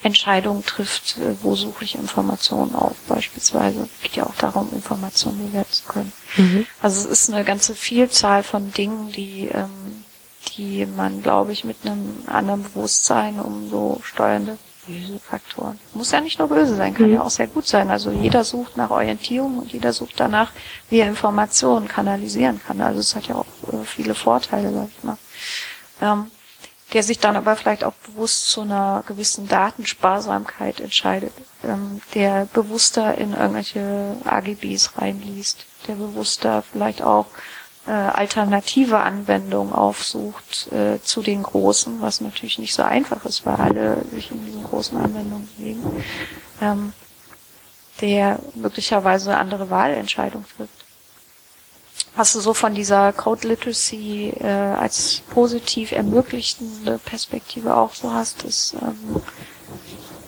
Entscheidungen 0.05 0.65
trifft, 0.65 1.17
äh, 1.19 1.43
wo 1.43 1.57
suche 1.57 1.85
ich 1.85 1.95
Informationen 1.95 2.75
auf 2.75 2.97
beispielsweise. 3.09 3.89
Es 3.97 4.03
geht 4.03 4.17
ja 4.17 4.27
auch 4.27 4.35
darum, 4.37 4.71
Informationen 4.73 5.47
bewerten 5.47 5.73
zu 5.73 5.85
können. 5.85 6.13
Mhm. 6.37 6.67
Also 6.83 7.09
es 7.09 7.21
ist 7.21 7.33
eine 7.33 7.45
ganze 7.45 7.75
Vielzahl 7.75 8.43
von 8.43 8.73
Dingen, 8.73 9.11
die, 9.13 9.49
ähm, 9.49 10.04
die 10.51 10.87
man, 10.87 11.23
glaube 11.23 11.53
ich, 11.53 11.65
mit 11.65 11.77
einem 11.85 12.25
anderen 12.27 12.63
Bewusstsein 12.63 13.41
um 13.41 13.69
so 13.69 14.01
steuernde 14.03 14.59
böse 14.87 15.19
Faktoren. 15.19 15.79
Muss 15.95 16.11
ja 16.11 16.21
nicht 16.21 16.39
nur 16.39 16.49
böse 16.49 16.77
sein, 16.77 16.95
kann 16.95 17.09
mhm. 17.09 17.15
ja 17.15 17.23
auch 17.23 17.31
sehr 17.31 17.47
gut 17.47 17.67
sein. 17.67 17.91
Also 17.91 18.11
jeder 18.11 18.45
sucht 18.45 18.77
nach 18.77 18.91
Orientierung 18.91 19.59
und 19.59 19.73
jeder 19.73 19.93
sucht 19.93 20.15
danach, 20.17 20.53
wie 20.91 20.99
er 20.99 21.09
Informationen 21.09 21.89
kanalisieren 21.89 22.61
kann. 22.65 22.81
Also 22.81 23.01
es 23.01 23.17
hat 23.17 23.27
ja 23.27 23.37
auch 23.37 23.47
äh, 23.73 23.85
viele 23.85 24.15
Vorteile, 24.15 24.73
sag 24.73 24.89
ich 24.97 25.05
mal. 25.05 25.19
Ähm, 26.01 26.31
der 26.93 27.03
sich 27.03 27.19
dann 27.19 27.37
aber 27.37 27.57
vielleicht 27.57 27.83
auch 27.83 27.95
bewusst 27.95 28.51
zu 28.51 28.61
einer 28.61 29.03
gewissen 29.07 29.49
Datensparsamkeit 29.49 30.81
entscheidet, 30.81 31.33
ähm, 31.65 32.01
der 32.15 32.47
bewusster 32.53 33.19
in 33.19 33.33
irgendwelche 33.33 34.17
AGBs 34.25 34.97
reinliest, 34.99 35.67
der 35.89 35.95
bewusster 35.95 36.63
vielleicht 36.63 37.03
auch 37.03 37.27
äh, 37.87 37.91
alternative 37.91 38.99
Anwendungen 38.99 39.73
aufsucht 39.73 40.73
äh, 40.73 41.01
zu 41.03 41.23
den 41.23 41.43
großen, 41.43 42.01
was 42.01 42.21
natürlich 42.21 42.59
nicht 42.59 42.75
so 42.75 42.83
einfach 42.83 43.25
ist, 43.25 43.45
weil 43.45 43.57
alle 43.57 44.05
sich 44.11 44.31
in 44.31 44.45
diesen 44.47 44.65
großen 44.65 44.97
Anwendungen 44.97 45.49
bewegen, 45.57 46.05
ähm, 46.61 46.93
der 48.01 48.39
möglicherweise 48.55 49.31
eine 49.31 49.41
andere 49.41 49.71
Wahlentscheidung 49.71 50.45
trifft. 50.57 50.85
Was 52.17 52.33
du 52.33 52.41
so 52.41 52.55
von 52.55 52.75
dieser 52.75 53.13
Code 53.13 53.49
Literacy 53.49 54.33
äh, 54.41 54.47
als 54.47 55.23
positiv 55.31 55.93
ermöglichende 55.93 56.99
Perspektive 56.99 57.77
auch 57.77 57.95
so 57.95 58.13
hast, 58.13 58.45
ist 58.45 58.75
ähm, 58.81 59.21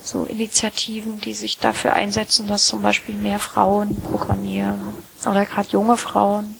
so 0.02 0.24
Initiativen, 0.24 1.20
die 1.20 1.34
sich 1.34 1.58
dafür 1.58 1.92
einsetzen, 1.92 2.48
dass 2.48 2.66
zum 2.66 2.82
Beispiel 2.82 3.14
mehr 3.14 3.38
Frauen 3.38 4.00
programmieren 4.02 4.94
oder 5.24 5.46
gerade 5.46 5.68
junge 5.70 5.96
Frauen 5.96 6.56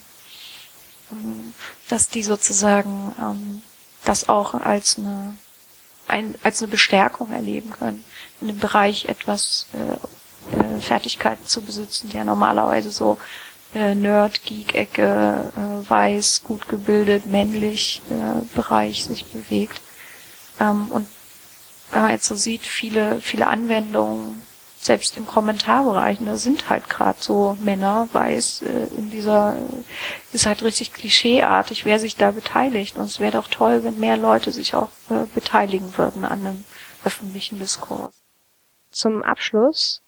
dass 1.88 2.08
die 2.08 2.22
sozusagen 2.22 3.14
ähm, 3.20 3.62
das 4.04 4.28
auch 4.28 4.54
als 4.54 4.98
eine 4.98 5.36
ein, 6.08 6.36
als 6.42 6.62
eine 6.62 6.70
Bestärkung 6.70 7.32
erleben 7.32 7.70
können, 7.70 8.04
in 8.40 8.48
dem 8.48 8.58
Bereich 8.58 9.06
etwas 9.06 9.66
äh, 9.72 10.56
äh, 10.56 10.80
Fertigkeiten 10.80 11.46
zu 11.46 11.62
besitzen, 11.62 12.10
der 12.10 12.24
normalerweise 12.24 12.90
so 12.90 13.18
äh, 13.74 13.94
Nerd, 13.94 14.44
Geek-Ecke, 14.44 15.52
äh, 15.56 15.90
weiß, 15.90 16.42
gut 16.44 16.68
gebildet, 16.68 17.26
männlich 17.26 18.02
äh, 18.10 18.44
Bereich 18.54 19.04
sich 19.04 19.24
bewegt. 19.26 19.80
Ähm, 20.60 20.88
und 20.90 21.08
wenn 21.90 22.02
man 22.02 22.10
jetzt 22.10 22.26
so 22.26 22.34
sieht, 22.34 22.62
viele, 22.62 23.20
viele 23.20 23.46
Anwendungen 23.48 24.42
selbst 24.86 25.16
im 25.16 25.26
Kommentarbereich, 25.26 26.18
da 26.24 26.36
sind 26.36 26.70
halt 26.70 26.88
gerade 26.88 27.18
so 27.20 27.58
Männer, 27.60 28.08
weiß, 28.12 28.62
äh, 28.62 28.86
in 28.96 29.10
dieser, 29.10 29.56
ist 30.32 30.46
halt 30.46 30.62
richtig 30.62 30.92
klischeeartig, 30.92 31.84
wer 31.84 31.98
sich 31.98 32.16
da 32.16 32.30
beteiligt. 32.30 32.96
Und 32.96 33.04
es 33.04 33.20
wäre 33.20 33.32
doch 33.32 33.48
toll, 33.48 33.84
wenn 33.84 33.98
mehr 33.98 34.16
Leute 34.16 34.52
sich 34.52 34.74
auch 34.74 34.88
äh, 35.10 35.26
beteiligen 35.34 35.96
würden 35.98 36.24
an 36.24 36.46
einem 36.46 36.64
öffentlichen 37.04 37.58
Diskurs. 37.58 38.14
Zum 38.90 39.22
Abschluss 39.22 40.02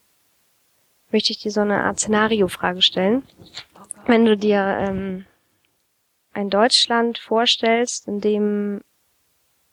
möchte 1.11 1.33
ich 1.33 1.41
dir 1.41 1.51
so 1.51 1.61
eine 1.61 1.83
Art 1.85 1.99
Szenario-Frage 2.01 2.83
stellen. 2.83 3.25
Wenn 4.07 4.25
du 4.25 4.37
dir 4.37 4.61
ähm, 4.61 5.27
ein 6.33 6.51
Deutschland 6.51 7.19
vorstellst, 7.19 8.09
in 8.09 8.21
dem 8.21 8.81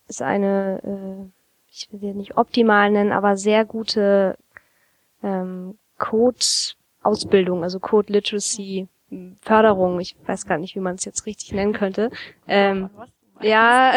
es 0.07 0.21
eine, 0.21 0.81
äh, 0.83 1.31
ich 1.71 1.87
will 1.91 1.99
sie 1.99 2.13
nicht 2.13 2.37
optimal 2.37 2.91
nennen, 2.91 3.11
aber 3.11 3.37
sehr 3.37 3.65
gute 3.65 4.37
ähm, 5.25 5.77
Code-Ausbildung, 5.97 7.63
also 7.63 7.79
Code 7.79 8.13
Literacy 8.13 8.87
Förderung, 9.41 9.99
ich 9.99 10.15
weiß 10.25 10.45
gar 10.45 10.57
nicht, 10.57 10.75
wie 10.75 10.79
man 10.79 10.95
es 10.95 11.05
jetzt 11.05 11.25
richtig 11.25 11.51
nennen 11.51 11.73
könnte. 11.73 12.09
Ähm, 12.47 12.89
ja, 13.41 13.93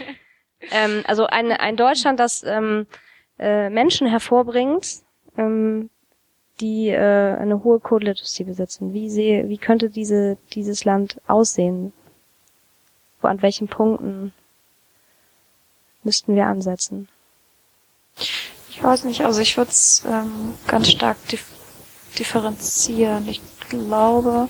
ähm, 0.70 1.02
also 1.06 1.26
ein, 1.26 1.52
ein 1.52 1.76
Deutschland, 1.76 2.18
das 2.18 2.42
ähm, 2.44 2.86
äh, 3.38 3.70
Menschen 3.70 4.06
hervorbringt, 4.06 5.02
ähm, 5.36 5.90
die 6.60 6.88
äh, 6.88 7.36
eine 7.36 7.62
hohe 7.62 7.78
Code 7.78 8.06
Literacy 8.06 8.44
besitzen. 8.44 8.92
Wie 8.92 9.10
sehe, 9.10 9.48
wie 9.48 9.58
könnte 9.58 9.90
diese 9.90 10.38
dieses 10.54 10.84
Land 10.84 11.20
aussehen? 11.26 11.92
Wo 13.20 13.28
an 13.28 13.42
welchen 13.42 13.68
Punkten 13.68 14.32
müssten 16.02 16.34
wir 16.34 16.46
ansetzen? 16.46 17.08
Ich 18.78 18.84
weiß 18.84 19.02
nicht, 19.04 19.22
also 19.22 19.40
ich 19.40 19.56
würde 19.56 19.72
es 19.72 20.04
ähm, 20.06 20.54
ganz 20.68 20.88
stark 20.88 21.16
dif 21.26 21.44
differenzieren. 22.16 23.28
Ich 23.28 23.40
glaube, 23.68 24.48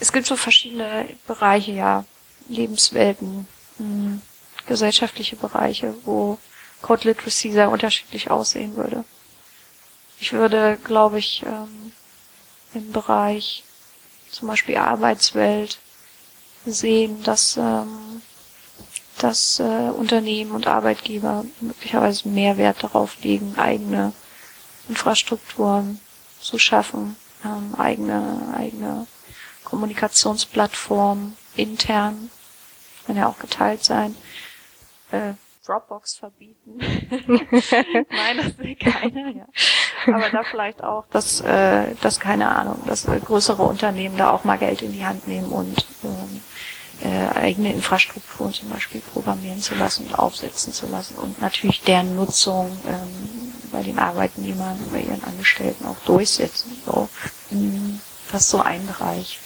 es 0.00 0.12
gibt 0.12 0.26
so 0.26 0.36
verschiedene 0.36 1.06
Bereiche, 1.26 1.72
ja, 1.72 2.04
Lebenswelten, 2.48 3.46
mh, 3.76 3.84
hm, 3.84 4.22
gesellschaftliche 4.66 5.36
Bereiche, 5.36 5.94
wo 6.06 6.38
Code 6.80 7.08
Literacy 7.08 7.52
sehr 7.52 7.68
unterschiedlich 7.70 8.30
aussehen 8.30 8.74
würde. 8.74 9.04
Ich 10.18 10.32
würde, 10.32 10.78
glaube 10.82 11.18
ich, 11.18 11.42
ähm, 11.44 11.92
im 12.72 12.90
Bereich 12.90 13.64
zum 14.30 14.48
Beispiel 14.48 14.78
Arbeitswelt 14.78 15.78
sehen, 16.64 17.22
dass 17.22 17.58
ähm, 17.58 18.22
dass 19.18 19.60
äh, 19.60 19.62
Unternehmen 19.62 20.52
und 20.52 20.66
Arbeitgeber 20.66 21.44
möglicherweise 21.60 22.28
mehr 22.28 22.56
Wert 22.56 22.82
darauf 22.82 23.22
legen, 23.22 23.54
eigene 23.56 24.12
Infrastrukturen 24.88 26.00
zu 26.40 26.58
schaffen, 26.58 27.16
ähm, 27.44 27.74
eigene, 27.76 28.54
eigene 28.56 29.06
Kommunikationsplattformen 29.64 31.36
intern, 31.56 32.30
kann 33.06 33.16
ja 33.16 33.28
auch 33.28 33.38
geteilt 33.38 33.84
sein, 33.84 34.16
äh, 35.10 35.32
Dropbox 35.66 36.16
verbieten. 36.18 36.78
Nein, 36.78 38.36
das 38.36 38.56
will 38.58 38.76
keiner, 38.76 39.30
ja. 39.30 39.46
Aber 40.06 40.30
da 40.30 40.44
vielleicht 40.44 40.82
auch, 40.84 41.06
dass, 41.10 41.40
äh, 41.40 41.94
dass 42.00 42.20
keine 42.20 42.48
Ahnung, 42.48 42.82
dass 42.86 43.06
äh, 43.06 43.18
größere 43.18 43.62
Unternehmen 43.62 44.16
da 44.16 44.30
auch 44.30 44.44
mal 44.44 44.58
Geld 44.58 44.82
in 44.82 44.92
die 44.92 45.04
Hand 45.04 45.26
nehmen 45.26 45.48
und 45.50 45.84
ähm, 46.04 46.40
äh, 47.02 47.28
eigene 47.36 47.72
Infrastrukturen 47.72 48.52
zum 48.52 48.70
Beispiel 48.70 49.00
programmieren 49.12 49.60
zu 49.60 49.74
lassen 49.74 50.06
und 50.06 50.18
aufsetzen 50.18 50.72
zu 50.72 50.86
lassen 50.86 51.16
und 51.16 51.40
natürlich 51.40 51.82
deren 51.82 52.16
Nutzung 52.16 52.76
ähm, 52.86 53.52
bei 53.70 53.82
den 53.82 53.98
Arbeitnehmern, 53.98 54.78
bei 54.92 55.00
ihren 55.00 55.22
Angestellten 55.24 55.84
auch 55.86 55.98
durchsetzen. 56.06 56.72
So, 56.86 57.08
das 58.32 58.42
ist 58.42 58.50
so 58.50 58.60
ein 58.60 58.86
Bereich. 58.86 59.38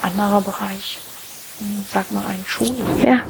Anderer 0.00 0.40
Bereich, 0.40 0.98
ähm, 1.60 1.84
sag 1.92 2.12
mal 2.12 2.26
ein 2.26 2.44
Schule. 2.46 2.84
Ja. 3.04 3.22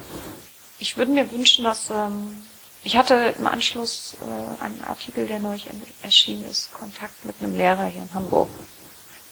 Ich 0.79 0.97
würde 0.97 1.13
mir 1.13 1.31
wünschen, 1.33 1.65
dass 1.65 1.89
ähm, 1.91 2.43
ich 2.85 2.97
hatte 2.97 3.35
im 3.39 3.47
Anschluss 3.47 4.17
äh, 4.21 4.63
einen 4.63 4.85
Artikel, 4.85 5.27
der 5.27 5.39
neulich 5.39 5.67
erschienen 6.03 6.45
ist, 6.45 6.73
Kontakt 6.73 7.25
mit 7.25 7.37
einem 7.41 7.57
Lehrer 7.57 7.87
hier 7.87 8.03
in 8.03 8.15
Hamburg 8.15 8.49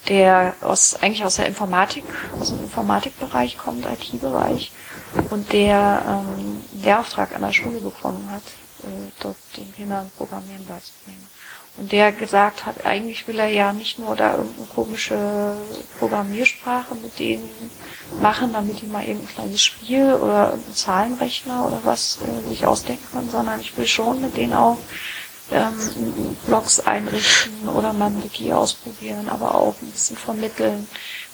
der 0.08 0.54
aus, 0.60 0.96
eigentlich 1.00 1.24
aus 1.24 1.36
der 1.36 1.46
Informatik, 1.46 2.04
aus 2.40 2.48
dem 2.48 2.60
Informatikbereich 2.60 3.58
kommt, 3.58 3.84
IT-Bereich, 3.86 4.72
und 5.30 5.52
der 5.52 6.02
ähm, 6.06 6.62
den 6.72 6.94
Auftrag 6.94 7.34
an 7.34 7.42
der 7.42 7.52
Schule 7.52 7.80
bekommen 7.80 8.28
hat, 8.30 8.42
äh, 8.82 9.10
dort 9.20 9.36
den 9.56 9.74
Kindern 9.74 10.10
Programmieren 10.16 10.66
beizubringen. 10.66 11.26
Und 11.78 11.92
der 11.92 12.10
gesagt 12.10 12.64
hat, 12.64 12.86
eigentlich 12.86 13.28
will 13.28 13.38
er 13.38 13.48
ja 13.48 13.72
nicht 13.72 13.98
nur 13.98 14.16
da 14.16 14.36
irgendeine 14.36 14.66
komische 14.74 15.56
Programmiersprache 15.98 16.94
mit 16.94 17.18
denen 17.18 17.50
machen, 18.22 18.52
damit 18.54 18.80
die 18.80 18.86
mal 18.86 19.04
irgendein 19.04 19.34
kleines 19.34 19.62
Spiel 19.62 20.14
oder 20.14 20.54
einen 20.54 20.74
Zahlenrechner 20.74 21.66
oder 21.66 21.80
was 21.84 22.18
äh, 22.22 22.48
sich 22.48 22.64
ausdenken 22.64 23.04
können, 23.12 23.30
sondern 23.30 23.60
ich 23.60 23.76
will 23.76 23.86
schon 23.86 24.22
mit 24.22 24.36
denen 24.36 24.54
auch 24.54 24.78
ähm, 25.50 26.36
Blogs 26.46 26.80
einrichten 26.80 27.68
oder 27.68 27.92
mal 27.92 28.06
ein 28.06 28.22
Wiki 28.24 28.52
ausprobieren, 28.52 29.28
aber 29.28 29.54
auch 29.54 29.74
ein 29.80 29.90
bisschen 29.90 30.16
vermitteln. 30.16 30.88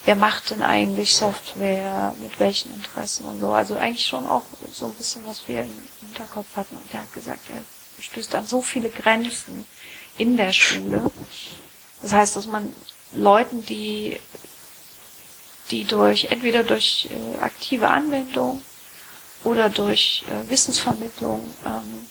Wer 0.05 0.17
macht 0.17 0.51
denn 0.51 0.63
eigentlich 0.63 1.15
Software, 1.15 2.15
mit 2.21 2.39
welchen 2.41 2.75
Interessen 2.75 3.25
und 3.25 3.41
so. 3.41 3.53
Also 3.53 3.77
eigentlich 3.77 4.07
schon 4.07 4.27
auch 4.27 4.43
so 4.73 4.87
ein 4.87 4.95
bisschen, 4.95 5.25
was 5.27 5.47
wir 5.47 5.63
im 5.63 5.83
Hinterkopf 6.01 6.49
hatten. 6.57 6.77
Und 6.77 6.93
der 6.93 7.03
hat 7.03 7.13
gesagt, 7.13 7.41
er 7.51 7.63
stößt 8.03 8.35
an 8.35 8.47
so 8.47 8.61
viele 8.61 8.91
Grenzen 8.91 9.65
in 10.19 10.37
der 10.37 10.53
Schule. 10.53 11.11
Das 12.03 12.13
heißt, 12.13 12.37
dass 12.37 12.47
man 12.47 12.75
Leuten, 13.13 13.65
die, 13.65 14.19
die 15.71 15.85
durch, 15.85 16.27
entweder 16.27 16.65
durch 16.65 17.09
äh, 17.11 17.39
aktive 17.39 17.89
Anwendung 17.89 18.63
oder 19.45 19.69
durch 19.69 20.25
äh, 20.29 20.51
Wissensvermittlung 20.51 21.55
ähm, 21.65 22.07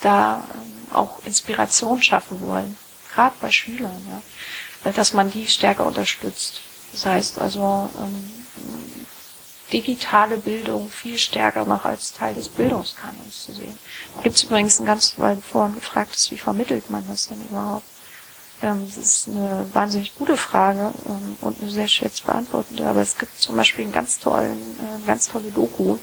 da 0.00 0.46
ähm, 0.54 0.79
auch 0.92 1.24
Inspiration 1.24 2.02
schaffen 2.02 2.40
wollen, 2.46 2.76
gerade 3.14 3.34
bei 3.40 3.50
Schülern, 3.50 4.22
ja, 4.84 4.92
dass 4.92 5.12
man 5.12 5.30
die 5.30 5.46
stärker 5.46 5.86
unterstützt. 5.86 6.60
Das 6.92 7.06
heißt 7.06 7.38
also 7.38 7.88
ähm, 7.98 8.30
digitale 9.72 10.36
Bildung 10.38 10.90
viel 10.90 11.18
stärker 11.18 11.64
noch 11.64 11.84
als 11.84 12.12
Teil 12.12 12.34
des 12.34 12.48
Bildungskanons 12.48 13.44
zu 13.46 13.52
sehen. 13.52 13.78
Gibt 14.22 14.36
es 14.36 14.44
übrigens 14.44 14.80
ein 14.80 14.86
ganz, 14.86 15.14
weil 15.16 15.36
vorhin 15.36 15.76
gefragt 15.76 16.10
hast, 16.12 16.30
wie 16.30 16.38
vermittelt 16.38 16.90
man 16.90 17.06
das 17.08 17.28
denn 17.28 17.40
überhaupt? 17.48 17.84
Ähm, 18.62 18.86
das 18.86 18.96
ist 18.96 19.28
eine 19.28 19.66
wahnsinnig 19.72 20.14
gute 20.16 20.36
Frage 20.36 20.92
ähm, 21.06 21.36
und 21.40 21.60
eine 21.60 21.70
sehr 21.70 21.88
schwer 21.88 22.12
zu 22.12 22.24
beantworten. 22.24 22.82
Aber 22.82 23.00
es 23.00 23.16
gibt 23.16 23.40
zum 23.40 23.56
Beispiel 23.56 23.84
einen 23.84 23.92
ganz 23.92 24.18
tollen, 24.18 24.58
äh, 24.78 25.06
ganz 25.06 25.28
tolle 25.28 25.50
Doku, 25.50 25.98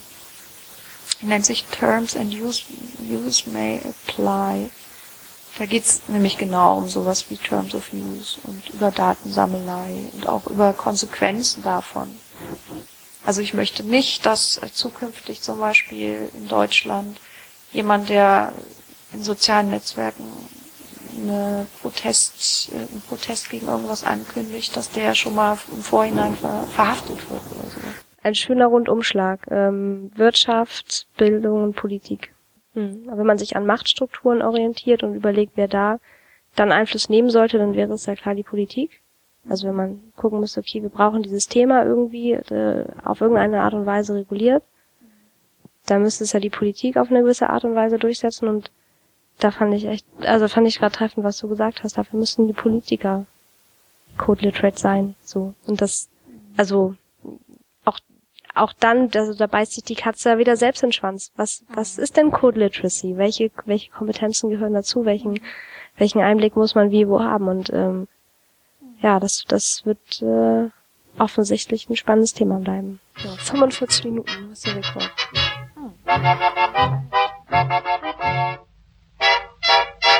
nennt 1.21 1.45
sich 1.45 1.65
Terms 1.65 2.15
and 2.15 2.33
Use, 2.33 2.63
use 3.01 3.49
May 3.49 3.79
Apply. 3.79 4.69
Da 5.57 5.65
geht's 5.65 6.01
nämlich 6.07 6.37
genau 6.37 6.77
um 6.77 6.87
sowas 6.87 7.25
wie 7.29 7.37
Terms 7.37 7.73
of 7.73 7.91
Use 7.91 8.37
und 8.43 8.69
über 8.69 8.91
Datensammelei 8.91 10.09
und 10.13 10.27
auch 10.27 10.45
über 10.47 10.73
Konsequenzen 10.73 11.63
davon. 11.63 12.15
Also 13.25 13.41
ich 13.41 13.53
möchte 13.53 13.83
nicht, 13.83 14.25
dass 14.25 14.61
zukünftig 14.73 15.41
zum 15.41 15.59
Beispiel 15.59 16.29
in 16.33 16.47
Deutschland 16.47 17.19
jemand, 17.73 18.09
der 18.09 18.53
in 19.13 19.23
sozialen 19.23 19.71
Netzwerken 19.71 20.25
eine 21.17 21.67
Protest, 21.81 22.69
äh, 22.71 22.75
einen 22.75 23.03
Protest 23.07 23.49
gegen 23.49 23.67
irgendwas 23.67 24.03
ankündigt, 24.03 24.75
dass 24.75 24.91
der 24.91 25.15
schon 25.15 25.35
mal 25.35 25.57
im 25.71 25.81
Vorhinein 25.81 26.37
ver 26.37 26.67
verhaftet 26.73 27.17
wird 27.29 27.41
oder 27.51 27.69
so. 27.69 27.86
Ein 28.27 28.35
schöner 28.35 28.65
Rundumschlag. 28.65 29.47
Ähm, 29.49 30.11
Wirtschaft, 30.15 31.07
Bildung 31.15 31.63
und 31.63 31.77
Politik. 31.77 32.33
Hm. 32.73 33.03
Aber 33.07 33.19
wenn 33.19 33.25
man 33.25 33.37
sich 33.37 33.55
an 33.55 33.65
Machtstrukturen 33.65 34.41
orientiert 34.41 35.01
und 35.01 35.15
überlegt, 35.15 35.53
wer 35.55 35.69
da 35.69 36.01
dann 36.53 36.73
Einfluss 36.73 37.07
nehmen 37.07 37.29
sollte, 37.29 37.57
dann 37.57 37.73
wäre 37.73 37.93
es 37.93 38.05
ja 38.05 38.15
klar 38.15 38.35
die 38.35 38.43
Politik. 38.43 39.01
Also 39.47 39.65
wenn 39.65 39.75
man 39.75 40.01
gucken 40.17 40.41
müsste, 40.41 40.59
okay, 40.59 40.81
wir 40.81 40.89
brauchen 40.89 41.23
dieses 41.23 41.47
Thema 41.47 41.85
irgendwie 41.85 42.33
äh, 42.33 42.83
auf 43.05 43.21
irgendeine 43.21 43.61
Art 43.61 43.73
und 43.73 43.85
Weise 43.85 44.13
reguliert, 44.13 44.61
dann 45.85 46.01
müsste 46.01 46.25
es 46.25 46.33
ja 46.33 46.41
die 46.41 46.49
Politik 46.49 46.97
auf 46.97 47.09
eine 47.09 47.21
gewisse 47.21 47.49
Art 47.49 47.63
und 47.63 47.75
Weise 47.75 47.97
durchsetzen 47.97 48.49
und 48.49 48.71
da 49.39 49.51
fand 49.51 49.73
ich 49.73 49.85
echt, 49.85 50.05
also 50.23 50.49
fand 50.49 50.67
ich 50.67 50.79
gerade 50.79 50.93
treffend, 50.93 51.23
was 51.23 51.37
du 51.37 51.47
gesagt 51.47 51.81
hast, 51.81 51.97
dafür 51.97 52.19
müssten 52.19 52.47
die 52.47 52.53
Politiker 52.53 53.25
Code 54.17 54.41
Literate 54.41 54.77
sein, 54.77 55.15
so. 55.23 55.53
Und 55.65 55.79
das, 55.79 56.09
also, 56.57 56.95
auch 58.57 58.73
dann, 58.73 59.09
also 59.13 59.33
da 59.33 59.47
beißt 59.47 59.73
sich 59.73 59.83
die 59.83 59.95
Katze 59.95 60.37
wieder 60.37 60.55
selbst 60.55 60.83
in 60.83 60.89
den 60.89 60.93
Schwanz. 60.93 61.31
Was, 61.35 61.63
was 61.69 61.97
ist 61.97 62.17
denn 62.17 62.31
Code 62.31 62.59
Literacy? 62.59 63.17
Welche, 63.17 63.51
welche 63.65 63.91
Kompetenzen 63.91 64.49
gehören 64.49 64.73
dazu? 64.73 65.05
Welchen, 65.05 65.39
welchen 65.97 66.21
Einblick 66.21 66.55
muss 66.55 66.75
man 66.75 66.91
wie 66.91 67.07
wo 67.07 67.19
haben? 67.21 67.47
Und, 67.47 67.71
ähm, 67.71 68.07
ja, 69.01 69.19
das, 69.19 69.45
das 69.47 69.85
wird, 69.85 70.21
äh, 70.21 70.69
offensichtlich 71.19 71.89
ein 71.89 71.95
spannendes 71.95 72.33
Thema 72.33 72.59
bleiben. 72.59 72.99
Ja, 73.23 73.31
45 73.31 74.05
Minuten 74.05 74.51
ist 74.51 74.65
der 74.65 74.75
Rekord. 74.75 75.11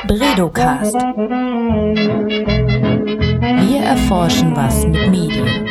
Bredocast. 0.06 0.94
Wir 3.66 3.80
erforschen 3.80 4.56
was 4.56 4.86
mit 4.86 5.10
Medien. 5.10 5.66